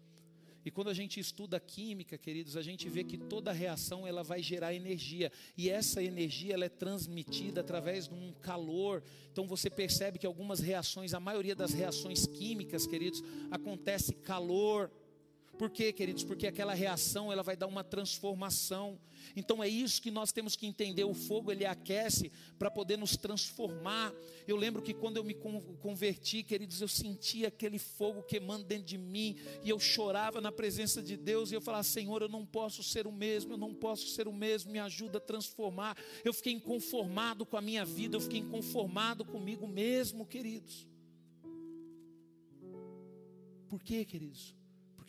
E 0.63 0.71
quando 0.71 0.89
a 0.89 0.93
gente 0.93 1.19
estuda 1.19 1.59
química, 1.59 2.17
queridos, 2.17 2.55
a 2.55 2.61
gente 2.61 2.87
vê 2.87 3.03
que 3.03 3.17
toda 3.17 3.51
reação 3.51 4.05
ela 4.05 4.23
vai 4.23 4.43
gerar 4.43 4.73
energia 4.73 5.31
e 5.57 5.69
essa 5.69 6.03
energia 6.03 6.53
ela 6.53 6.65
é 6.65 6.69
transmitida 6.69 7.61
através 7.61 8.07
de 8.07 8.13
um 8.13 8.31
calor. 8.41 9.03
Então 9.31 9.47
você 9.47 9.69
percebe 9.69 10.19
que 10.19 10.25
algumas 10.25 10.59
reações, 10.59 11.13
a 11.13 11.19
maioria 11.19 11.55
das 11.55 11.73
reações 11.73 12.27
químicas, 12.27 12.85
queridos, 12.85 13.23
acontece 13.49 14.13
calor. 14.13 14.91
Por 15.61 15.69
quê, 15.69 15.93
queridos? 15.93 16.23
Porque 16.23 16.47
aquela 16.47 16.73
reação 16.73 17.31
ela 17.31 17.43
vai 17.43 17.55
dar 17.55 17.67
uma 17.67 17.83
transformação. 17.83 18.99
Então 19.35 19.63
é 19.63 19.69
isso 19.69 20.01
que 20.01 20.09
nós 20.09 20.31
temos 20.31 20.55
que 20.55 20.65
entender. 20.65 21.03
O 21.03 21.13
fogo 21.13 21.51
ele 21.51 21.67
aquece 21.67 22.31
para 22.57 22.71
poder 22.71 22.97
nos 22.97 23.15
transformar. 23.15 24.11
Eu 24.47 24.55
lembro 24.55 24.81
que 24.81 24.91
quando 24.91 25.17
eu 25.17 25.23
me 25.23 25.35
converti, 25.35 26.41
queridos, 26.41 26.81
eu 26.81 26.87
sentia 26.87 27.49
aquele 27.49 27.77
fogo 27.77 28.23
queimando 28.23 28.63
dentro 28.63 28.85
de 28.85 28.97
mim 28.97 29.37
e 29.63 29.69
eu 29.69 29.79
chorava 29.79 30.41
na 30.41 30.51
presença 30.51 30.99
de 30.99 31.15
Deus 31.15 31.51
e 31.51 31.53
eu 31.53 31.61
falava: 31.61 31.83
Senhor, 31.83 32.23
eu 32.23 32.27
não 32.27 32.43
posso 32.43 32.81
ser 32.81 33.05
o 33.05 33.11
mesmo, 33.11 33.53
eu 33.53 33.57
não 33.57 33.71
posso 33.71 34.07
ser 34.07 34.27
o 34.27 34.33
mesmo, 34.33 34.71
me 34.71 34.79
ajuda 34.79 35.19
a 35.19 35.21
transformar. 35.21 35.95
Eu 36.25 36.33
fiquei 36.33 36.53
inconformado 36.53 37.45
com 37.45 37.55
a 37.55 37.61
minha 37.61 37.85
vida, 37.85 38.15
eu 38.15 38.21
fiquei 38.21 38.39
inconformado 38.39 39.23
comigo 39.23 39.67
mesmo, 39.67 40.25
queridos. 40.25 40.87
Por 43.69 43.83
quê, 43.83 44.03
queridos? 44.03 44.59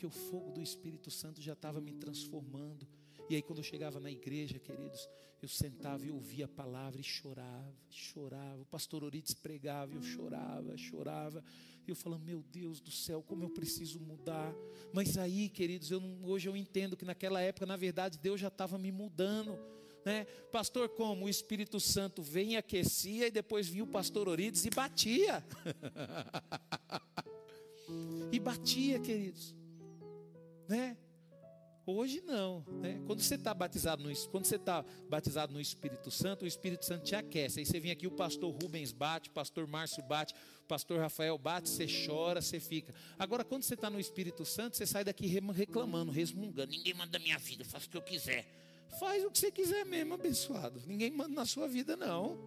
Porque 0.02 0.18
o 0.18 0.30
fogo 0.30 0.50
do 0.50 0.60
Espírito 0.60 1.12
Santo 1.12 1.40
já 1.40 1.52
estava 1.52 1.80
me 1.80 1.92
transformando. 1.92 2.88
E 3.30 3.36
aí, 3.36 3.42
quando 3.42 3.58
eu 3.60 3.62
chegava 3.62 4.00
na 4.00 4.10
igreja, 4.10 4.58
queridos, 4.58 5.08
eu 5.40 5.46
sentava 5.46 6.04
e 6.04 6.10
ouvia 6.10 6.46
a 6.46 6.48
palavra 6.48 7.00
e 7.00 7.04
chorava, 7.04 7.72
chorava. 7.88 8.60
O 8.60 8.66
pastor 8.66 9.04
Orides 9.04 9.32
pregava 9.32 9.92
e 9.92 9.94
eu 9.94 10.02
chorava, 10.02 10.76
chorava. 10.76 11.44
E 11.86 11.90
eu 11.90 11.94
falando, 11.94 12.24
meu 12.24 12.42
Deus 12.42 12.80
do 12.80 12.90
céu, 12.90 13.22
como 13.22 13.44
eu 13.44 13.50
preciso 13.50 14.00
mudar. 14.00 14.52
Mas 14.92 15.16
aí, 15.16 15.48
queridos, 15.48 15.92
eu 15.92 16.00
não, 16.00 16.24
hoje 16.24 16.48
eu 16.48 16.56
entendo 16.56 16.96
que 16.96 17.04
naquela 17.04 17.40
época, 17.40 17.64
na 17.64 17.76
verdade, 17.76 18.18
Deus 18.18 18.40
já 18.40 18.48
estava 18.48 18.76
me 18.76 18.90
mudando. 18.90 19.56
Né? 20.04 20.24
Pastor, 20.50 20.88
como 20.88 21.26
o 21.26 21.28
Espírito 21.28 21.78
Santo 21.78 22.24
vem 22.24 22.54
e 22.54 22.56
aquecia, 22.56 23.28
e 23.28 23.30
depois 23.30 23.68
vinha 23.68 23.84
o 23.84 23.86
pastor 23.86 24.26
Orides 24.26 24.64
e 24.64 24.70
batia. 24.70 25.46
e 28.32 28.40
batia, 28.40 28.98
queridos. 28.98 29.61
Né? 30.72 30.96
Hoje 31.84 32.22
não, 32.22 32.64
né? 32.80 32.98
Quando 33.06 33.20
você 33.20 33.34
está 33.34 33.52
batizado 33.52 34.02
no 34.02 34.16
quando 34.28 34.46
você 34.46 34.56
está 34.56 34.82
batizado 35.06 35.52
no 35.52 35.60
Espírito 35.60 36.10
Santo, 36.10 36.46
o 36.46 36.48
Espírito 36.48 36.86
Santo 36.86 37.04
te 37.04 37.14
aquece. 37.14 37.58
Aí 37.58 37.66
você 37.66 37.78
vem 37.78 37.90
aqui, 37.90 38.06
o 38.06 38.10
pastor 38.10 38.50
Rubens 38.50 38.90
bate, 38.90 39.28
o 39.28 39.32
pastor 39.32 39.66
Márcio 39.66 40.02
bate, 40.04 40.32
o 40.62 40.66
pastor 40.66 40.98
Rafael 40.98 41.36
bate, 41.36 41.68
você 41.68 41.86
chora, 42.06 42.40
você 42.40 42.58
fica. 42.58 42.94
Agora, 43.18 43.44
quando 43.44 43.64
você 43.64 43.74
está 43.74 43.90
no 43.90 44.00
Espírito 44.00 44.46
Santo, 44.46 44.78
você 44.78 44.86
sai 44.86 45.04
daqui 45.04 45.26
reclamando, 45.26 46.10
resmungando. 46.10 46.70
Ninguém 46.70 46.94
manda 46.94 47.18
minha 47.18 47.38
vida, 47.38 47.66
faço 47.66 47.88
o 47.88 47.90
que 47.90 47.98
eu 47.98 48.02
quiser. 48.02 48.46
Faz 48.98 49.22
o 49.26 49.30
que 49.30 49.38
você 49.38 49.50
quiser 49.50 49.84
mesmo, 49.84 50.14
abençoado. 50.14 50.80
Ninguém 50.86 51.10
manda 51.10 51.34
na 51.34 51.44
sua 51.44 51.68
vida, 51.68 51.98
não. 51.98 52.38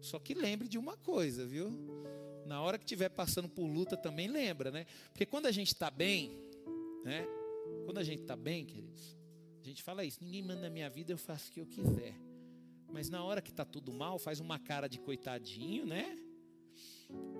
Só 0.00 0.18
que 0.18 0.34
lembre 0.34 0.66
de 0.66 0.76
uma 0.76 0.96
coisa, 0.96 1.46
viu? 1.46 1.70
Na 2.46 2.60
hora 2.62 2.78
que 2.78 2.84
estiver 2.84 3.10
passando 3.10 3.48
por 3.48 3.66
luta, 3.66 3.96
também 3.96 4.26
lembra, 4.26 4.72
né? 4.72 4.86
Porque 5.12 5.24
quando 5.24 5.46
a 5.46 5.52
gente 5.52 5.68
está 5.68 5.88
bem, 5.88 6.47
né? 7.08 7.26
Quando 7.86 7.98
a 7.98 8.04
gente 8.04 8.20
está 8.20 8.36
bem, 8.36 8.66
queridos, 8.66 9.16
a 9.62 9.66
gente 9.66 9.82
fala 9.82 10.04
isso: 10.04 10.22
ninguém 10.22 10.42
manda 10.42 10.60
na 10.60 10.70
minha 10.70 10.90
vida, 10.90 11.12
eu 11.12 11.18
faço 11.18 11.48
o 11.48 11.52
que 11.52 11.60
eu 11.60 11.66
quiser. 11.66 12.14
Mas 12.90 13.08
na 13.08 13.24
hora 13.24 13.40
que 13.40 13.50
está 13.50 13.64
tudo 13.64 13.92
mal, 13.92 14.18
faz 14.18 14.40
uma 14.40 14.58
cara 14.58 14.88
de 14.88 14.98
coitadinho, 14.98 15.86
né? 15.86 16.18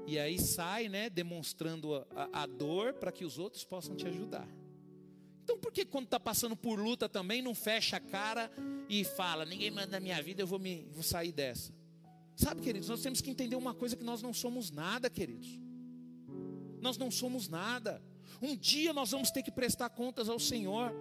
E 0.06 0.18
aí 0.18 0.38
sai, 0.38 0.88
né, 0.88 1.10
demonstrando 1.10 1.94
a, 1.94 2.42
a 2.42 2.46
dor 2.46 2.94
para 2.94 3.12
que 3.12 3.24
os 3.24 3.38
outros 3.38 3.64
possam 3.64 3.94
te 3.94 4.06
ajudar. 4.06 4.48
Então, 5.44 5.58
por 5.58 5.70
que 5.70 5.84
quando 5.84 6.04
está 6.04 6.18
passando 6.18 6.56
por 6.56 6.78
luta 6.78 7.08
também 7.08 7.40
não 7.42 7.54
fecha 7.54 7.96
a 7.96 8.00
cara 8.00 8.50
e 8.88 9.04
fala: 9.04 9.44
ninguém 9.44 9.70
manda 9.70 9.92
na 9.92 10.00
minha 10.00 10.22
vida, 10.22 10.42
eu 10.42 10.46
vou, 10.46 10.58
me, 10.58 10.86
vou 10.90 11.02
sair 11.02 11.32
dessa? 11.32 11.74
Sabe, 12.34 12.62
queridos, 12.62 12.88
nós 12.88 13.02
temos 13.02 13.20
que 13.20 13.30
entender 13.30 13.56
uma 13.56 13.74
coisa: 13.74 13.96
que 13.96 14.04
nós 14.04 14.22
não 14.22 14.32
somos 14.32 14.70
nada, 14.70 15.10
queridos. 15.10 15.60
Nós 16.80 16.96
não 16.96 17.10
somos 17.10 17.48
nada. 17.48 18.02
Um 18.40 18.56
dia 18.56 18.92
nós 18.92 19.10
vamos 19.10 19.30
ter 19.30 19.42
que 19.42 19.50
prestar 19.50 19.90
contas 19.90 20.28
ao 20.28 20.38
Senhor. 20.38 20.92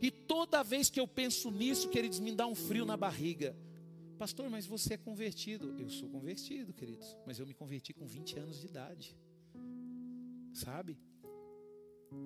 E 0.00 0.10
toda 0.10 0.62
vez 0.62 0.90
que 0.90 1.00
eu 1.00 1.06
penso 1.06 1.50
nisso, 1.50 1.88
queridos, 1.88 2.20
me 2.20 2.34
dá 2.34 2.46
um 2.46 2.54
frio 2.54 2.84
na 2.84 2.96
barriga. 2.96 3.56
Pastor, 4.18 4.48
mas 4.48 4.66
você 4.66 4.94
é 4.94 4.96
convertido. 4.96 5.74
Eu 5.78 5.88
sou 5.88 6.08
convertido, 6.08 6.72
queridos. 6.72 7.16
Mas 7.26 7.38
eu 7.38 7.46
me 7.46 7.54
converti 7.54 7.92
com 7.92 8.06
20 8.06 8.38
anos 8.38 8.60
de 8.60 8.66
idade. 8.66 9.16
Sabe? 10.52 10.98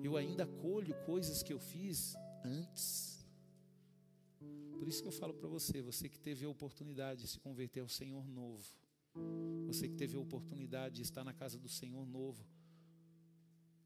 Eu 0.03 0.15
ainda 0.15 0.45
colho 0.45 0.93
coisas 1.05 1.41
que 1.41 1.51
eu 1.51 1.59
fiz 1.59 2.15
antes. 2.43 3.25
Por 4.77 4.87
isso 4.87 5.01
que 5.01 5.07
eu 5.07 5.11
falo 5.11 5.33
para 5.33 5.47
você, 5.47 5.81
você 5.81 6.07
que 6.07 6.19
teve 6.19 6.45
a 6.45 6.49
oportunidade 6.49 7.21
de 7.21 7.27
se 7.27 7.39
converter 7.39 7.81
ao 7.81 7.89
Senhor 7.89 8.25
novo. 8.27 8.65
Você 9.65 9.87
que 9.87 9.95
teve 9.95 10.15
a 10.15 10.19
oportunidade 10.19 10.95
de 10.95 11.01
estar 11.01 11.23
na 11.23 11.33
casa 11.33 11.57
do 11.57 11.67
Senhor 11.67 12.05
novo 12.05 12.45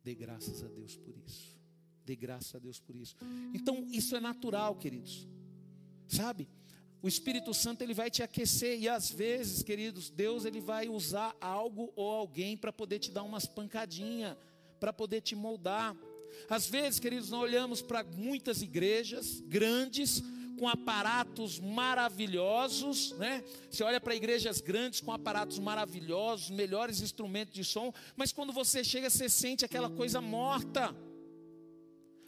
Dê 0.03 0.13
graças 0.13 0.63
a 0.63 0.67
Deus 0.67 0.95
por 0.95 1.15
isso. 1.25 1.57
Dê 2.05 2.15
graças 2.15 2.53
a 2.53 2.59
Deus 2.59 2.79
por 2.79 2.95
isso. 2.95 3.15
Então, 3.53 3.87
isso 3.89 4.15
é 4.15 4.19
natural, 4.19 4.75
queridos. 4.75 5.27
Sabe? 6.07 6.49
O 7.01 7.07
Espírito 7.07 7.53
Santo 7.53 7.81
ele 7.81 7.93
vai 7.93 8.09
te 8.09 8.21
aquecer 8.23 8.79
e 8.79 8.87
às 8.87 9.09
vezes, 9.09 9.63
queridos, 9.63 10.09
Deus 10.09 10.45
ele 10.45 10.61
vai 10.61 10.87
usar 10.87 11.35
algo 11.39 11.91
ou 11.95 12.09
alguém 12.11 12.55
para 12.55 12.71
poder 12.71 12.99
te 12.99 13.11
dar 13.11 13.23
umas 13.23 13.45
pancadinhas, 13.45 14.37
para 14.79 14.93
poder 14.93 15.21
te 15.21 15.35
moldar. 15.35 15.95
Às 16.49 16.67
vezes, 16.67 16.99
queridos, 16.99 17.29
nós 17.29 17.41
olhamos 17.41 17.81
para 17.81 18.03
muitas 18.03 18.61
igrejas 18.61 19.41
grandes 19.41 20.21
com 20.57 20.67
aparatos 20.67 21.59
maravilhosos, 21.59 23.11
né? 23.13 23.43
Você 23.69 23.83
olha 23.83 23.99
para 23.99 24.15
igrejas 24.15 24.61
grandes 24.61 25.01
com 25.01 25.11
aparatos 25.11 25.59
maravilhosos, 25.59 26.49
melhores 26.49 27.01
instrumentos 27.01 27.53
de 27.53 27.63
som, 27.63 27.93
mas 28.15 28.31
quando 28.31 28.53
você 28.53 28.83
chega, 28.83 29.09
você 29.09 29.27
sente 29.29 29.65
aquela 29.65 29.89
coisa 29.89 30.21
morta. 30.21 30.95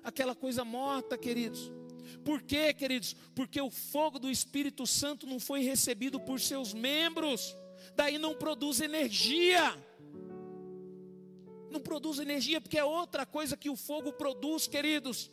Aquela 0.04 0.36
coisa 0.36 0.64
morta, 0.64 1.18
queridos. 1.18 1.72
Por 2.24 2.42
quê, 2.42 2.74
queridos? 2.74 3.16
Porque 3.34 3.60
o 3.60 3.72
fogo 3.72 4.20
do 4.20 4.30
Espírito 4.30 4.86
Santo 4.86 5.26
não 5.26 5.40
foi 5.40 5.62
recebido 5.62 6.20
por 6.20 6.40
seus 6.40 6.74
membros, 6.74 7.56
daí 7.96 8.18
não 8.18 8.36
produz 8.36 8.82
energia. 8.82 9.76
Não 11.72 11.80
produz 11.82 12.20
energia, 12.20 12.62
porque 12.62 12.78
é 12.78 12.86
outra 12.86 13.26
coisa 13.26 13.58
que 13.58 13.70
o 13.70 13.76
fogo 13.76 14.14
produz, 14.14 14.68
queridos 14.68 15.32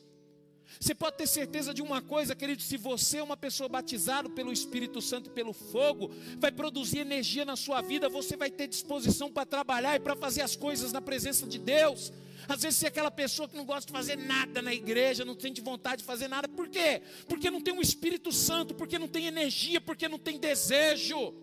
Você 0.81 0.95
pode 0.95 1.17
ter 1.17 1.27
certeza 1.27 1.73
de 1.73 1.83
uma 1.83 2.01
coisa, 2.01 2.35
querido: 2.35 2.63
se 2.63 2.77
você 2.77 3.19
é 3.19 3.23
uma 3.23 3.37
pessoa 3.37 3.69
batizada 3.69 4.29
pelo 4.29 4.53
Espírito 4.53 5.01
Santo 5.01 5.31
e 5.31 5.33
pelo 5.33 5.53
fogo, 5.53 6.11
vai 6.39 6.51
produzir 6.51 6.99
energia 6.99 7.45
na 7.45 7.57
sua 7.57 7.81
vida, 7.81 8.09
você 8.09 8.37
vai 8.37 8.51
ter 8.51 8.67
disposição 8.67 9.31
para 9.31 9.47
trabalhar 9.47 9.97
e 9.97 10.01
para 10.01 10.17
fazer 10.17 10.43
as 10.43 10.57
coisas 10.57 10.93
na 10.93 11.01
presença 11.01 11.47
de 11.47 11.59
Deus. 11.59 12.13
Às 12.49 12.63
vezes 12.63 12.79
você 12.79 12.87
é 12.87 12.89
aquela 12.89 13.11
pessoa 13.11 13.49
que 13.49 13.57
não 13.57 13.65
gosta 13.65 13.87
de 13.87 13.93
fazer 13.93 14.17
nada 14.17 14.61
na 14.61 14.75
igreja, 14.75 15.25
não 15.25 15.37
tem 15.37 15.55
vontade 15.63 15.99
de 15.99 16.05
fazer 16.05 16.29
nada, 16.29 16.49
por 16.49 16.69
quê? 16.69 17.03
Porque 17.29 17.51
não 17.51 17.61
tem 17.61 17.73
o 17.73 17.79
um 17.79 17.81
Espírito 17.81 18.33
Santo, 18.33 18.75
porque 18.75 18.99
não 18.99 19.09
tem 19.09 19.27
energia, 19.27 19.81
porque 19.81 20.09
não 20.09 20.19
tem 20.19 20.39
desejo. 20.39 21.35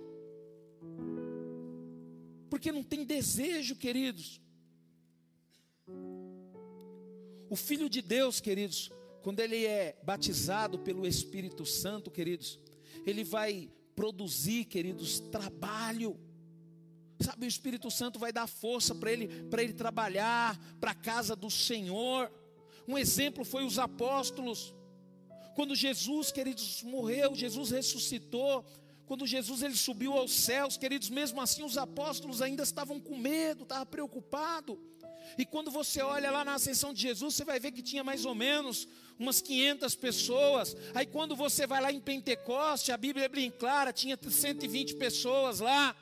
Porque 2.49 2.71
não 2.71 2.83
tem 2.83 3.05
desejo, 3.05 3.75
queridos. 3.75 4.41
O 7.49 7.55
Filho 7.55 7.89
de 7.89 8.01
Deus, 8.01 8.39
queridos, 8.39 8.91
quando 9.21 9.39
ele 9.39 9.65
é 9.65 9.97
batizado 10.03 10.79
pelo 10.79 11.05
Espírito 11.05 11.65
Santo, 11.65 12.09
queridos, 12.09 12.59
ele 13.05 13.23
vai 13.23 13.69
produzir, 13.95 14.65
queridos, 14.65 15.19
trabalho. 15.19 16.17
Sabe, 17.19 17.45
o 17.45 17.49
Espírito 17.49 17.91
Santo 17.91 18.17
vai 18.17 18.31
dar 18.31 18.47
força 18.47 18.95
para 18.95 19.11
ele, 19.11 19.27
para 19.49 19.61
ele 19.61 19.73
trabalhar 19.73 20.57
para 20.79 20.91
a 20.91 20.95
casa 20.95 21.35
do 21.35 21.49
Senhor. 21.49 22.31
Um 22.87 22.97
exemplo 22.97 23.43
foi 23.43 23.65
os 23.65 23.77
apóstolos. 23.77 24.73
Quando 25.53 25.75
Jesus, 25.75 26.31
queridos, 26.31 26.81
morreu, 26.83 27.35
Jesus 27.35 27.71
ressuscitou. 27.71 28.65
Quando 29.05 29.27
Jesus 29.27 29.63
ele 29.63 29.75
subiu 29.75 30.13
aos 30.13 30.31
céus, 30.31 30.77
queridos, 30.77 31.09
mesmo 31.09 31.41
assim 31.41 31.63
os 31.63 31.77
apóstolos 31.77 32.41
ainda 32.41 32.63
estavam 32.63 32.99
com 32.99 33.17
medo, 33.17 33.63
estavam 33.63 33.85
preocupados. 33.85 34.77
E 35.37 35.45
quando 35.45 35.69
você 35.69 36.01
olha 36.01 36.31
lá 36.31 36.45
na 36.45 36.53
ascensão 36.53 36.93
de 36.93 37.01
Jesus, 37.01 37.35
você 37.35 37.43
vai 37.43 37.59
ver 37.59 37.71
que 37.71 37.81
tinha 37.81 38.03
mais 38.03 38.23
ou 38.23 38.33
menos 38.33 38.87
umas 39.19 39.41
500 39.41 39.95
pessoas. 39.95 40.75
Aí 40.95 41.05
quando 41.05 41.35
você 41.35 41.67
vai 41.67 41.81
lá 41.81 41.91
em 41.91 41.99
Pentecoste, 41.99 42.91
a 42.91 42.97
Bíblia 42.97 43.25
é 43.25 43.29
bem 43.29 43.51
clara, 43.51 43.91
tinha 43.91 44.17
120 44.17 44.95
pessoas 44.95 45.59
lá. 45.59 45.95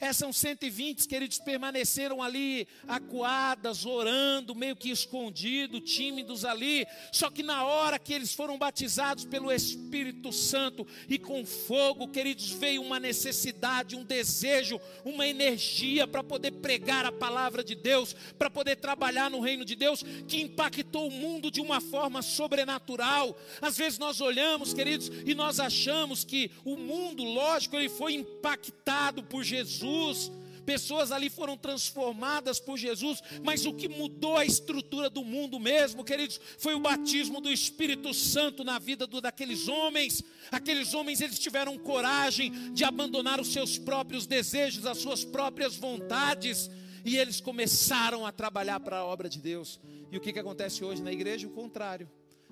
Essas 0.00 0.36
120, 0.36 1.06
queridos, 1.06 1.38
permaneceram 1.38 2.22
ali 2.22 2.66
acuadas, 2.88 3.84
orando, 3.84 4.54
meio 4.54 4.76
que 4.76 4.90
escondidos, 4.90 5.90
tímidos 5.90 6.44
ali. 6.44 6.86
Só 7.12 7.30
que 7.30 7.42
na 7.42 7.64
hora 7.64 7.98
que 7.98 8.12
eles 8.12 8.34
foram 8.34 8.58
batizados 8.58 9.24
pelo 9.24 9.52
Espírito 9.52 10.32
Santo 10.32 10.86
e 11.08 11.18
com 11.18 11.44
fogo, 11.44 12.08
queridos, 12.08 12.50
veio 12.50 12.82
uma 12.82 12.98
necessidade, 12.98 13.96
um 13.96 14.04
desejo, 14.04 14.80
uma 15.04 15.26
energia 15.26 16.06
para 16.06 16.24
poder 16.24 16.52
pregar 16.52 17.04
a 17.06 17.12
palavra 17.12 17.62
de 17.62 17.74
Deus, 17.74 18.14
para 18.38 18.50
poder 18.50 18.76
trabalhar 18.76 19.30
no 19.30 19.40
reino 19.40 19.64
de 19.64 19.76
Deus, 19.76 20.02
que 20.26 20.40
impactou 20.40 21.08
o 21.08 21.10
mundo 21.10 21.50
de 21.50 21.60
uma 21.60 21.80
forma 21.80 22.22
sobrenatural. 22.22 23.36
Às 23.60 23.76
vezes 23.76 23.98
nós 23.98 24.20
olhamos, 24.20 24.74
queridos, 24.74 25.10
e 25.24 25.34
nós 25.34 25.60
achamos 25.60 26.24
que 26.24 26.50
o 26.64 26.76
mundo, 26.76 27.22
lógico, 27.22 27.76
ele 27.76 27.88
foi 27.88 28.14
impactado 28.14 29.22
por 29.22 29.42
Jesus 29.44 29.73
Jesus, 29.74 30.30
pessoas 30.64 31.12
ali 31.12 31.30
foram 31.30 31.56
transformadas 31.56 32.58
por 32.58 32.76
Jesus, 32.76 33.22
mas 33.42 33.66
o 33.66 33.72
que 33.72 33.88
mudou 33.88 34.36
a 34.36 34.44
estrutura 34.44 35.08
do 35.08 35.24
mundo 35.24 35.60
mesmo, 35.60 36.04
queridos, 36.04 36.40
foi 36.58 36.74
o 36.74 36.80
batismo 36.80 37.40
do 37.40 37.50
Espírito 37.50 38.12
Santo 38.12 38.64
na 38.64 38.78
vida 38.78 39.06
do, 39.06 39.20
daqueles 39.20 39.68
homens. 39.68 40.22
Aqueles 40.50 40.94
homens 40.94 41.20
eles 41.20 41.38
tiveram 41.38 41.78
coragem 41.78 42.72
de 42.72 42.84
abandonar 42.84 43.40
os 43.40 43.52
seus 43.52 43.78
próprios 43.78 44.26
desejos, 44.26 44.86
as 44.86 44.98
suas 44.98 45.24
próprias 45.24 45.76
vontades, 45.76 46.70
e 47.04 47.16
eles 47.16 47.40
começaram 47.40 48.24
a 48.24 48.32
trabalhar 48.32 48.80
para 48.80 48.98
a 48.98 49.04
obra 49.04 49.28
de 49.28 49.38
Deus. 49.38 49.78
E 50.10 50.16
o 50.16 50.20
que, 50.20 50.32
que 50.32 50.38
acontece 50.38 50.82
hoje 50.82 51.02
na 51.02 51.12
igreja? 51.12 51.46
O 51.46 51.50
contrário. 51.50 52.10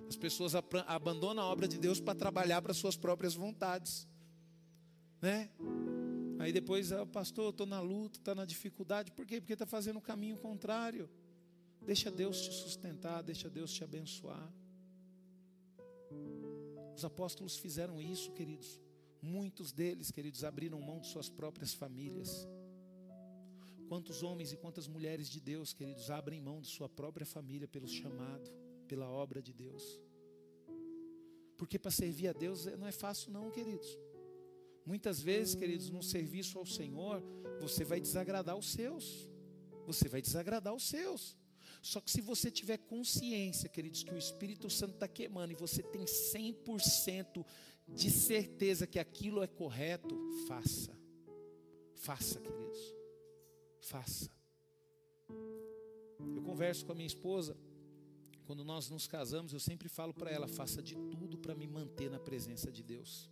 As 0.09 0.17
pessoas 0.17 0.53
abandonam 0.87 1.43
a 1.43 1.47
obra 1.47 1.67
de 1.67 1.79
Deus 1.79 1.99
para 1.99 2.15
trabalhar 2.15 2.61
para 2.61 2.75
suas 2.75 2.97
próprias 2.97 3.35
vontades, 3.35 4.07
né? 5.23 5.49
Aí 6.43 6.53
depois, 6.53 6.91
ah, 6.91 7.07
pastor, 7.07 7.51
estou 7.51 7.65
na 7.67 7.81
luta, 7.81 8.19
está 8.19 8.35
na 8.35 8.45
dificuldade. 8.45 9.13
Por 9.13 9.25
quê? 9.25 9.41
Porque 9.41 9.53
está 9.53 9.65
fazendo 9.65 9.99
o 9.99 10.03
caminho 10.03 10.37
contrário. 10.37 11.09
Deixa 11.81 12.11
Deus 12.11 12.41
te 12.41 12.53
sustentar, 12.53 13.23
deixa 13.23 13.49
Deus 13.49 13.73
te 13.73 13.85
abençoar. 13.85 14.53
Os 16.97 17.05
apóstolos 17.05 17.57
fizeram 17.57 18.03
isso, 18.03 18.33
queridos. 18.33 18.81
Muitos 19.21 19.71
deles, 19.71 20.11
queridos, 20.11 20.43
abriram 20.43 20.81
mão 20.81 20.99
de 20.99 21.07
suas 21.07 21.29
próprias 21.29 21.75
famílias. 21.75 22.49
Quantos 23.89 24.25
homens 24.25 24.53
e 24.53 24.57
quantas 24.57 24.89
mulheres 24.89 25.29
de 25.29 25.41
Deus, 25.41 25.73
queridos, 25.73 26.11
abrem 26.11 26.41
mão 26.41 26.61
de 26.61 26.67
sua 26.67 26.89
própria 26.89 27.25
família 27.25 27.69
pelo 27.69 27.87
chamado, 27.87 28.51
pela 28.89 29.09
obra 29.09 29.41
de 29.41 29.53
Deus? 29.53 29.85
Porque 31.57 31.79
para 31.79 31.93
servir 31.93 32.27
a 32.27 32.33
Deus 32.33 32.65
não 32.65 32.89
é 32.89 32.93
fácil, 32.93 33.31
não, 33.31 33.49
queridos. 33.49 33.97
Muitas 34.85 35.21
vezes, 35.21 35.55
queridos, 35.55 35.91
no 35.91 36.03
serviço 36.03 36.59
ao 36.59 36.67
Senhor, 36.67 37.23
você 37.61 37.85
vai 37.85 38.01
desagradar 38.01 38.57
os 38.57 38.71
seus. 38.71 39.29
Você 39.87 40.09
vai 40.09 40.21
desagradar 40.21 40.75
os 40.75 40.85
seus. 40.89 41.37
Só 41.81 42.01
que 42.01 42.11
se 42.11 42.21
você 42.21 42.51
tiver 42.51 42.79
consciência, 42.79 43.69
queridos, 43.69 44.03
que 44.03 44.15
o 44.15 44.19
Espírito 44.19 44.69
Santo 44.69 44.95
está 44.95 45.09
queimando 45.09 45.53
e 45.53 45.57
você 45.57 45.83
tem 45.83 46.05
100% 46.05 47.45
de 47.89 48.11
certeza 48.11 48.87
que 48.87 48.99
aquilo 48.99 49.43
é 49.43 49.47
correto, 49.47 50.17
faça. 50.47 50.97
Faça, 51.97 52.41
queridos. 52.41 52.95
Faça. 53.81 54.31
Eu 56.37 56.43
converso 56.43 56.85
com 56.85 56.93
a 56.93 56.95
minha 56.95 57.07
esposa. 57.07 57.57
Quando 58.45 58.65
nós 58.65 58.89
nos 58.89 59.07
casamos, 59.07 59.53
eu 59.53 59.61
sempre 59.61 59.89
falo 59.89 60.13
para 60.13 60.31
ela: 60.31 60.49
faça 60.49 60.83
de 60.83 60.95
tudo 60.95 61.39
para 61.39 61.55
me 61.55 61.67
manter 61.67 62.11
na 62.11 62.19
presença 62.19 62.71
de 62.71 62.83
Deus 62.83 63.31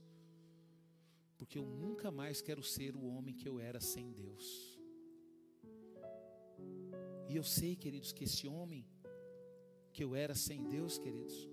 porque 1.40 1.58
eu 1.58 1.64
nunca 1.64 2.10
mais 2.10 2.42
quero 2.42 2.62
ser 2.62 2.94
o 2.94 3.02
homem 3.02 3.34
que 3.34 3.48
eu 3.48 3.58
era 3.58 3.80
sem 3.80 4.12
Deus. 4.12 4.78
E 7.30 7.34
eu 7.34 7.42
sei, 7.42 7.74
queridos, 7.74 8.12
que 8.12 8.24
esse 8.24 8.46
homem 8.46 8.86
que 9.90 10.04
eu 10.04 10.14
era 10.14 10.34
sem 10.34 10.62
Deus, 10.64 10.98
queridos, 10.98 11.48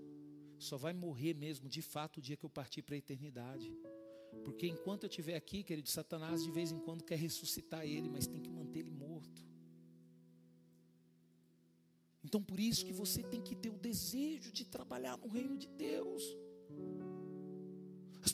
só 0.60 0.76
vai 0.76 0.92
morrer 0.92 1.34
mesmo 1.34 1.70
de 1.70 1.82
fato 1.82 2.18
o 2.18 2.22
dia 2.22 2.36
que 2.36 2.46
eu 2.46 2.50
partir 2.50 2.82
para 2.82 2.96
a 2.96 2.98
eternidade. 2.98 3.74
Porque 4.44 4.68
enquanto 4.68 5.04
eu 5.04 5.10
estiver 5.10 5.38
aqui, 5.38 5.64
querido, 5.64 5.88
Satanás 5.88 6.44
de 6.44 6.52
vez 6.52 6.70
em 6.70 6.80
quando 6.80 7.06
quer 7.06 7.18
ressuscitar 7.18 7.86
ele, 7.86 8.10
mas 8.10 8.28
tem 8.28 8.42
que 8.42 8.50
manter 8.50 8.80
ele 8.80 8.92
morto. 8.92 9.42
Então 12.26 12.44
por 12.44 12.60
isso 12.60 12.86
que 12.86 12.92
você 12.92 13.24
tem 13.24 13.42
que 13.42 13.56
ter 13.56 13.70
o 13.70 13.78
desejo 13.78 14.52
de 14.52 14.66
trabalhar 14.66 15.16
no 15.16 15.30
reino 15.30 15.58
de 15.58 15.70
Deus. 15.70 16.22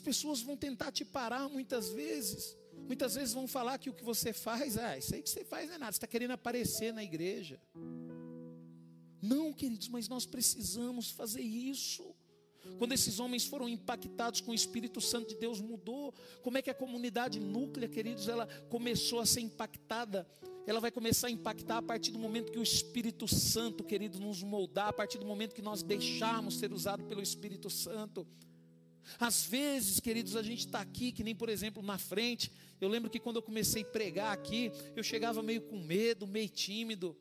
As 0.04 0.16
pessoas 0.16 0.42
vão 0.42 0.54
tentar 0.54 0.92
te 0.92 1.02
parar 1.02 1.48
muitas 1.48 1.88
vezes. 1.88 2.54
Muitas 2.86 3.14
vezes 3.14 3.32
vão 3.32 3.48
falar 3.48 3.78
que 3.78 3.88
o 3.88 3.94
que 3.94 4.04
você 4.04 4.34
faz, 4.34 4.76
ah, 4.76 4.98
isso 4.98 5.14
aí 5.14 5.22
que 5.22 5.30
você 5.30 5.46
faz 5.46 5.70
é 5.70 5.78
nada, 5.78 5.92
você 5.92 5.96
está 5.96 6.06
querendo 6.06 6.32
aparecer 6.32 6.92
na 6.92 7.02
igreja. 7.02 7.58
Não, 9.22 9.50
queridos, 9.50 9.88
mas 9.88 10.06
nós 10.06 10.26
precisamos 10.26 11.08
fazer 11.10 11.40
isso. 11.40 12.04
Quando 12.76 12.92
esses 12.92 13.18
homens 13.18 13.46
foram 13.46 13.66
impactados 13.66 14.42
com 14.42 14.50
o 14.50 14.54
Espírito 14.54 15.00
Santo 15.00 15.30
de 15.30 15.36
Deus, 15.36 15.58
mudou. 15.58 16.12
Como 16.42 16.58
é 16.58 16.60
que 16.60 16.68
a 16.68 16.74
comunidade 16.74 17.40
núclea, 17.40 17.88
queridos, 17.88 18.28
ela 18.28 18.46
começou 18.68 19.20
a 19.20 19.24
ser 19.24 19.40
impactada? 19.40 20.28
Ela 20.66 20.80
vai 20.80 20.90
começar 20.90 21.28
a 21.28 21.30
impactar 21.30 21.78
a 21.78 21.82
partir 21.82 22.10
do 22.10 22.18
momento 22.18 22.52
que 22.52 22.58
o 22.58 22.62
Espírito 22.62 23.26
Santo, 23.26 23.82
queridos, 23.82 24.20
nos 24.20 24.42
moldar, 24.42 24.88
a 24.88 24.92
partir 24.92 25.16
do 25.16 25.24
momento 25.24 25.54
que 25.54 25.62
nós 25.62 25.82
deixarmos 25.82 26.58
ser 26.58 26.74
usado 26.74 27.04
pelo 27.04 27.22
Espírito 27.22 27.70
Santo. 27.70 28.28
Às 29.18 29.46
vezes, 29.46 30.00
queridos, 30.00 30.36
a 30.36 30.42
gente 30.42 30.66
está 30.66 30.80
aqui, 30.80 31.12
que 31.12 31.24
nem 31.24 31.34
por 31.34 31.48
exemplo 31.48 31.82
na 31.82 31.98
frente. 31.98 32.50
Eu 32.80 32.88
lembro 32.88 33.10
que 33.10 33.20
quando 33.20 33.36
eu 33.36 33.42
comecei 33.42 33.82
a 33.82 33.86
pregar 33.86 34.32
aqui, 34.32 34.70
eu 34.94 35.02
chegava 35.02 35.42
meio 35.42 35.62
com 35.62 35.78
medo, 35.78 36.26
meio 36.26 36.48
tímido. 36.48 37.16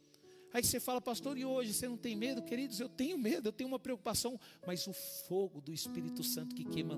Aí 0.53 0.63
você 0.63 0.79
fala, 0.79 1.01
pastor, 1.01 1.35
e 1.35 1.43
hoje 1.43 1.73
você 1.73 1.87
não 1.87 1.97
tem 1.97 2.15
medo? 2.15 2.43
Queridos, 2.43 2.79
eu 2.79 2.87
tenho 2.87 3.17
medo, 3.17 3.47
eu 3.47 3.51
tenho 3.51 3.67
uma 3.67 3.79
preocupação, 3.79 4.39
mas 4.67 4.85
o 4.85 4.93
fogo 5.27 5.59
do 5.59 5.73
Espírito 5.73 6.23
Santo 6.23 6.53
que 6.53 6.63
queima 6.63 6.95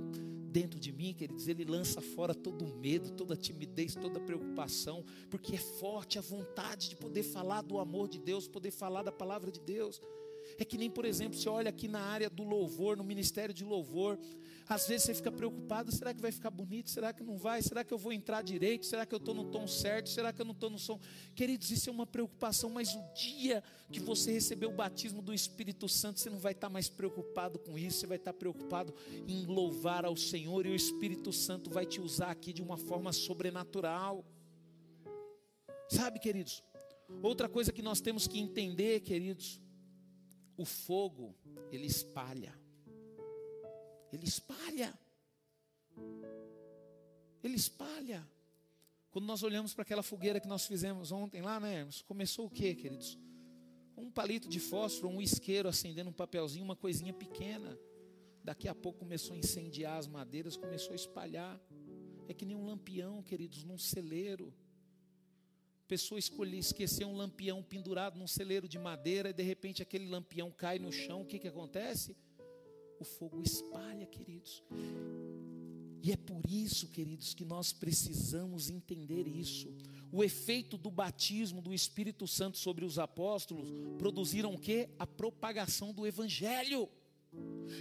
dentro 0.52 0.78
de 0.78 0.92
mim, 0.92 1.14
queridos, 1.14 1.48
ele 1.48 1.64
lança 1.64 2.02
fora 2.02 2.36
todo 2.36 2.66
o 2.66 2.78
medo, 2.78 3.12
toda 3.12 3.34
a 3.34 3.38
timidez, 3.38 3.96
toda 3.96 4.20
a 4.20 4.22
preocupação, 4.22 5.06
porque 5.30 5.56
é 5.56 5.58
forte 5.58 6.20
a 6.20 6.22
vontade 6.22 6.90
de 6.90 6.98
poder 6.98 7.24
falar 7.24 7.62
do 7.62 7.80
amor 7.80 8.10
de 8.10 8.20
Deus, 8.20 8.46
poder 8.46 8.72
falar 8.72 9.04
da 9.04 9.12
palavra 9.12 9.50
de 9.50 9.62
Deus. 9.62 10.02
É 10.58 10.66
que 10.66 10.78
nem, 10.78 10.90
por 10.90 11.06
exemplo, 11.06 11.38
você 11.38 11.50
olha 11.50 11.70
aqui 11.70 11.88
na 11.88 12.00
área 12.00 12.30
do 12.30 12.44
louvor, 12.44 12.96
no 12.96 13.04
ministério 13.04 13.54
de 13.54 13.64
louvor, 13.64 14.18
às 14.68 14.88
vezes 14.88 15.06
você 15.06 15.14
fica 15.14 15.32
preocupado: 15.32 15.92
será 15.92 16.14
que 16.14 16.22
vai 16.22 16.32
ficar 16.32 16.50
bonito? 16.50 16.90
Será 16.90 17.14
que 17.14 17.24
não 17.24 17.38
vai? 17.38 17.62
Será 17.62 17.84
que 17.84 17.94
eu 17.94 17.98
vou 17.98 18.12
entrar 18.12 18.42
direito? 18.42 18.86
Será 18.86 19.06
que 19.06 19.14
eu 19.14 19.18
estou 19.18 19.34
no 19.34 19.46
tom 19.46 19.68
certo? 19.68 20.10
Será 20.10 20.34
que 20.34 20.42
eu 20.42 20.46
não 20.46 20.54
estou 20.54 20.70
no 20.70 20.80
som? 20.80 21.00
Queridos, 21.36 21.70
isso 21.70 21.90
é 21.90 21.94
uma 21.94 22.08
preocupação, 22.08 22.70
mas 22.70 22.96
o 22.96 23.04
dia 23.14 23.64
que 23.92 24.00
você 24.00 24.32
receber 24.32 24.66
o 24.66 24.72
batismo 24.72 25.22
do 25.22 25.34
Espírito 25.34 25.88
Santo, 25.88 26.20
você 26.20 26.30
não 26.30 26.40
vai 26.40 26.54
estar 26.54 26.70
mais 26.70 26.90
preocupado 26.90 27.60
com 27.60 27.78
isso, 27.78 28.00
você 28.00 28.08
vai 28.08 28.18
estar 28.18 28.34
preocupado 28.34 28.94
em 29.28 29.46
louvar 29.46 30.06
ao 30.06 30.16
Senhor 30.16 30.66
e 30.66 30.70
o 30.70 30.76
Espírito 30.76 31.32
Santo 31.32 31.70
vai 31.70 31.86
te 31.86 32.02
usar 32.02 32.32
aqui 32.32 32.52
de 32.52 32.62
uma 32.62 32.78
forma 32.78 33.14
sobrenatural. 33.14 34.26
Sabe, 35.90 36.20
queridos? 36.20 36.64
Outra 37.22 37.48
coisa 37.48 37.72
que 37.72 37.84
nós 37.84 38.02
temos 38.02 38.28
que 38.28 38.40
entender, 38.40 39.02
queridos, 39.02 39.60
o 40.58 40.66
fogo, 40.66 41.36
ele 41.72 41.86
espalha. 41.86 42.54
Ele 44.12 44.26
espalha. 44.26 44.94
Ele 47.44 47.56
espalha. 47.56 48.28
Quando 49.12 49.26
nós 49.26 49.44
olhamos 49.44 49.74
para 49.74 49.84
aquela 49.84 50.04
fogueira 50.04 50.40
que 50.40 50.48
nós 50.48 50.66
fizemos 50.66 51.12
ontem 51.12 51.42
lá, 51.42 51.60
né? 51.60 51.88
Começou 52.06 52.48
o 52.48 52.50
quê, 52.50 52.76
queridos? 52.76 53.18
Um 53.98 54.12
palito 54.12 54.50
de 54.50 54.60
fósforo, 54.60 55.08
um 55.08 55.22
isqueiro 55.22 55.70
acendendo 55.70 56.10
um 56.10 56.14
papelzinho, 56.14 56.66
uma 56.66 56.76
coisinha 56.76 57.14
pequena. 57.14 57.78
Daqui 58.44 58.68
a 58.68 58.76
pouco 58.76 59.00
começou 59.00 59.34
a 59.34 59.40
incendiar 59.40 59.98
as 59.98 60.08
madeiras, 60.08 60.58
começou 60.58 60.92
a 60.92 60.96
espalhar. 60.96 61.60
É 62.28 62.34
que 62.34 62.46
nem 62.46 62.56
um 62.56 62.66
lampião, 62.66 63.24
queridos, 63.24 63.64
num 63.64 63.78
celeiro. 63.78 64.54
Pessoa 65.88 66.18
escolhe 66.18 66.58
esquecer 66.58 67.06
um 67.06 67.16
lampião 67.16 67.62
pendurado 67.62 68.18
num 68.18 68.28
celeiro 68.28 68.68
de 68.68 68.80
madeira 68.80 69.30
e 69.30 69.34
de 69.34 69.44
repente 69.44 69.84
aquele 69.84 70.08
lampião 70.08 70.52
cai 70.52 70.80
no 70.80 70.92
chão, 70.92 71.22
o 71.22 71.26
que, 71.26 71.38
que 71.38 71.48
acontece? 71.48 72.16
O 73.00 73.04
fogo 73.04 73.42
espalha, 73.42 74.06
queridos. 74.06 74.64
E 76.02 76.12
é 76.12 76.18
por 76.18 76.42
isso, 76.48 76.88
queridos, 76.90 77.34
que 77.34 77.44
nós 77.44 77.74
precisamos 77.74 78.70
entender 78.70 79.28
isso. 79.28 79.74
O 80.12 80.24
efeito 80.24 80.78
do 80.78 80.92
batismo 80.92 81.62
do 81.62 81.74
Espírito 81.74 82.28
Santo 82.28 82.58
sobre 82.58 82.86
os 82.86 83.00
apóstolos 83.00 83.68
produziram 83.98 84.54
o 84.54 84.60
quê? 84.60 84.90
A 85.00 85.08
propagação 85.08 85.92
do 85.92 86.06
evangelho. 86.06 86.88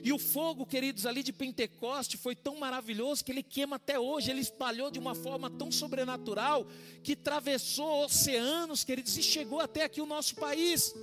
E 0.03 0.13
o 0.13 0.19
fogo, 0.19 0.67
queridos, 0.67 1.07
ali 1.07 1.23
de 1.23 1.33
Pentecoste 1.33 2.17
foi 2.17 2.35
tão 2.35 2.59
maravilhoso 2.59 3.25
que 3.25 3.33
ele 3.33 3.43
queima 3.43 3.77
até 3.77 3.99
hoje, 3.99 4.31
ele 4.31 4.41
espalhou 4.41 4.91
de 4.91 4.99
uma 4.99 5.15
forma 5.15 5.51
tão 5.51 5.71
sobrenatural 5.71 6.67
que 7.03 7.13
atravessou 7.13 8.05
oceanos, 8.05 8.85
queridos, 8.85 9.17
e 9.17 9.23
chegou 9.23 9.61
até 9.61 9.85
aqui 9.85 10.01
o 10.01 10.07
nosso 10.07 10.35
país. 10.35 10.95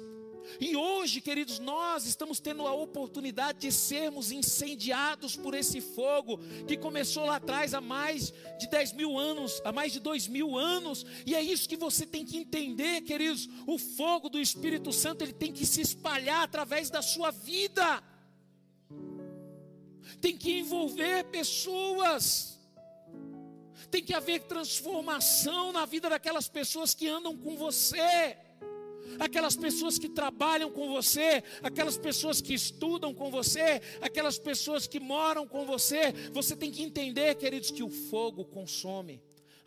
E 0.59 0.75
hoje, 0.75 1.21
queridos, 1.21 1.59
nós 1.59 2.05
estamos 2.05 2.39
tendo 2.39 2.67
a 2.67 2.73
oportunidade 2.73 3.59
de 3.59 3.71
sermos 3.71 4.31
incendiados 4.31 5.35
por 5.35 5.53
esse 5.53 5.79
fogo 5.79 6.39
que 6.67 6.77
começou 6.77 7.25
lá 7.25 7.35
atrás 7.37 7.73
há 7.73 7.81
mais 7.81 8.33
de 8.59 8.67
10 8.67 8.93
mil 8.93 9.17
anos, 9.17 9.61
há 9.63 9.71
mais 9.71 9.93
de 9.93 9.99
dois 9.99 10.27
mil 10.27 10.57
anos. 10.57 11.05
E 11.25 11.35
é 11.35 11.41
isso 11.41 11.69
que 11.69 11.77
você 11.77 12.05
tem 12.05 12.25
que 12.25 12.37
entender, 12.37 13.01
queridos. 13.01 13.47
O 13.65 13.77
fogo 13.77 14.29
do 14.29 14.39
Espírito 14.39 14.91
Santo 14.91 15.23
ele 15.23 15.33
tem 15.33 15.51
que 15.51 15.65
se 15.65 15.81
espalhar 15.81 16.43
através 16.43 16.89
da 16.89 17.01
sua 17.01 17.31
vida 17.31 18.03
tem 20.19 20.35
que 20.37 20.59
envolver 20.59 21.25
pessoas, 21.25 22.59
tem 23.89 24.03
que 24.03 24.13
haver 24.13 24.43
transformação 24.43 25.71
na 25.71 25.85
vida 25.85 26.09
daquelas 26.09 26.47
pessoas 26.47 26.93
que 26.93 27.07
andam 27.07 27.37
com 27.37 27.55
você, 27.57 28.37
aquelas 29.19 29.55
pessoas 29.55 29.97
que 29.97 30.09
trabalham 30.09 30.71
com 30.71 30.89
você, 30.89 31.43
aquelas 31.61 31.97
pessoas 31.97 32.41
que 32.41 32.53
estudam 32.53 33.13
com 33.13 33.29
você, 33.29 33.81
aquelas 34.01 34.39
pessoas 34.39 34.87
que 34.87 34.99
moram 34.99 35.47
com 35.47 35.65
você. 35.65 36.11
Você 36.31 36.55
tem 36.55 36.71
que 36.71 36.83
entender, 36.83 37.35
queridos, 37.35 37.71
que 37.71 37.83
o 37.83 37.89
fogo 37.89 38.45
consome. 38.45 39.21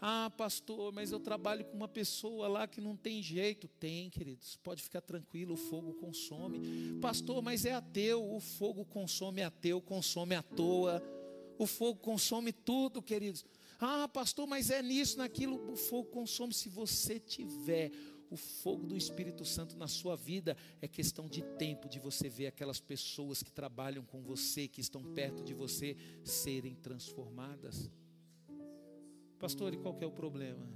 Ah, 0.06 0.28
pastor, 0.28 0.92
mas 0.92 1.12
eu 1.12 1.18
trabalho 1.18 1.64
com 1.64 1.74
uma 1.74 1.88
pessoa 1.88 2.46
lá 2.46 2.68
que 2.68 2.78
não 2.78 2.94
tem 2.94 3.22
jeito. 3.22 3.66
Tem, 3.66 4.10
queridos, 4.10 4.54
pode 4.62 4.82
ficar 4.82 5.00
tranquilo, 5.00 5.54
o 5.54 5.56
fogo 5.56 5.94
consome. 5.94 6.60
Pastor, 7.00 7.40
mas 7.40 7.64
é 7.64 7.72
ateu, 7.72 8.22
o 8.22 8.38
fogo 8.38 8.84
consome 8.84 9.42
ateu, 9.42 9.80
consome 9.80 10.34
à 10.34 10.42
toa. 10.42 11.02
O 11.58 11.66
fogo 11.66 12.00
consome 12.00 12.52
tudo, 12.52 13.00
queridos. 13.00 13.46
Ah, 13.80 14.06
pastor, 14.06 14.46
mas 14.46 14.68
é 14.68 14.82
nisso, 14.82 15.16
naquilo. 15.16 15.72
O 15.72 15.74
fogo 15.74 16.10
consome 16.10 16.52
se 16.52 16.68
você 16.68 17.18
tiver 17.18 17.90
o 18.28 18.36
fogo 18.36 18.86
do 18.86 18.98
Espírito 18.98 19.42
Santo 19.42 19.74
na 19.74 19.88
sua 19.88 20.16
vida. 20.16 20.54
É 20.82 20.86
questão 20.86 21.26
de 21.26 21.40
tempo 21.56 21.88
de 21.88 21.98
você 21.98 22.28
ver 22.28 22.48
aquelas 22.48 22.78
pessoas 22.78 23.42
que 23.42 23.50
trabalham 23.50 24.04
com 24.04 24.20
você, 24.20 24.68
que 24.68 24.82
estão 24.82 25.02
perto 25.14 25.42
de 25.42 25.54
você, 25.54 25.96
serem 26.22 26.74
transformadas. 26.74 27.90
Pastor, 29.38 29.74
e 29.74 29.76
qual 29.76 29.96
é 30.00 30.06
o 30.06 30.12
problema? 30.12 30.66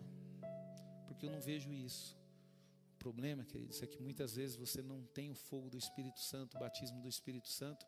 Porque 1.07 1.27
eu 1.27 1.31
não 1.31 1.41
vejo 1.41 1.73
isso. 1.73 2.17
O 2.95 2.99
problema, 2.99 3.45
queridos, 3.45 3.81
é 3.83 3.87
que 3.87 4.03
muitas 4.03 4.35
vezes 4.35 4.57
você 4.57 4.83
não 4.83 5.05
tem 5.07 5.31
o 5.31 5.35
fogo 5.35 5.71
do 5.71 5.79
Espírito 5.79 6.21
Santo, 6.21 6.57
o 6.57 6.61
batismo 6.61 7.01
do 7.01 7.09
Espírito 7.09 7.49
Santo, 7.49 7.87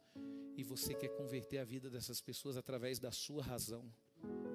e 0.56 0.62
você 0.62 0.94
quer 0.94 1.08
converter 1.08 1.58
a 1.58 1.64
vida 1.64 1.90
dessas 1.90 2.20
pessoas 2.20 2.56
através 2.56 2.98
da 2.98 3.10
sua 3.10 3.42
razão, 3.42 3.92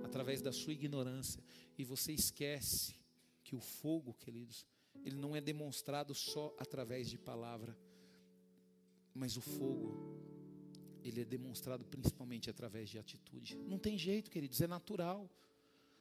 através 0.03 0.41
da 0.41 0.51
sua 0.51 0.73
ignorância, 0.73 1.43
e 1.77 1.83
você 1.83 2.13
esquece 2.13 2.95
que 3.43 3.55
o 3.55 3.59
fogo, 3.59 4.13
queridos, 4.13 4.65
ele 5.03 5.17
não 5.17 5.35
é 5.35 5.41
demonstrado 5.41 6.15
só 6.15 6.55
através 6.57 7.09
de 7.09 7.17
palavra, 7.17 7.77
mas 9.13 9.37
o 9.37 9.41
fogo, 9.41 10.19
ele 11.03 11.21
é 11.21 11.25
demonstrado 11.25 11.85
principalmente 11.85 12.49
através 12.49 12.89
de 12.89 12.97
atitude. 12.97 13.55
Não 13.57 13.77
tem 13.77 13.97
jeito, 13.97 14.31
queridos, 14.31 14.59
é 14.61 14.67
natural. 14.67 15.29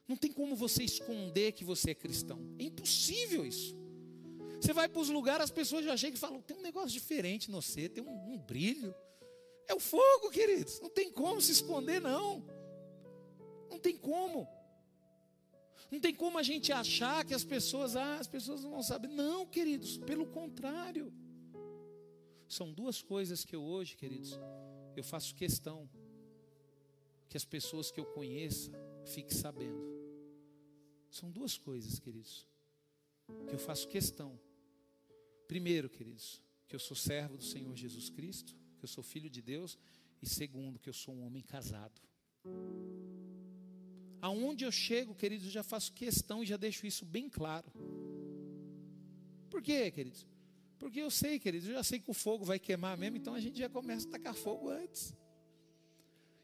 Não 0.07 0.15
tem 0.15 0.31
como 0.31 0.55
você 0.55 0.83
esconder 0.83 1.51
que 1.51 1.63
você 1.63 1.91
é 1.91 1.95
cristão. 1.95 2.39
É 2.59 2.63
impossível 2.63 3.45
isso. 3.45 3.75
Você 4.61 4.73
vai 4.73 4.87
para 4.87 5.01
os 5.01 5.09
lugares, 5.09 5.45
as 5.45 5.51
pessoas 5.51 5.85
já 5.85 5.97
chegam 5.97 6.15
e 6.15 6.19
falam: 6.19 6.41
tem 6.41 6.57
um 6.57 6.61
negócio 6.61 6.89
diferente 6.89 7.49
no 7.49 7.61
você, 7.61 7.89
tem 7.89 8.03
um, 8.03 8.33
um 8.33 8.37
brilho. 8.37 8.93
É 9.67 9.73
o 9.73 9.79
fogo, 9.79 10.29
queridos. 10.29 10.79
Não 10.79 10.89
tem 10.89 11.11
como 11.11 11.41
se 11.41 11.51
esconder, 11.51 11.99
não. 11.99 12.45
Não 13.69 13.79
tem 13.79 13.97
como. 13.97 14.47
Não 15.91 15.99
tem 15.99 16.13
como 16.13 16.37
a 16.37 16.43
gente 16.43 16.71
achar 16.71 17.23
que 17.25 17.33
as 17.33 17.43
pessoas, 17.43 17.95
ah, 17.95 18.17
as 18.19 18.27
pessoas 18.27 18.63
não 18.63 18.71
vão 18.71 18.83
saber. 18.83 19.07
Não, 19.07 19.45
queridos, 19.45 19.97
pelo 19.97 20.25
contrário. 20.27 21.11
São 22.47 22.71
duas 22.71 23.01
coisas 23.01 23.43
que 23.43 23.55
eu 23.55 23.63
hoje, 23.63 23.95
queridos, 23.95 24.39
eu 24.95 25.03
faço 25.03 25.33
questão 25.33 25.89
que 27.27 27.35
as 27.35 27.45
pessoas 27.45 27.91
que 27.91 27.99
eu 27.99 28.05
conheça 28.05 28.71
fiquem 29.03 29.35
sabendo. 29.35 29.94
São 31.15 31.31
duas 31.31 31.57
coisas, 31.57 31.97
queridos, 31.97 32.45
que 33.47 33.55
eu 33.55 33.57
faço 33.57 33.87
questão. 33.87 34.37
Primeiro, 35.47 35.89
queridos, 35.89 36.41
que 36.67 36.75
eu 36.75 36.79
sou 36.79 36.97
servo 36.97 37.37
do 37.37 37.43
Senhor 37.43 37.73
Jesus 37.73 38.09
Cristo, 38.09 38.53
que 38.77 38.83
eu 38.83 38.89
sou 38.89 39.01
filho 39.01 39.29
de 39.29 39.41
Deus, 39.41 39.77
e 40.21 40.27
segundo, 40.27 40.77
que 40.77 40.89
eu 40.89 40.93
sou 40.93 41.15
um 41.15 41.25
homem 41.25 41.41
casado. 41.41 42.01
Aonde 44.21 44.65
eu 44.65 44.71
chego, 44.73 45.15
queridos, 45.15 45.45
eu 45.45 45.53
já 45.53 45.63
faço 45.63 45.93
questão 45.93 46.43
e 46.43 46.45
já 46.45 46.57
deixo 46.57 46.85
isso 46.85 47.05
bem 47.05 47.29
claro. 47.29 47.71
Por 49.49 49.61
quê, 49.61 49.89
queridos? 49.91 50.27
Porque 50.77 50.99
eu 50.99 51.09
sei, 51.09 51.39
queridos, 51.39 51.69
eu 51.69 51.75
já 51.75 51.83
sei 51.83 51.97
que 51.97 52.11
o 52.11 52.13
fogo 52.13 52.43
vai 52.43 52.59
queimar 52.59 52.97
mesmo, 52.97 53.15
então 53.15 53.33
a 53.33 53.39
gente 53.39 53.57
já 53.57 53.69
começa 53.69 54.05
a 54.09 54.11
tacar 54.11 54.35
fogo 54.35 54.69
antes. 54.69 55.15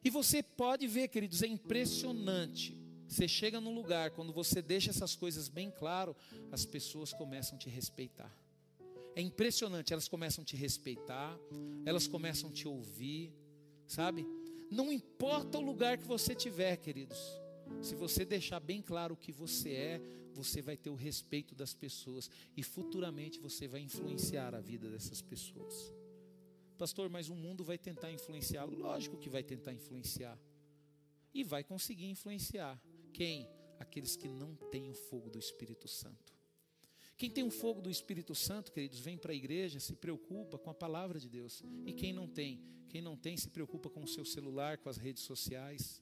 E 0.02 0.10
você 0.10 0.42
pode 0.42 0.88
ver, 0.88 1.10
queridos, 1.10 1.44
é 1.44 1.48
impressionante 1.48 2.81
você 3.12 3.28
chega 3.28 3.60
num 3.60 3.76
lugar, 3.76 4.12
quando 4.12 4.32
você 4.32 4.62
deixa 4.62 4.90
essas 4.90 5.18
coisas 5.18 5.50
bem 5.50 5.70
claro, 5.70 6.16
as 6.50 6.66
pessoas 6.66 7.12
começam 7.12 7.58
a 7.58 7.60
te 7.60 7.70
respeitar. 7.70 8.34
É 9.14 9.22
impressionante, 9.22 9.92
elas 9.92 10.08
começam 10.08 10.44
a 10.44 10.46
te 10.46 10.56
respeitar, 10.56 11.38
elas 11.86 12.08
começam 12.08 12.50
a 12.50 12.54
te 12.54 12.70
ouvir, 12.70 13.34
sabe? 13.86 14.26
Não 14.72 14.94
importa 14.94 15.58
o 15.58 15.62
lugar 15.62 15.98
que 15.98 16.08
você 16.08 16.34
tiver, 16.34 16.78
queridos. 16.78 17.20
Se 17.82 17.96
você 17.96 18.24
deixar 18.24 18.62
bem 18.62 18.82
claro 18.82 19.16
o 19.16 19.18
que 19.18 19.34
você 19.34 19.72
é, 19.72 20.02
você 20.34 20.62
vai 20.62 20.78
ter 20.78 20.90
o 20.90 20.96
respeito 20.96 21.54
das 21.54 21.74
pessoas 21.74 22.32
e 22.56 22.64
futuramente 22.64 23.40
você 23.40 23.68
vai 23.68 23.82
influenciar 23.82 24.56
a 24.56 24.62
vida 24.62 24.90
dessas 24.90 25.22
pessoas. 25.22 25.94
Pastor, 26.78 27.10
mas 27.10 27.28
o 27.28 27.36
mundo 27.36 27.62
vai 27.62 27.78
tentar 27.78 28.10
influenciá-lo? 28.10 28.74
Lógico 28.74 29.18
que 29.18 29.30
vai 29.30 29.44
tentar 29.44 29.74
influenciar. 29.74 30.40
E 31.34 31.44
vai 31.44 31.62
conseguir 31.62 32.06
influenciar. 32.06 32.82
Quem? 33.14 33.48
Aqueles 33.80 34.16
que 34.16 34.28
não 34.28 34.56
têm 34.72 34.90
o 34.90 34.94
fogo 34.94 35.30
do 35.30 35.40
Espírito 35.40 35.88
Santo. 35.88 36.32
Quem 37.22 37.30
tem 37.30 37.44
o 37.44 37.52
fogo 37.52 37.82
do 37.82 37.92
Espírito 37.92 38.34
Santo, 38.34 38.72
queridos, 38.72 39.00
vem 39.00 39.16
para 39.16 39.32
a 39.32 39.36
igreja, 39.36 39.80
se 39.80 39.96
preocupa 39.96 40.58
com 40.58 40.72
a 40.72 40.74
palavra 40.74 41.20
de 41.20 41.30
Deus. 41.30 41.64
E 41.86 41.94
quem 41.94 42.12
não 42.12 42.28
tem? 42.28 42.60
Quem 42.90 43.00
não 43.00 43.16
tem 43.16 43.38
se 43.38 43.48
preocupa 43.48 43.92
com 43.92 44.02
o 44.02 44.08
seu 44.08 44.26
celular, 44.26 44.80
com 44.80 44.90
as 44.90 44.98
redes 44.98 45.22
sociais. 45.22 46.02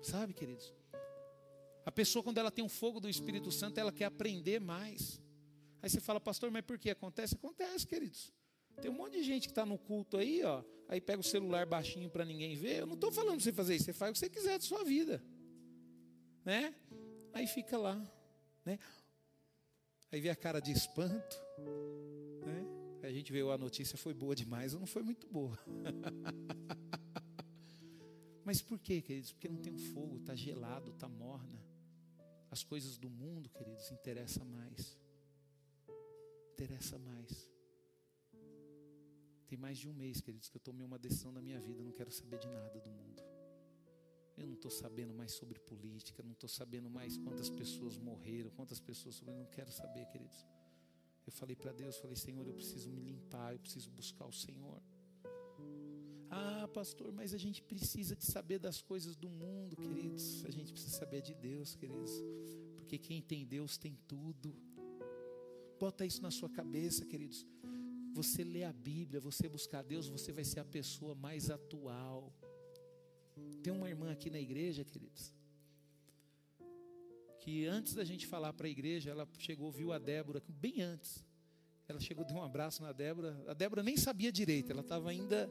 Sabe, 0.00 0.32
queridos? 0.32 0.72
A 1.84 1.90
pessoa, 1.90 2.22
quando 2.22 2.38
ela 2.38 2.52
tem 2.52 2.64
o 2.64 2.68
fogo 2.68 3.00
do 3.00 3.08
Espírito 3.08 3.50
Santo, 3.50 3.80
ela 3.80 3.90
quer 3.90 4.04
aprender 4.04 4.60
mais. 4.60 5.20
Aí 5.82 5.90
você 5.90 6.00
fala, 6.00 6.20
pastor, 6.20 6.52
mas 6.52 6.64
por 6.64 6.78
que 6.78 6.90
acontece? 6.90 7.34
Acontece, 7.34 7.84
queridos. 7.84 8.32
Tem 8.80 8.88
um 8.88 8.94
monte 8.94 9.14
de 9.14 9.24
gente 9.24 9.48
que 9.48 9.52
está 9.52 9.66
no 9.66 9.76
culto 9.76 10.18
aí, 10.18 10.44
ó. 10.44 10.62
Aí 10.86 11.00
pega 11.00 11.18
o 11.18 11.24
celular 11.24 11.66
baixinho 11.66 12.08
para 12.08 12.24
ninguém 12.24 12.54
ver. 12.54 12.82
Eu 12.82 12.86
não 12.86 12.94
estou 12.94 13.10
falando 13.10 13.34
para 13.34 13.42
você 13.42 13.52
fazer 13.52 13.74
isso, 13.74 13.86
você 13.86 13.92
faz 13.92 14.10
o 14.10 14.12
que 14.12 14.18
você 14.20 14.30
quiser 14.30 14.56
da 14.56 14.64
sua 14.64 14.84
vida 14.84 15.20
né? 16.48 16.74
Aí 17.34 17.46
fica 17.46 17.76
lá, 17.76 17.94
né? 18.64 18.78
Aí 20.10 20.18
vê 20.18 20.30
a 20.30 20.34
cara 20.34 20.60
de 20.60 20.72
espanto, 20.72 21.36
né? 22.46 22.64
A 23.06 23.12
gente 23.12 23.30
vê 23.30 23.42
a 23.42 23.58
notícia 23.58 23.98
foi 23.98 24.14
boa 24.14 24.34
demais 24.34 24.72
ou 24.72 24.80
não 24.80 24.86
foi 24.86 25.02
muito 25.02 25.28
boa. 25.28 25.58
Mas 28.46 28.62
por 28.62 28.80
quê, 28.80 29.02
queridos? 29.02 29.30
Porque 29.30 29.46
não 29.46 29.58
tem 29.58 29.76
fogo, 29.76 30.16
está 30.16 30.34
gelado, 30.34 30.92
está 30.92 31.06
morna. 31.06 31.62
As 32.50 32.64
coisas 32.64 32.96
do 32.96 33.10
mundo, 33.10 33.50
queridos, 33.50 33.90
interessa 33.90 34.42
mais. 34.42 34.98
Interessa 36.54 36.98
mais. 36.98 37.50
Tem 39.46 39.58
mais 39.58 39.76
de 39.76 39.86
um 39.86 39.92
mês, 39.92 40.22
queridos, 40.22 40.48
que 40.48 40.56
eu 40.56 40.62
tomei 40.62 40.86
uma 40.86 40.98
decisão 40.98 41.30
na 41.30 41.42
minha 41.42 41.60
vida. 41.60 41.84
Não 41.84 41.92
quero 41.92 42.10
saber 42.10 42.38
de 42.38 42.48
nada 42.48 42.80
do 42.80 42.88
mundo. 42.88 43.22
Eu 44.38 44.46
não 44.46 44.54
estou 44.54 44.70
sabendo 44.70 45.12
mais 45.12 45.32
sobre 45.32 45.58
política, 45.58 46.22
não 46.22 46.32
estou 46.32 46.48
sabendo 46.48 46.88
mais 46.88 47.16
quantas 47.16 47.50
pessoas 47.50 47.96
morreram, 47.96 48.50
quantas 48.50 48.80
pessoas. 48.80 49.20
Eu 49.26 49.34
não 49.34 49.46
quero 49.46 49.70
saber, 49.70 50.06
queridos. 50.06 50.46
Eu 51.26 51.32
falei 51.32 51.56
para 51.56 51.72
Deus, 51.72 51.98
falei, 51.98 52.16
Senhor, 52.16 52.46
eu 52.46 52.54
preciso 52.54 52.88
me 52.90 53.00
limpar, 53.00 53.52
eu 53.52 53.58
preciso 53.58 53.90
buscar 53.90 54.26
o 54.26 54.32
Senhor. 54.32 54.80
Ah, 56.30 56.68
pastor, 56.72 57.10
mas 57.12 57.32
a 57.34 57.38
gente 57.38 57.62
precisa 57.62 58.14
de 58.14 58.24
saber 58.24 58.58
das 58.58 58.80
coisas 58.80 59.16
do 59.16 59.28
mundo, 59.28 59.76
queridos. 59.76 60.44
A 60.44 60.50
gente 60.50 60.72
precisa 60.72 60.96
saber 60.96 61.20
de 61.22 61.34
Deus, 61.34 61.74
queridos. 61.74 62.12
Porque 62.76 62.98
quem 62.98 63.20
tem 63.20 63.46
Deus 63.46 63.76
tem 63.76 63.98
tudo. 64.06 64.54
Bota 65.78 66.04
isso 66.04 66.22
na 66.22 66.30
sua 66.30 66.48
cabeça, 66.48 67.04
queridos. 67.04 67.46
Você 68.14 68.42
lê 68.42 68.64
a 68.64 68.72
Bíblia, 68.72 69.20
você 69.20 69.48
buscar 69.48 69.82
Deus, 69.82 70.08
você 70.08 70.32
vai 70.32 70.44
ser 70.44 70.60
a 70.60 70.64
pessoa 70.64 71.14
mais 71.14 71.50
atual. 71.50 72.32
Tem 73.62 73.72
uma 73.72 73.88
irmã 73.88 74.12
aqui 74.12 74.30
na 74.30 74.38
igreja, 74.38 74.84
queridos, 74.84 75.32
que 77.40 77.66
antes 77.66 77.94
da 77.94 78.04
gente 78.04 78.26
falar 78.26 78.52
para 78.52 78.66
a 78.66 78.70
igreja, 78.70 79.10
ela 79.10 79.26
chegou, 79.38 79.70
viu 79.70 79.92
a 79.92 79.98
Débora, 79.98 80.42
bem 80.48 80.82
antes. 80.82 81.24
Ela 81.88 81.98
chegou, 81.98 82.24
deu 82.24 82.36
um 82.36 82.42
abraço 82.42 82.82
na 82.82 82.92
Débora. 82.92 83.42
A 83.46 83.54
Débora 83.54 83.82
nem 83.82 83.96
sabia 83.96 84.30
direito, 84.30 84.70
ela 84.70 84.82
estava 84.82 85.08
ainda. 85.08 85.50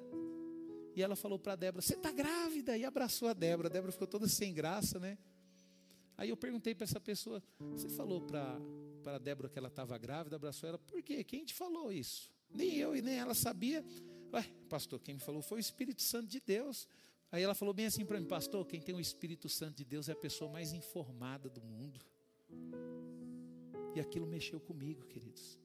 E 0.95 1.01
ela 1.01 1.16
falou 1.16 1.39
para 1.39 1.53
a 1.53 1.55
Débora: 1.55 1.82
Você 1.82 1.95
está 1.95 2.12
grávida? 2.12 2.78
E 2.78 2.86
abraçou 2.86 3.28
a 3.28 3.34
Débora. 3.34 3.68
A 3.68 3.72
Débora 3.72 3.91
ficou 3.91 4.08
toda 4.08 4.28
sem 4.28 4.53
graça, 4.53 4.99
né? 4.99 5.18
Aí 6.16 6.30
eu 6.30 6.38
perguntei 6.38 6.76
para 6.76 6.86
essa 6.86 6.99
pessoa: 6.99 7.41
Você 7.72 7.89
falou 7.89 8.22
para 8.22 8.60
a 9.05 9.18
Débora 9.18 9.49
que 9.49 9.58
ela 9.58 9.68
estava 9.68 9.97
grávida? 9.97 10.36
Abraçou 10.36 10.70
ela. 10.70 10.78
Por 10.78 11.01
quê? 11.01 11.24
Quem 11.24 11.43
te 11.43 11.53
falou 11.53 11.91
isso? 11.91 12.32
Nem 12.49 12.76
eu 12.76 12.95
e 12.95 13.01
nem 13.01 13.16
ela 13.16 13.34
sabia. 13.34 13.84
Ué, 14.34 14.43
pastor, 14.70 14.99
quem 14.99 15.16
me 15.16 15.22
falou 15.22 15.41
foi 15.41 15.58
o 15.58 15.60
Espírito 15.60 16.01
Santo 16.01 16.28
de 16.28 16.39
Deus. 16.39 16.88
Aí 17.32 17.43
ela 17.43 17.53
falou 17.53 17.73
bem 17.73 17.86
assim 17.86 18.05
para 18.05 18.19
mim, 18.19 18.25
pastor, 18.25 18.65
quem 18.65 18.82
tem 18.82 18.95
o 18.95 18.99
Espírito 18.99 19.49
Santo 19.49 19.75
de 19.78 19.86
Deus 19.86 20.07
é 20.07 20.13
a 20.13 20.15
pessoa 20.15 20.49
mais 20.49 20.71
informada 20.71 21.49
do 21.49 21.61
mundo. 21.61 21.99
E 23.95 23.99
aquilo 23.99 24.25
mexeu 24.25 24.59
comigo, 24.59 25.05
queridos. 25.05 25.59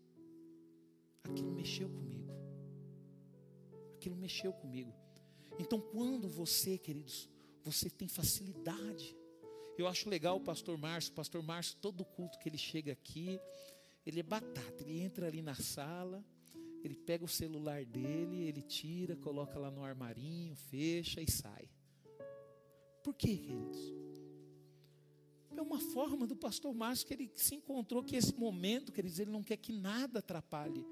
Aquilo 1.23 1.53
mexeu 1.53 1.89
comigo. 1.89 2.33
Aquilo 3.95 4.17
mexeu 4.17 4.53
comigo. 4.53 4.93
Então, 5.59 5.81
quando 5.81 6.29
você, 6.29 6.79
queridos, 6.79 7.29
você 7.63 7.89
tem 7.89 8.09
facilidade. 8.09 9.17
Eu 9.79 9.87
acho 9.87 10.09
legal 10.09 10.37
o 10.37 10.41
pastor 10.41 10.77
Márcio. 10.77 11.13
O 11.13 11.15
pastor 11.15 11.43
Márcio, 11.43 11.77
todo 11.81 12.05
culto 12.05 12.39
que 12.39 12.49
ele 12.49 12.59
chega 12.59 12.93
aqui, 12.93 13.39
ele 14.05 14.19
é 14.19 14.23
batata. 14.23 14.83
Ele 14.83 15.01
entra 15.01 15.29
ali 15.29 15.43
na 15.43 15.55
sala, 15.55 16.25
ele 16.83 16.95
pega 16.95 17.25
o 17.25 17.29
celular 17.29 17.85
dele, 17.85 18.43
ele 18.43 18.63
tira, 18.63 19.17
coloca 19.17 19.59
lá 19.59 19.71
no 19.71 19.85
armarinho, 19.85 20.55
fecha 20.55 21.21
e 21.21 21.31
sai. 21.31 21.69
Por 23.03 23.15
quê, 23.15 23.37
queridos? 23.37 23.93
É 25.57 25.61
uma 25.61 25.79
forma 25.79 26.27
do 26.27 26.35
pastor 26.35 26.75
Márcio 26.75 27.07
que 27.07 27.15
ele 27.15 27.31
se 27.35 27.55
encontrou 27.55 28.03
que 28.03 28.17
esse 28.17 28.35
momento, 28.35 28.91
queridos, 28.91 29.19
ele 29.19 29.31
não 29.31 29.43
quer 29.43 29.57
que 29.57 29.73
nada 29.73 30.19
atrapalhe 30.19 30.85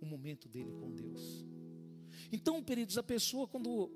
o 0.00 0.06
momento 0.06 0.48
dele 0.48 0.72
com 0.72 0.90
Deus. 0.90 1.44
Então, 2.32 2.62
queridos, 2.62 2.98
a 2.98 3.02
pessoa 3.02 3.46
quando 3.46 3.90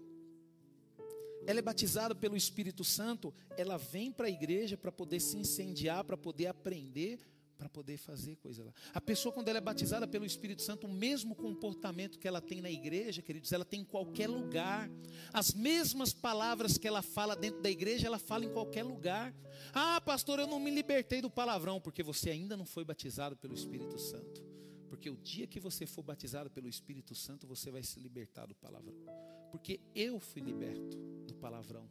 ela 1.46 1.58
é 1.58 1.62
batizada 1.62 2.14
pelo 2.14 2.36
Espírito 2.36 2.84
Santo, 2.84 3.34
ela 3.56 3.76
vem 3.76 4.10
para 4.10 4.26
a 4.26 4.30
igreja 4.30 4.76
para 4.76 4.92
poder 4.92 5.20
se 5.20 5.36
incendiar, 5.36 6.04
para 6.04 6.16
poder 6.16 6.46
aprender, 6.46 7.18
para 7.56 7.68
poder 7.68 7.96
fazer 7.96 8.36
coisa 8.36 8.64
lá. 8.64 8.72
A 8.92 9.00
pessoa, 9.00 9.32
quando 9.32 9.48
ela 9.48 9.58
é 9.58 9.60
batizada 9.60 10.06
pelo 10.06 10.24
Espírito 10.24 10.62
Santo, 10.62 10.86
o 10.86 10.92
mesmo 10.92 11.34
comportamento 11.34 12.18
que 12.18 12.28
ela 12.28 12.40
tem 12.40 12.60
na 12.60 12.70
igreja, 12.70 13.22
queridos, 13.22 13.52
ela 13.52 13.64
tem 13.64 13.80
em 13.80 13.84
qualquer 13.84 14.28
lugar. 14.28 14.90
As 15.32 15.52
mesmas 15.54 16.12
palavras 16.12 16.76
que 16.76 16.86
ela 16.86 17.02
fala 17.02 17.34
dentro 17.36 17.62
da 17.62 17.70
igreja, 17.70 18.06
ela 18.06 18.18
fala 18.18 18.44
em 18.44 18.52
qualquer 18.52 18.82
lugar. 18.82 19.34
Ah, 19.72 20.00
pastor, 20.00 20.38
eu 20.38 20.46
não 20.46 20.58
me 20.58 20.70
libertei 20.70 21.20
do 21.20 21.30
palavrão, 21.30 21.80
porque 21.80 22.02
você 22.02 22.30
ainda 22.30 22.56
não 22.56 22.66
foi 22.66 22.84
batizado 22.84 23.36
pelo 23.36 23.54
Espírito 23.54 23.98
Santo. 23.98 24.42
Porque 24.88 25.10
o 25.10 25.16
dia 25.16 25.46
que 25.46 25.58
você 25.58 25.86
for 25.86 26.02
batizado 26.02 26.50
pelo 26.50 26.68
Espírito 26.68 27.14
Santo, 27.14 27.46
você 27.46 27.70
vai 27.70 27.82
se 27.82 27.98
libertar 27.98 28.46
do 28.46 28.54
palavrão. 28.54 28.94
Porque 29.50 29.80
eu 29.94 30.20
fui 30.20 30.40
liberto 30.40 30.96
do 31.26 31.34
palavrão. 31.34 31.88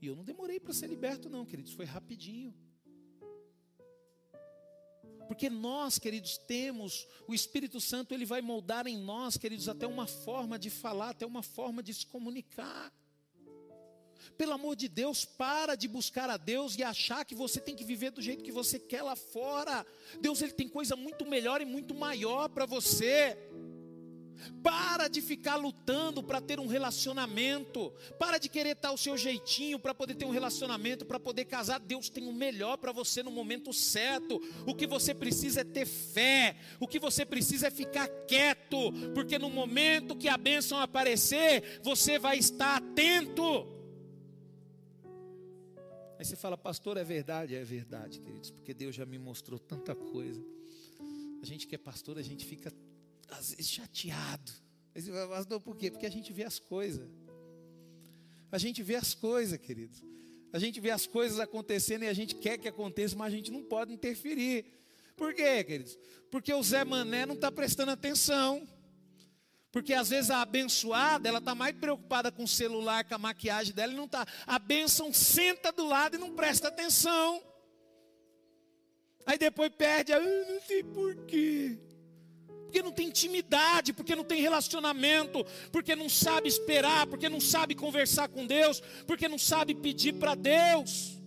E 0.00 0.06
eu 0.06 0.16
não 0.16 0.24
demorei 0.24 0.58
para 0.58 0.72
ser 0.72 0.88
liberto, 0.88 1.30
não, 1.30 1.46
queridos, 1.46 1.72
foi 1.72 1.84
rapidinho. 1.84 2.52
Porque 5.32 5.48
nós, 5.48 5.98
queridos, 5.98 6.36
temos 6.36 7.08
o 7.26 7.32
Espírito 7.32 7.80
Santo, 7.80 8.12
ele 8.12 8.26
vai 8.26 8.42
moldar 8.42 8.86
em 8.86 8.98
nós, 8.98 9.38
queridos, 9.38 9.66
até 9.66 9.86
uma 9.86 10.06
forma 10.06 10.58
de 10.58 10.68
falar, 10.68 11.08
até 11.08 11.24
uma 11.24 11.42
forma 11.42 11.82
de 11.82 11.94
se 11.94 12.04
comunicar. 12.04 12.92
Pelo 14.36 14.52
amor 14.52 14.76
de 14.76 14.88
Deus, 14.88 15.24
para 15.24 15.74
de 15.74 15.88
buscar 15.88 16.28
a 16.28 16.36
Deus 16.36 16.76
e 16.76 16.82
achar 16.82 17.24
que 17.24 17.34
você 17.34 17.60
tem 17.60 17.74
que 17.74 17.82
viver 17.82 18.10
do 18.10 18.20
jeito 18.20 18.44
que 18.44 18.52
você 18.52 18.78
quer 18.78 19.00
lá 19.00 19.16
fora. 19.16 19.86
Deus 20.20 20.42
ele 20.42 20.52
tem 20.52 20.68
coisa 20.68 20.94
muito 20.96 21.24
melhor 21.24 21.62
e 21.62 21.64
muito 21.64 21.94
maior 21.94 22.50
para 22.50 22.66
você. 22.66 23.34
Para 24.62 25.08
de 25.08 25.20
ficar 25.20 25.56
lutando 25.56 26.22
para 26.22 26.40
ter 26.40 26.60
um 26.60 26.66
relacionamento. 26.66 27.92
Para 28.18 28.38
de 28.38 28.48
querer 28.48 28.76
estar 28.76 28.92
o 28.92 28.98
seu 28.98 29.16
jeitinho 29.16 29.78
para 29.78 29.94
poder 29.94 30.14
ter 30.14 30.24
um 30.24 30.30
relacionamento, 30.30 31.04
para 31.04 31.18
poder 31.18 31.44
casar. 31.44 31.80
Deus 31.80 32.08
tem 32.08 32.26
o 32.26 32.32
melhor 32.32 32.76
para 32.76 32.92
você 32.92 33.22
no 33.22 33.30
momento 33.30 33.72
certo. 33.72 34.40
O 34.66 34.74
que 34.74 34.86
você 34.86 35.14
precisa 35.14 35.62
é 35.62 35.64
ter 35.64 35.86
fé. 35.86 36.56
O 36.78 36.86
que 36.86 36.98
você 36.98 37.24
precisa 37.24 37.68
é 37.68 37.70
ficar 37.70 38.08
quieto, 38.26 38.92
porque 39.14 39.38
no 39.38 39.50
momento 39.50 40.16
que 40.16 40.28
a 40.28 40.36
bênção 40.36 40.78
aparecer, 40.78 41.80
você 41.82 42.18
vai 42.18 42.38
estar 42.38 42.76
atento. 42.76 43.66
Aí 46.18 46.24
você 46.24 46.36
fala, 46.36 46.56
pastor, 46.56 46.96
é 46.96 47.04
verdade? 47.04 47.54
É 47.54 47.64
verdade, 47.64 48.20
queridos, 48.20 48.50
porque 48.50 48.72
Deus 48.72 48.94
já 48.94 49.04
me 49.04 49.18
mostrou 49.18 49.58
tanta 49.58 49.94
coisa. 49.94 50.40
A 51.42 51.44
gente 51.44 51.66
que 51.66 51.74
é 51.74 51.78
pastor, 51.78 52.16
a 52.18 52.22
gente 52.22 52.46
fica 52.46 52.72
às 53.38 53.50
vezes 53.50 53.70
chateado. 53.70 54.52
Mas 55.30 55.46
não, 55.46 55.60
por 55.60 55.76
quê? 55.76 55.90
Porque 55.90 56.06
a 56.06 56.10
gente 56.10 56.32
vê 56.32 56.44
as 56.44 56.58
coisas. 56.58 57.08
A 58.50 58.58
gente 58.58 58.82
vê 58.82 58.96
as 58.96 59.14
coisas, 59.14 59.58
queridos. 59.58 60.04
A 60.52 60.58
gente 60.58 60.78
vê 60.80 60.90
as 60.90 61.06
coisas 61.06 61.40
acontecendo 61.40 62.02
e 62.02 62.08
a 62.08 62.12
gente 62.12 62.34
quer 62.34 62.58
que 62.58 62.68
aconteça, 62.68 63.16
mas 63.16 63.32
a 63.32 63.36
gente 63.36 63.50
não 63.50 63.62
pode 63.62 63.92
interferir. 63.92 64.66
Por 65.16 65.34
quê, 65.34 65.64
queridos? 65.64 65.98
Porque 66.30 66.52
o 66.52 66.62
Zé 66.62 66.84
Mané 66.84 67.24
não 67.24 67.34
está 67.34 67.50
prestando 67.50 67.90
atenção. 67.90 68.68
Porque 69.70 69.94
às 69.94 70.10
vezes 70.10 70.30
a 70.30 70.42
abençoada, 70.42 71.26
ela 71.26 71.38
está 71.38 71.54
mais 71.54 71.74
preocupada 71.74 72.30
com 72.30 72.44
o 72.44 72.48
celular, 72.48 73.04
com 73.08 73.14
a 73.14 73.18
maquiagem 73.18 73.74
dela, 73.74 73.94
e 73.94 73.96
não 73.96 74.04
está. 74.04 74.26
A 74.46 74.58
bênção 74.58 75.14
senta 75.14 75.72
do 75.72 75.86
lado 75.86 76.16
e 76.16 76.18
não 76.18 76.34
presta 76.34 76.68
atenção. 76.68 77.42
Aí 79.24 79.38
depois 79.38 79.70
perde, 79.70 80.12
eu 80.12 80.20
não 80.22 80.60
sei 80.60 80.82
porquê 80.82 81.78
porque 82.72 82.82
não 82.82 82.92
tem 82.92 83.08
intimidade, 83.08 83.92
porque 83.92 84.16
não 84.16 84.24
tem 84.24 84.40
relacionamento, 84.40 85.44
porque 85.70 85.94
não 85.94 86.08
sabe 86.08 86.48
esperar, 86.48 87.06
porque 87.06 87.28
não 87.28 87.38
sabe 87.38 87.74
conversar 87.74 88.28
com 88.30 88.46
Deus, 88.46 88.80
porque 89.06 89.28
não 89.28 89.36
sabe 89.36 89.74
pedir 89.74 90.14
para 90.14 90.34
Deus. 90.34 91.20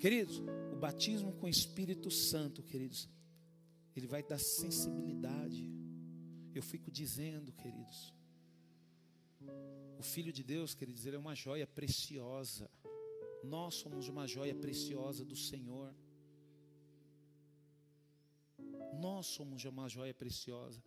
Queridos, 0.00 0.42
o 0.72 0.76
batismo 0.76 1.32
com 1.34 1.46
o 1.46 1.48
Espírito 1.48 2.10
Santo, 2.10 2.60
queridos, 2.60 3.08
ele 3.94 4.08
vai 4.08 4.20
dar 4.20 4.38
sensibilidade. 4.38 5.70
Eu 6.52 6.62
fico 6.62 6.90
dizendo, 6.90 7.52
queridos, 7.52 8.12
o 9.96 10.02
Filho 10.02 10.32
de 10.32 10.42
Deus, 10.42 10.74
queridos, 10.74 11.06
ele 11.06 11.14
é 11.14 11.20
uma 11.20 11.36
joia 11.36 11.68
preciosa. 11.68 12.68
Nós 13.44 13.76
somos 13.76 14.08
uma 14.08 14.26
joia 14.26 14.56
preciosa 14.56 15.24
do 15.24 15.36
Senhor. 15.36 15.94
Nós 18.98 19.26
somos 19.26 19.64
uma 19.64 19.88
joia 19.88 20.12
preciosa. 20.12 20.82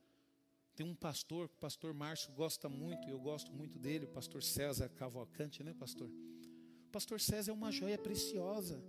Tem 0.76 0.86
um 0.86 0.96
pastor, 0.96 1.46
o 1.46 1.60
pastor 1.60 1.94
Márcio 1.94 2.32
gosta 2.34 2.68
muito, 2.68 3.08
e 3.08 3.12
eu 3.12 3.20
gosto 3.20 3.52
muito 3.52 3.78
dele, 3.78 4.06
o 4.06 4.10
pastor 4.10 4.42
César 4.42 4.90
Cavalcante, 4.90 5.64
né, 5.64 5.74
pastor? 5.74 6.10
O 6.10 6.92
pastor 6.92 7.20
César 7.20 7.52
é 7.52 7.54
uma 7.54 7.72
joia 7.72 7.98
preciosa. 7.98 8.84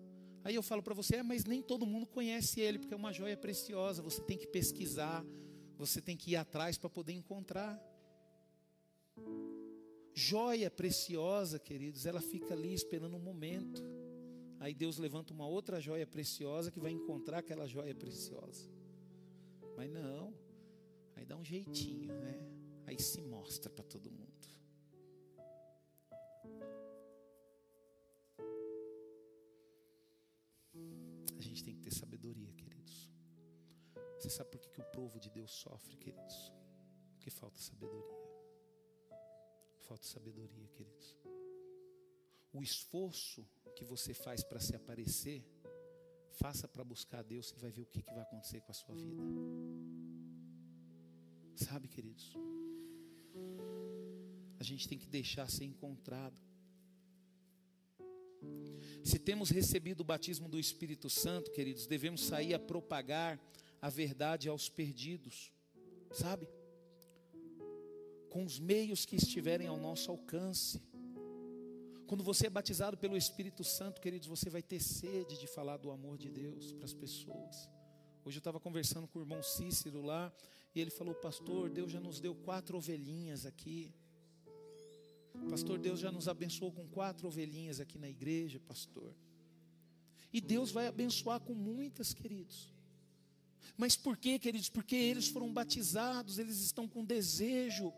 Aí 0.44 0.54
eu 0.54 0.62
falo 0.62 0.82
para 0.82 0.94
você, 0.94 1.16
é, 1.16 1.22
mas 1.22 1.44
nem 1.44 1.62
todo 1.62 1.86
mundo 1.86 2.06
conhece 2.06 2.60
ele, 2.60 2.78
porque 2.78 2.94
é 2.94 2.96
uma 2.96 3.12
joia 3.12 3.36
preciosa. 3.36 4.02
Você 4.02 4.20
tem 4.22 4.36
que 4.36 4.46
pesquisar, 4.46 5.24
você 5.76 6.00
tem 6.00 6.16
que 6.16 6.32
ir 6.32 6.36
atrás 6.36 6.76
para 6.76 6.90
poder 6.90 7.12
encontrar. 7.12 7.80
Joia 10.14 10.70
preciosa, 10.70 11.58
queridos, 11.58 12.06
ela 12.06 12.20
fica 12.20 12.54
ali 12.54 12.74
esperando 12.74 13.16
um 13.16 13.20
momento. 13.20 13.82
Aí 14.58 14.74
Deus 14.74 14.98
levanta 14.98 15.32
uma 15.32 15.46
outra 15.46 15.80
joia 15.80 16.06
preciosa 16.06 16.70
que 16.70 16.80
vai 16.80 16.92
encontrar 16.92 17.38
aquela 17.38 17.66
joia 17.66 17.94
preciosa. 17.94 18.81
Mas 19.76 19.90
não, 19.90 20.34
aí 21.16 21.24
dá 21.24 21.36
um 21.36 21.44
jeitinho, 21.44 22.12
né? 22.20 22.38
Aí 22.86 22.98
se 23.00 23.20
mostra 23.20 23.70
para 23.70 23.84
todo 23.84 24.10
mundo. 24.10 24.32
A 31.38 31.40
gente 31.40 31.64
tem 31.64 31.74
que 31.74 31.82
ter 31.82 31.92
sabedoria, 31.92 32.52
queridos. 32.52 33.10
Você 34.18 34.30
sabe 34.30 34.50
por 34.50 34.60
que, 34.60 34.70
que 34.70 34.80
o 34.80 34.84
povo 34.84 35.18
de 35.18 35.30
Deus 35.30 35.50
sofre, 35.50 35.96
queridos? 35.96 36.52
Porque 37.14 37.30
falta 37.30 37.58
sabedoria. 37.58 38.22
Falta 39.80 40.04
sabedoria, 40.04 40.68
queridos. 40.68 41.16
O 42.52 42.62
esforço 42.62 43.46
que 43.74 43.84
você 43.84 44.12
faz 44.14 44.44
para 44.44 44.60
se 44.60 44.76
aparecer, 44.76 45.44
faça 46.32 46.66
para 46.66 46.82
buscar 46.82 47.22
Deus 47.22 47.52
e 47.52 47.60
vai 47.60 47.70
ver 47.70 47.82
o 47.82 47.86
que, 47.86 48.02
que 48.02 48.12
vai 48.12 48.22
acontecer 48.22 48.60
com 48.60 48.72
a 48.72 48.74
sua 48.74 48.94
vida. 48.94 49.22
Sabe, 51.54 51.88
queridos? 51.88 52.34
A 54.58 54.64
gente 54.64 54.88
tem 54.88 54.98
que 54.98 55.06
deixar 55.06 55.48
ser 55.50 55.64
encontrado. 55.64 56.36
Se 59.04 59.18
temos 59.18 59.50
recebido 59.50 60.00
o 60.00 60.04
batismo 60.04 60.48
do 60.48 60.58
Espírito 60.58 61.10
Santo, 61.10 61.50
queridos, 61.50 61.86
devemos 61.86 62.22
sair 62.22 62.54
a 62.54 62.58
propagar 62.58 63.40
a 63.80 63.88
verdade 63.88 64.48
aos 64.48 64.68
perdidos, 64.68 65.52
sabe? 66.12 66.48
Com 68.30 68.44
os 68.44 68.58
meios 68.58 69.04
que 69.04 69.16
estiverem 69.16 69.66
ao 69.66 69.76
nosso 69.76 70.10
alcance. 70.10 70.80
Quando 72.12 72.24
você 72.24 72.46
é 72.46 72.50
batizado 72.50 72.98
pelo 72.98 73.16
Espírito 73.16 73.64
Santo, 73.64 73.98
queridos, 73.98 74.28
você 74.28 74.50
vai 74.50 74.60
ter 74.60 74.78
sede 74.80 75.40
de 75.40 75.46
falar 75.46 75.78
do 75.78 75.90
amor 75.90 76.18
de 76.18 76.28
Deus 76.28 76.70
para 76.74 76.84
as 76.84 76.92
pessoas. 76.92 77.70
Hoje 78.22 78.36
eu 78.36 78.40
estava 78.40 78.60
conversando 78.60 79.08
com 79.08 79.18
o 79.18 79.22
irmão 79.22 79.42
Cícero 79.42 80.02
lá, 80.02 80.30
e 80.74 80.80
ele 80.82 80.90
falou: 80.90 81.14
Pastor, 81.14 81.70
Deus 81.70 81.90
já 81.90 81.98
nos 81.98 82.20
deu 82.20 82.34
quatro 82.34 82.76
ovelhinhas 82.76 83.46
aqui. 83.46 83.90
Pastor, 85.48 85.78
Deus 85.78 86.00
já 86.00 86.12
nos 86.12 86.28
abençoou 86.28 86.70
com 86.70 86.86
quatro 86.86 87.26
ovelhinhas 87.26 87.80
aqui 87.80 87.98
na 87.98 88.10
igreja, 88.10 88.60
pastor. 88.60 89.14
E 90.30 90.38
Deus 90.38 90.70
vai 90.70 90.88
abençoar 90.88 91.40
com 91.40 91.54
muitas, 91.54 92.12
queridos. 92.12 92.70
Mas 93.74 93.96
por 93.96 94.18
quê, 94.18 94.38
queridos? 94.38 94.68
Porque 94.68 94.96
eles 94.96 95.28
foram 95.28 95.50
batizados, 95.50 96.38
eles 96.38 96.60
estão 96.60 96.86
com 96.86 97.06
desejo. 97.06 97.90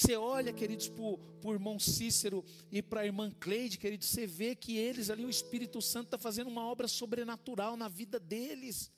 Você 0.00 0.16
olha, 0.16 0.50
queridos, 0.50 0.88
para 0.88 1.02
o 1.50 1.52
irmão 1.52 1.78
Cícero 1.78 2.42
e 2.72 2.80
para 2.80 3.02
a 3.02 3.04
irmã 3.04 3.30
Cleide, 3.38 3.76
queridos, 3.76 4.08
você 4.08 4.26
vê 4.26 4.54
que 4.54 4.78
eles 4.78 5.10
ali, 5.10 5.26
o 5.26 5.28
Espírito 5.28 5.82
Santo 5.82 6.06
está 6.06 6.16
fazendo 6.16 6.48
uma 6.48 6.66
obra 6.66 6.88
sobrenatural 6.88 7.76
na 7.76 7.86
vida 7.86 8.18
deles. 8.18 8.90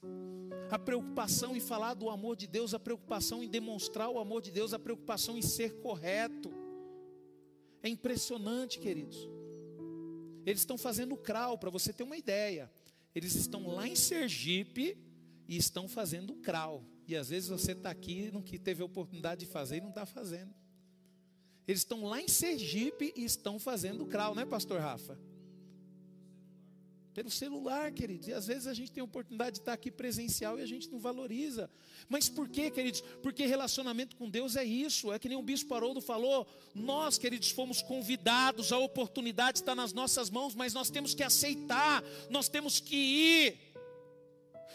A 0.71 0.79
preocupação 0.79 1.57
em 1.57 1.61
falar 1.61 1.95
do 1.95 2.09
amor 2.09 2.37
de 2.37 2.47
Deus, 2.47 2.73
a 2.73 2.79
preocupação 2.79 3.43
em 3.43 3.49
demonstrar 3.49 4.11
o 4.11 4.21
amor 4.21 4.41
de 4.43 4.53
Deus, 4.53 4.73
a 4.73 4.79
preocupação 4.79 5.37
em 5.37 5.43
ser 5.43 5.81
correto. 5.81 6.53
É 7.83 7.89
impressionante, 7.89 8.79
queridos. 8.79 9.29
Eles 10.47 10.61
estão 10.61 10.79
fazendo 10.79 11.17
crawl, 11.17 11.59
para 11.59 11.69
você 11.69 11.93
ter 11.93 12.05
uma 12.05 12.17
ideia. 12.17 12.71
Eles 13.13 13.35
estão 13.35 13.67
lá 13.67 13.89
em 13.89 13.97
Sergipe 13.97 14.97
e 15.49 15.57
estão 15.57 15.89
fazendo 15.89 16.37
crawl. 16.37 16.85
E 17.09 17.17
às 17.17 17.31
vezes 17.31 17.49
você 17.49 17.73
está 17.73 17.91
aqui, 17.91 18.31
não 18.33 18.41
que 18.41 18.57
teve 18.57 18.83
a 18.83 18.87
oportunidade 18.87 19.45
de 19.45 19.51
fazer 19.51 19.79
e 19.79 19.81
não 19.81 19.89
está 19.89 20.07
fazendo. 20.07 20.62
Eles 21.67 21.81
estão 21.81 22.05
lá 22.05 22.21
em 22.21 22.29
Sergipe 22.29 23.13
e 23.17 23.25
estão 23.25 23.59
fazendo 23.59 24.07
crawl, 24.07 24.35
né, 24.35 24.45
pastor 24.45 24.81
Rafa? 24.81 25.19
Pelo 27.15 27.31
celular, 27.31 27.93
queridos. 27.93 28.29
E 28.29 28.33
às 28.33 28.47
vezes 28.47 28.67
a 28.67 28.73
gente 28.73 28.91
tem 28.91 29.03
a 29.03 29.05
oportunidade 29.05 29.57
de 29.57 29.59
estar 29.61 29.75
aqui 29.75 29.91
presencial 29.91 30.59
e 30.59 30.63
a 30.63 30.67
gente 30.67 30.91
não 30.91 30.99
valoriza. 30.99 31.71
Mas 32.09 32.29
por 32.29 32.49
quê, 32.49 32.71
queridos? 32.71 33.03
Porque 33.23 33.45
relacionamento 33.45 34.17
com 34.17 34.31
Deus 34.31 34.57
é 34.57 34.65
isso. 34.65 35.13
É 35.13 35.19
que 35.19 35.29
nem 35.29 35.37
o 35.37 35.43
bispo 35.43 35.75
Haroldo 35.75 36.01
falou. 36.01 36.47
Nós, 36.75 37.19
queridos, 37.19 37.51
fomos 37.51 37.83
convidados. 37.83 38.73
A 38.73 38.79
oportunidade 38.79 39.59
está 39.59 39.75
nas 39.75 39.93
nossas 39.93 40.31
mãos, 40.31 40.55
mas 40.55 40.73
nós 40.73 40.89
temos 40.89 41.15
que 41.15 41.23
aceitar. 41.23 42.03
Nós 42.31 42.49
temos 42.49 42.81
que 42.81 42.97
ir. 42.97 43.59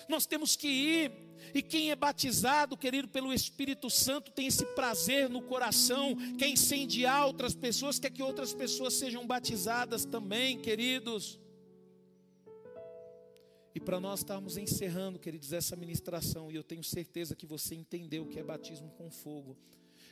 Nós 0.08 0.28
temos 0.28 0.56
que 0.56 0.68
ir. 0.68 1.27
E 1.58 1.62
quem 1.64 1.90
é 1.90 1.96
batizado, 1.96 2.78
querido, 2.78 3.08
pelo 3.08 3.34
Espírito 3.34 3.90
Santo, 3.90 4.32
tem 4.32 4.46
esse 4.46 4.64
prazer 4.76 5.28
no 5.28 5.42
coração, 5.42 6.16
quer 6.38 6.48
incendiar 6.48 7.26
outras 7.26 7.56
pessoas, 7.56 7.98
quer 7.98 8.12
que 8.12 8.22
outras 8.22 8.54
pessoas 8.54 8.94
sejam 8.94 9.26
batizadas 9.26 10.06
também, 10.06 10.60
queridos. 10.60 11.40
E 13.74 13.80
para 13.80 14.00
nós 14.00 14.20
estarmos 14.20 14.56
encerrando, 14.56 15.18
queridos, 15.18 15.52
essa 15.52 15.76
ministração, 15.76 16.52
e 16.52 16.56
eu 16.56 16.64
tenho 16.64 16.84
certeza 16.84 17.36
que 17.36 17.48
você 17.48 17.74
entendeu 17.74 18.22
o 18.22 18.28
que 18.28 18.38
é 18.38 18.44
batismo 18.44 18.92
com 18.92 19.10
fogo. 19.10 19.58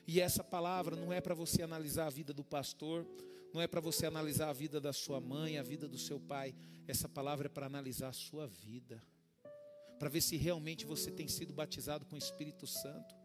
E 0.08 0.20
essa 0.20 0.44
palavra 0.44 0.96
não 0.96 1.14
é 1.14 1.22
para 1.22 1.36
você 1.36 1.62
analisar 1.62 2.08
a 2.08 2.10
vida 2.10 2.34
do 2.34 2.44
pastor, 2.44 3.06
não 3.54 3.62
é 3.62 3.68
para 3.68 3.80
você 3.80 4.08
analisar 4.08 4.50
a 4.50 4.54
vida 4.54 4.82
da 4.82 4.92
sua 4.92 5.22
mãe, 5.22 5.60
a 5.60 5.64
vida 5.64 5.88
do 5.88 6.00
seu 6.00 6.20
pai. 6.20 6.56
Essa 6.88 7.08
palavra 7.08 7.46
é 7.46 7.50
para 7.50 7.68
analisar 7.68 8.08
a 8.08 8.14
sua 8.14 8.48
vida, 8.48 9.00
para 10.00 10.10
ver 10.10 10.22
se 10.22 10.38
realmente 10.38 10.86
você 10.86 11.12
tem 11.12 11.28
sido 11.28 11.54
batizado 11.54 12.06
com 12.06 12.16
o 12.16 12.20
Espírito 12.20 12.68
Santo. 12.68 13.16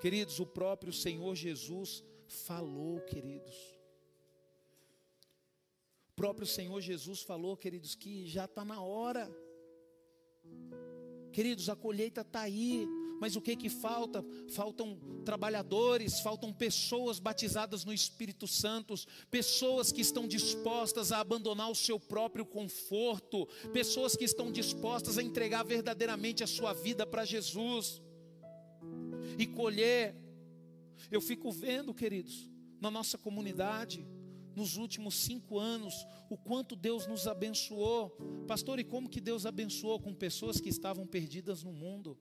Queridos, 0.00 0.40
o 0.40 0.46
próprio 0.46 0.92
Senhor 0.92 1.34
Jesus 1.34 2.02
falou, 2.26 3.00
queridos 3.00 3.82
próprio 6.22 6.46
Senhor 6.46 6.80
Jesus 6.80 7.22
falou, 7.22 7.56
queridos, 7.56 7.96
que 7.96 8.28
já 8.28 8.44
está 8.44 8.64
na 8.64 8.80
hora. 8.80 9.28
Queridos, 11.32 11.68
a 11.68 11.74
colheita 11.74 12.20
está 12.20 12.42
aí, 12.42 12.86
mas 13.22 13.36
o 13.36 13.40
que 13.40 13.54
que 13.54 13.68
falta? 13.68 14.24
Faltam 14.48 14.98
trabalhadores, 15.24 16.18
faltam 16.18 16.52
pessoas 16.52 17.20
batizadas 17.20 17.84
no 17.84 17.92
Espírito 17.92 18.48
Santo, 18.48 18.96
pessoas 19.30 19.92
que 19.92 20.00
estão 20.00 20.26
dispostas 20.26 21.12
a 21.12 21.20
abandonar 21.20 21.70
o 21.70 21.74
seu 21.76 22.00
próprio 22.00 22.44
conforto, 22.44 23.46
pessoas 23.72 24.16
que 24.16 24.24
estão 24.24 24.50
dispostas 24.50 25.18
a 25.18 25.22
entregar 25.22 25.62
verdadeiramente 25.62 26.42
a 26.42 26.48
sua 26.48 26.72
vida 26.72 27.06
para 27.06 27.24
Jesus 27.24 28.02
e 29.38 29.46
colher. 29.46 30.16
Eu 31.08 31.20
fico 31.20 31.52
vendo, 31.52 31.94
queridos, 31.94 32.50
na 32.80 32.90
nossa 32.90 33.16
comunidade, 33.16 34.04
nos 34.56 34.76
últimos 34.76 35.14
cinco 35.14 35.60
anos, 35.60 35.94
o 36.28 36.36
quanto 36.36 36.74
Deus 36.74 37.06
nos 37.06 37.28
abençoou. 37.28 38.10
Pastor, 38.48 38.80
e 38.80 38.84
como 38.84 39.08
que 39.08 39.20
Deus 39.20 39.46
abençoou 39.46 40.00
com 40.00 40.12
pessoas 40.12 40.60
que 40.60 40.68
estavam 40.68 41.06
perdidas 41.06 41.62
no 41.62 41.72
mundo? 41.72 42.18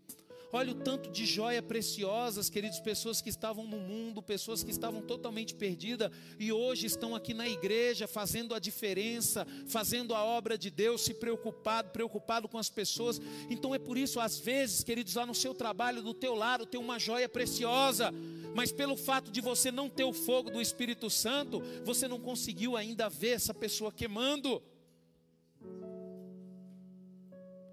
Olha 0.54 0.74
o 0.74 0.76
tanto 0.76 1.10
de 1.10 1.26
joia 1.26 1.62
preciosas, 1.62 2.50
queridos, 2.50 2.82
pessoas 2.82 3.22
que 3.22 3.30
estavam 3.30 3.66
no 3.66 3.78
mundo, 3.80 4.22
pessoas 4.22 4.62
que 4.64 4.72
estavam 4.72 5.02
totalmente 5.02 5.56
perdidas 5.56 6.12
e 6.38 6.52
hoje 6.52 6.88
estão 6.88 7.16
aqui 7.16 7.34
na 7.34 7.48
igreja 7.48 8.06
fazendo 8.06 8.54
a 8.54 8.60
diferença, 8.60 9.48
fazendo 9.66 10.14
a 10.14 10.24
obra 10.24 10.58
de 10.58 10.70
Deus, 10.70 11.04
se 11.04 11.14
preocupado, 11.14 11.92
preocupado 11.92 12.50
com 12.50 12.58
as 12.58 12.70
pessoas. 12.70 13.22
Então 13.50 13.74
é 13.74 13.80
por 13.80 13.98
isso, 13.98 14.20
às 14.20 14.38
vezes, 14.38 14.84
queridos, 14.84 15.16
lá 15.16 15.26
no 15.26 15.34
seu 15.34 15.54
trabalho, 15.54 16.02
do 16.02 16.14
teu 16.14 16.36
lado, 16.36 16.66
tem 16.66 16.80
uma 16.80 17.00
joia 17.00 17.30
preciosa, 17.30 18.14
mas 18.54 18.74
pelo 18.74 18.98
fato 18.98 19.32
de 19.32 19.40
você 19.40 19.72
não 19.72 19.90
ter 19.90 20.04
o 20.04 20.12
fogo 20.12 20.52
do 20.52 20.62
Espírito 20.62 21.10
Santo, 21.10 21.62
você 21.86 22.10
não 22.10 22.20
conseguiu 22.20 22.76
ainda 22.76 23.10
ver 23.10 23.30
essa 23.30 23.54
pessoa 23.54 23.90
queimando. 23.90 24.62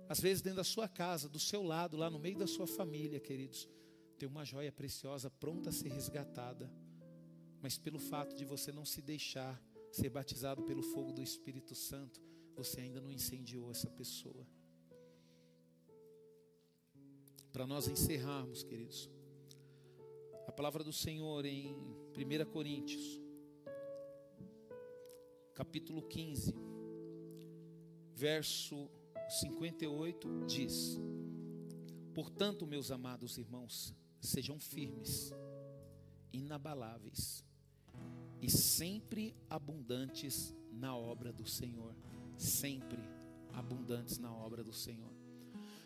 Às 0.08 0.20
vezes, 0.20 0.40
dentro 0.40 0.56
da 0.56 0.64
sua 0.64 0.88
casa, 0.88 1.28
do 1.28 1.38
seu 1.38 1.62
lado, 1.62 1.96
lá 1.96 2.08
no 2.08 2.18
meio 2.18 2.38
da 2.38 2.46
sua 2.46 2.66
família, 2.66 3.20
queridos, 3.20 3.68
tem 4.18 4.26
uma 4.28 4.44
joia 4.44 4.72
preciosa 4.72 5.30
pronta 5.30 5.68
a 5.68 5.72
ser 5.72 5.90
resgatada, 5.90 6.70
mas 7.60 7.76
pelo 7.76 7.98
fato 7.98 8.34
de 8.34 8.44
você 8.44 8.72
não 8.72 8.84
se 8.84 9.02
deixar 9.02 9.62
ser 9.92 10.08
batizado 10.08 10.62
pelo 10.62 10.82
fogo 10.82 11.12
do 11.12 11.22
Espírito 11.22 11.74
Santo, 11.74 12.20
você 12.56 12.80
ainda 12.80 13.00
não 13.00 13.10
incendiou 13.10 13.70
essa 13.70 13.88
pessoa. 13.90 14.46
Para 17.52 17.66
nós 17.66 17.86
encerrarmos, 17.86 18.62
queridos, 18.62 19.10
a 20.46 20.52
palavra 20.52 20.82
do 20.82 20.92
Senhor 20.92 21.44
em 21.44 21.74
1 21.74 22.50
Coríntios, 22.50 23.20
capítulo 25.54 26.02
15, 26.02 26.54
verso 28.14 28.90
58 29.28 30.46
diz: 30.46 30.98
Portanto, 32.14 32.66
meus 32.66 32.90
amados 32.90 33.36
irmãos, 33.36 33.94
sejam 34.20 34.58
firmes, 34.58 35.32
inabaláveis 36.32 37.44
e 38.40 38.50
sempre 38.50 39.36
abundantes 39.50 40.54
na 40.72 40.96
obra 40.96 41.32
do 41.32 41.46
Senhor. 41.46 41.94
Sempre 42.36 43.00
abundantes 43.52 44.18
na 44.18 44.32
obra 44.32 44.64
do 44.64 44.72
Senhor. 44.72 45.12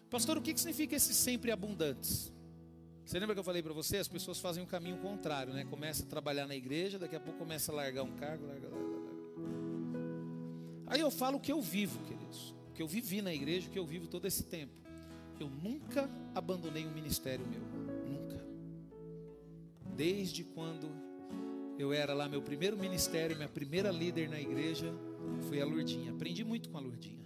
Pastor, 0.09 0.36
o 0.36 0.43
que 0.43 0.57
significa 0.57 0.95
esse 0.95 1.14
sempre 1.14 1.51
abundantes? 1.51 2.32
Você 3.05 3.18
lembra 3.18 3.34
que 3.34 3.40
eu 3.40 3.45
falei 3.45 3.62
para 3.62 3.72
você? 3.72 3.97
As 3.97 4.07
pessoas 4.07 4.38
fazem 4.38 4.62
o 4.62 4.66
um 4.66 4.68
caminho 4.68 4.99
contrário, 4.99 5.53
né? 5.53 5.64
Começa 5.64 6.05
a 6.05 6.07
trabalhar 6.07 6.47
na 6.47 6.55
igreja, 6.55 6.99
daqui 6.99 7.16
a 7.16 7.20
pouco 7.20 7.38
começa 7.38 7.72
a 7.72 7.74
largar 7.74 8.03
um 8.05 8.14
cargo, 8.16 8.47
larga, 8.47 8.68
larga, 8.68 8.88
larga. 8.88 9.12
Aí 10.86 11.01
eu 11.01 11.11
falo 11.11 11.38
o 11.38 11.40
que 11.40 11.51
eu 11.51 11.61
vivo, 11.61 11.99
queridos 12.05 12.22
que 12.74 12.82
eu 12.82 12.86
vivi 12.86 13.22
na 13.22 13.32
igreja, 13.32 13.68
que 13.68 13.78
eu 13.78 13.86
vivo 13.86 14.06
todo 14.06 14.26
esse 14.26 14.44
tempo. 14.44 14.72
Eu 15.38 15.48
nunca 15.48 16.08
abandonei 16.34 16.86
um 16.86 16.92
ministério 16.92 17.44
meu, 17.46 17.60
nunca. 18.08 18.44
Desde 19.96 20.44
quando 20.44 20.88
eu 21.78 21.92
era 21.92 22.14
lá, 22.14 22.28
meu 22.28 22.42
primeiro 22.42 22.76
ministério, 22.76 23.36
minha 23.36 23.48
primeira 23.48 23.90
líder 23.90 24.28
na 24.28 24.40
igreja 24.40 24.92
foi 25.48 25.60
a 25.60 25.64
Lurdinha. 25.64 26.12
Aprendi 26.12 26.44
muito 26.44 26.68
com 26.68 26.78
a 26.78 26.80
Lurdinha. 26.80 27.22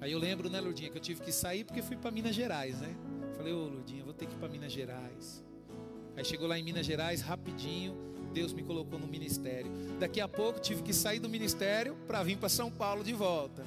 Aí 0.00 0.12
eu 0.12 0.18
lembro, 0.18 0.48
né, 0.48 0.60
Lurdinha, 0.60 0.90
que 0.90 0.96
eu 0.96 1.02
tive 1.02 1.20
que 1.20 1.30
sair 1.30 1.64
porque 1.64 1.82
fui 1.82 1.96
para 1.96 2.10
Minas 2.10 2.34
Gerais, 2.34 2.80
né? 2.80 2.96
Falei, 3.36 3.52
ô 3.52 3.68
Lourdinha, 3.68 4.02
vou 4.02 4.14
ter 4.14 4.26
que 4.26 4.34
ir 4.34 4.38
para 4.38 4.48
Minas 4.48 4.72
Gerais. 4.72 5.44
Aí 6.16 6.24
chegou 6.24 6.48
lá 6.48 6.58
em 6.58 6.62
Minas 6.62 6.86
Gerais, 6.86 7.20
rapidinho, 7.20 7.94
Deus 8.30 8.52
me 8.52 8.62
colocou 8.62 8.98
no 8.98 9.06
ministério. 9.06 9.70
Daqui 9.98 10.20
a 10.20 10.28
pouco 10.28 10.60
tive 10.60 10.82
que 10.82 10.92
sair 10.92 11.18
do 11.18 11.28
ministério 11.28 11.96
para 12.06 12.22
vir 12.22 12.36
para 12.36 12.48
São 12.48 12.70
Paulo 12.70 13.04
de 13.04 13.12
volta. 13.12 13.64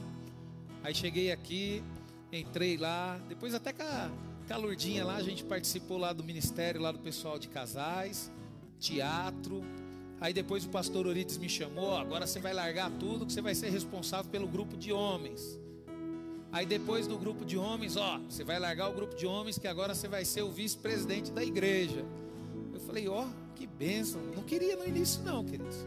Aí 0.83 0.93
cheguei 0.93 1.31
aqui, 1.31 1.83
entrei 2.31 2.77
lá, 2.77 3.19
depois 3.29 3.53
até 3.53 3.71
com 3.71 3.83
a, 3.83 4.11
com 4.47 4.53
a 4.53 4.57
Lourdinha 4.57 5.05
lá, 5.05 5.15
a 5.15 5.23
gente 5.23 5.43
participou 5.43 5.97
lá 5.97 6.11
do 6.11 6.23
ministério, 6.23 6.81
lá 6.81 6.91
do 6.91 6.99
pessoal 6.99 7.37
de 7.37 7.47
casais, 7.47 8.31
teatro. 8.79 9.63
Aí 10.19 10.33
depois 10.33 10.65
o 10.65 10.69
pastor 10.69 11.07
Orides 11.07 11.37
me 11.37 11.49
chamou, 11.49 11.95
agora 11.95 12.25
você 12.25 12.39
vai 12.39 12.53
largar 12.53 12.89
tudo, 12.91 13.25
que 13.25 13.33
você 13.33 13.41
vai 13.41 13.55
ser 13.55 13.69
responsável 13.69 14.29
pelo 14.31 14.47
grupo 14.47 14.75
de 14.75 14.91
homens. 14.91 15.59
Aí 16.51 16.65
depois 16.65 17.07
do 17.07 17.17
grupo 17.17 17.43
de 17.43 17.57
homens, 17.57 17.97
ó, 17.97 18.19
você 18.19 18.43
vai 18.43 18.59
largar 18.59 18.89
o 18.89 18.93
grupo 18.93 19.15
de 19.15 19.25
homens, 19.25 19.57
que 19.57 19.67
agora 19.67 19.95
você 19.95 20.07
vai 20.07 20.23
ser 20.23 20.43
o 20.43 20.51
vice-presidente 20.51 21.31
da 21.31 21.43
igreja. 21.43 22.05
Eu 22.71 22.79
falei, 22.79 23.07
ó, 23.07 23.25
que 23.63 23.67
bênção. 23.67 24.21
Não 24.35 24.43
queria 24.43 24.75
no 24.75 24.85
início, 24.85 25.23
não, 25.23 25.43
queridos. 25.43 25.77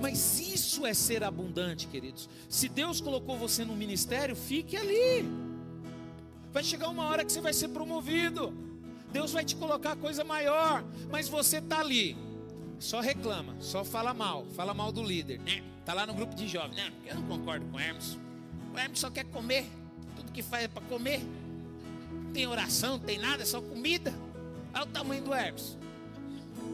Mas 0.00 0.38
isso 0.40 0.84
é 0.84 0.92
ser 0.92 1.24
abundante, 1.24 1.86
queridos. 1.86 2.28
Se 2.48 2.68
Deus 2.68 3.00
colocou 3.00 3.38
você 3.38 3.64
no 3.64 3.74
ministério, 3.74 4.36
fique 4.36 4.76
ali. 4.76 5.24
Vai 6.52 6.62
chegar 6.62 6.88
uma 6.88 7.04
hora 7.04 7.24
que 7.24 7.32
você 7.32 7.40
vai 7.40 7.54
ser 7.54 7.68
promovido. 7.68 8.52
Deus 9.12 9.32
vai 9.32 9.44
te 9.44 9.56
colocar 9.56 9.96
coisa 9.96 10.22
maior, 10.24 10.84
mas 11.10 11.28
você 11.28 11.60
tá 11.60 11.80
ali. 11.80 12.16
Só 12.78 13.00
reclama, 13.00 13.54
só 13.60 13.84
fala 13.84 14.12
mal, 14.12 14.44
fala 14.54 14.74
mal 14.74 14.92
do 14.92 15.02
líder, 15.02 15.38
né? 15.40 15.62
Tá 15.84 15.94
lá 15.94 16.06
no 16.06 16.14
grupo 16.14 16.34
de 16.34 16.48
jovens, 16.48 16.76
né? 16.76 16.92
Eu 17.06 17.16
não 17.16 17.22
concordo 17.22 17.64
com 17.66 17.76
o 17.76 17.80
Hermes. 17.80 18.18
O 18.74 18.78
Hermes 18.78 18.98
só 18.98 19.10
quer 19.10 19.24
comer, 19.24 19.66
tudo 20.16 20.32
que 20.32 20.42
faz 20.42 20.64
é 20.64 20.68
para 20.68 20.82
comer. 20.86 21.22
Não 22.10 22.32
tem 22.32 22.46
oração, 22.46 22.92
não 22.92 23.04
tem 23.04 23.18
nada, 23.18 23.42
é 23.42 23.46
só 23.46 23.60
comida. 23.60 24.12
Olha 24.74 24.84
o 24.84 24.86
tamanho 24.86 25.22
do 25.22 25.34
Hermes. 25.34 25.76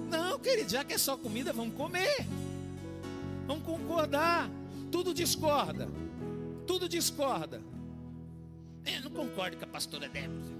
Não, 0.08 0.38
querido, 0.38 0.70
já 0.70 0.84
que 0.84 0.94
é 0.94 0.98
só 0.98 1.16
comida, 1.16 1.52
vamos 1.52 1.74
comer. 1.74 2.26
Vamos 3.46 3.64
concordar. 3.64 4.50
Tudo 4.90 5.12
discorda. 5.12 5.88
Tudo 6.66 6.88
discorda. 6.88 7.60
Eu 8.86 9.02
não 9.02 9.10
concordo 9.10 9.56
com 9.56 9.64
a 9.64 9.68
pastora 9.68 10.08
Débora. 10.08 10.58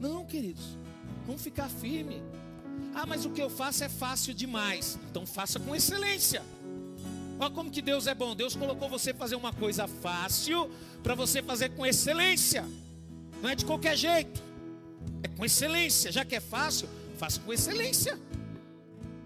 Não, 0.00 0.24
queridos. 0.24 0.78
Vamos 1.26 1.42
ficar 1.42 1.68
firme. 1.68 2.22
Ah, 2.94 3.06
mas 3.06 3.24
o 3.24 3.30
que 3.30 3.40
eu 3.40 3.50
faço 3.50 3.84
é 3.84 3.88
fácil 3.88 4.34
demais. 4.34 4.98
Então 5.10 5.26
faça 5.26 5.60
com 5.60 5.74
excelência. 5.74 6.42
Olha 7.38 7.50
como 7.50 7.70
que 7.70 7.82
Deus 7.82 8.06
é 8.06 8.14
bom. 8.14 8.34
Deus 8.34 8.54
colocou 8.54 8.88
você 8.88 9.12
fazer 9.12 9.36
uma 9.36 9.52
coisa 9.52 9.86
fácil 9.86 10.70
para 11.02 11.14
você 11.14 11.42
fazer 11.42 11.70
com 11.70 11.84
excelência. 11.84 12.64
Não 13.42 13.50
é 13.50 13.54
de 13.54 13.64
qualquer 13.64 13.96
jeito. 13.96 14.42
Com 15.42 15.46
excelência. 15.46 16.12
Já 16.12 16.24
que 16.24 16.36
é 16.36 16.40
fácil, 16.40 16.88
faça 17.18 17.40
com 17.40 17.52
excelência. 17.52 18.16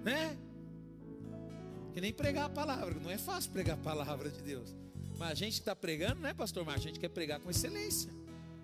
Né? 0.03 0.35
Que 1.93 2.01
nem 2.01 2.11
pregar 2.11 2.47
a 2.47 2.49
palavra. 2.49 2.99
Não 2.99 3.11
é 3.11 3.19
fácil 3.19 3.51
pregar 3.51 3.77
a 3.77 3.83
palavra 3.83 4.31
de 4.31 4.41
Deus. 4.41 4.75
Mas 5.19 5.33
a 5.33 5.35
gente 5.35 5.53
está 5.53 5.77
pregando, 5.77 6.23
né, 6.23 6.33
pastor 6.33 6.65
Mar? 6.65 6.77
A 6.77 6.79
gente 6.79 6.99
quer 6.99 7.11
pregar 7.11 7.39
com 7.41 7.51
excelência. 7.51 8.11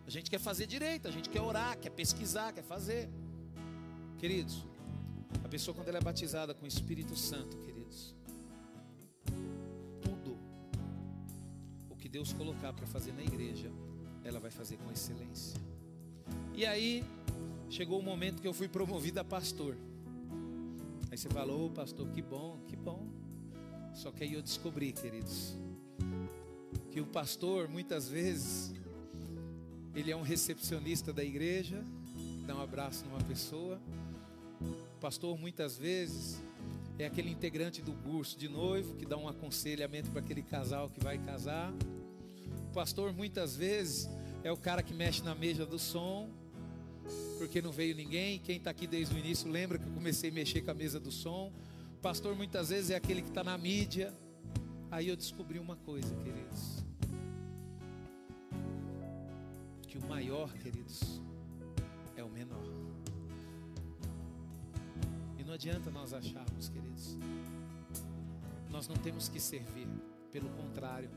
A 0.07 0.11
gente 0.11 0.31
quer 0.31 0.39
fazer 0.39 0.67
direito, 0.67 1.07
a 1.07 1.11
gente 1.11 1.29
quer 1.29 1.43
orar, 1.43 1.77
quer 1.77 1.91
pesquisar, 1.91 2.55
quer 2.55 2.65
fazer. 2.65 3.11
Queridos, 4.19 4.65
a 5.45 5.49
pessoa 5.51 5.75
quando 5.75 5.89
ela 5.89 5.99
é 5.99 6.03
batizada 6.03 6.55
com 6.55 6.65
o 6.65 6.69
Espírito 6.69 7.15
Santo, 7.15 7.59
queridos, 7.59 8.15
tudo 10.01 10.39
o 11.91 11.97
que 11.97 12.09
Deus 12.09 12.33
colocar 12.33 12.73
para 12.73 12.87
fazer 12.87 13.13
na 13.13 13.23
igreja, 13.23 13.71
ela 14.25 14.41
vai 14.41 14.51
fazer 14.51 14.79
com 14.79 14.91
excelência. 14.91 15.61
E 16.55 16.65
aí, 16.65 17.05
chegou 17.73 17.99
o 17.99 18.03
momento 18.03 18.43
que 18.43 18.47
eu 18.47 18.53
fui 18.53 18.69
promovido 18.69 19.19
a 19.19 19.25
pastor. 19.25 19.75
Aí 21.11 21.17
você 21.17 21.27
falou, 21.31 21.67
oh, 21.67 21.71
pastor, 21.71 22.07
que 22.11 22.21
bom, 22.21 22.61
que 22.69 22.77
bom. 22.77 23.09
Só 23.95 24.13
que 24.13 24.25
aí 24.25 24.35
eu 24.35 24.43
descobri, 24.43 24.93
queridos, 24.93 25.57
que 26.91 27.01
o 27.01 27.07
pastor 27.07 27.69
muitas 27.69 28.07
vezes 28.07 28.75
ele 29.95 30.11
é 30.11 30.17
um 30.17 30.21
recepcionista 30.21 31.15
da 31.15 31.25
igreja, 31.25 31.83
dá 32.47 32.55
um 32.55 32.61
abraço 32.61 33.07
numa 33.07 33.23
pessoa. 33.23 33.81
O 34.61 35.01
pastor 35.01 35.39
muitas 35.39 35.79
vezes 35.79 36.43
é 36.99 37.07
aquele 37.07 37.31
integrante 37.31 37.81
do 37.81 37.95
curso 37.95 38.39
de 38.39 38.51
noivo 38.51 38.97
que 38.97 39.07
dá 39.07 39.17
um 39.17 39.27
aconselhamento 39.27 40.11
para 40.11 40.21
aquele 40.21 40.43
casal 40.43 40.91
que 40.91 41.03
vai 41.03 41.17
casar. 41.17 41.73
O 42.69 42.75
pastor 42.75 43.15
muitas 43.15 43.57
vezes 43.57 44.11
é 44.45 44.53
o 44.53 44.59
cara 44.59 44.83
que 44.83 44.93
mexe 44.93 45.23
na 45.23 45.35
mesa 45.35 45.65
do 45.65 45.79
som, 45.79 46.29
porque 47.39 47.61
não 47.61 47.73
veio 47.73 47.95
ninguém. 47.95 48.39
Quem 48.39 48.57
está 48.57 48.71
aqui 48.71 48.87
desde 48.87 49.15
o 49.15 49.19
início 49.19 49.51
lembra 49.51 49.79
que 49.79 49.87
eu 49.87 49.93
comecei 49.93 50.31
a 50.31 50.33
mexer 50.33 50.63
com 50.63 50.71
a 50.71 50.75
mesa 50.75 51.01
do 51.01 51.11
som. 51.11 51.53
O 51.95 52.01
pastor 52.03 52.35
muitas 52.35 52.69
vezes 52.69 52.91
é 52.91 52.97
aquele 52.97 53.23
que 53.23 53.29
está 53.29 53.43
na 53.43 53.57
mídia. 53.59 54.15
Aí 54.91 55.09
eu 55.09 55.17
descobri 55.17 55.59
uma 55.59 55.77
coisa, 55.77 56.15
queridos. 56.17 56.85
Que 59.89 59.99
o 59.99 60.07
maior, 60.07 60.53
queridos, 60.55 61.21
é 62.17 62.23
o 62.23 62.29
menor. 62.29 62.65
E 65.39 65.45
não 65.45 65.55
adianta 65.55 65.91
nós 65.91 66.13
acharmos, 66.13 66.69
queridos, 66.69 67.17
nós 68.71 68.89
não 68.89 68.97
temos 68.97 69.29
que 69.29 69.41
servir, 69.41 69.89
pelo 70.31 70.49
contrário, 70.51 71.11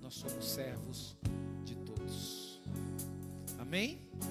nós 0.00 0.14
somos 0.14 0.44
servos 0.44 1.16
de 1.64 1.74
todos. 1.76 2.60
Amém? 3.58 4.12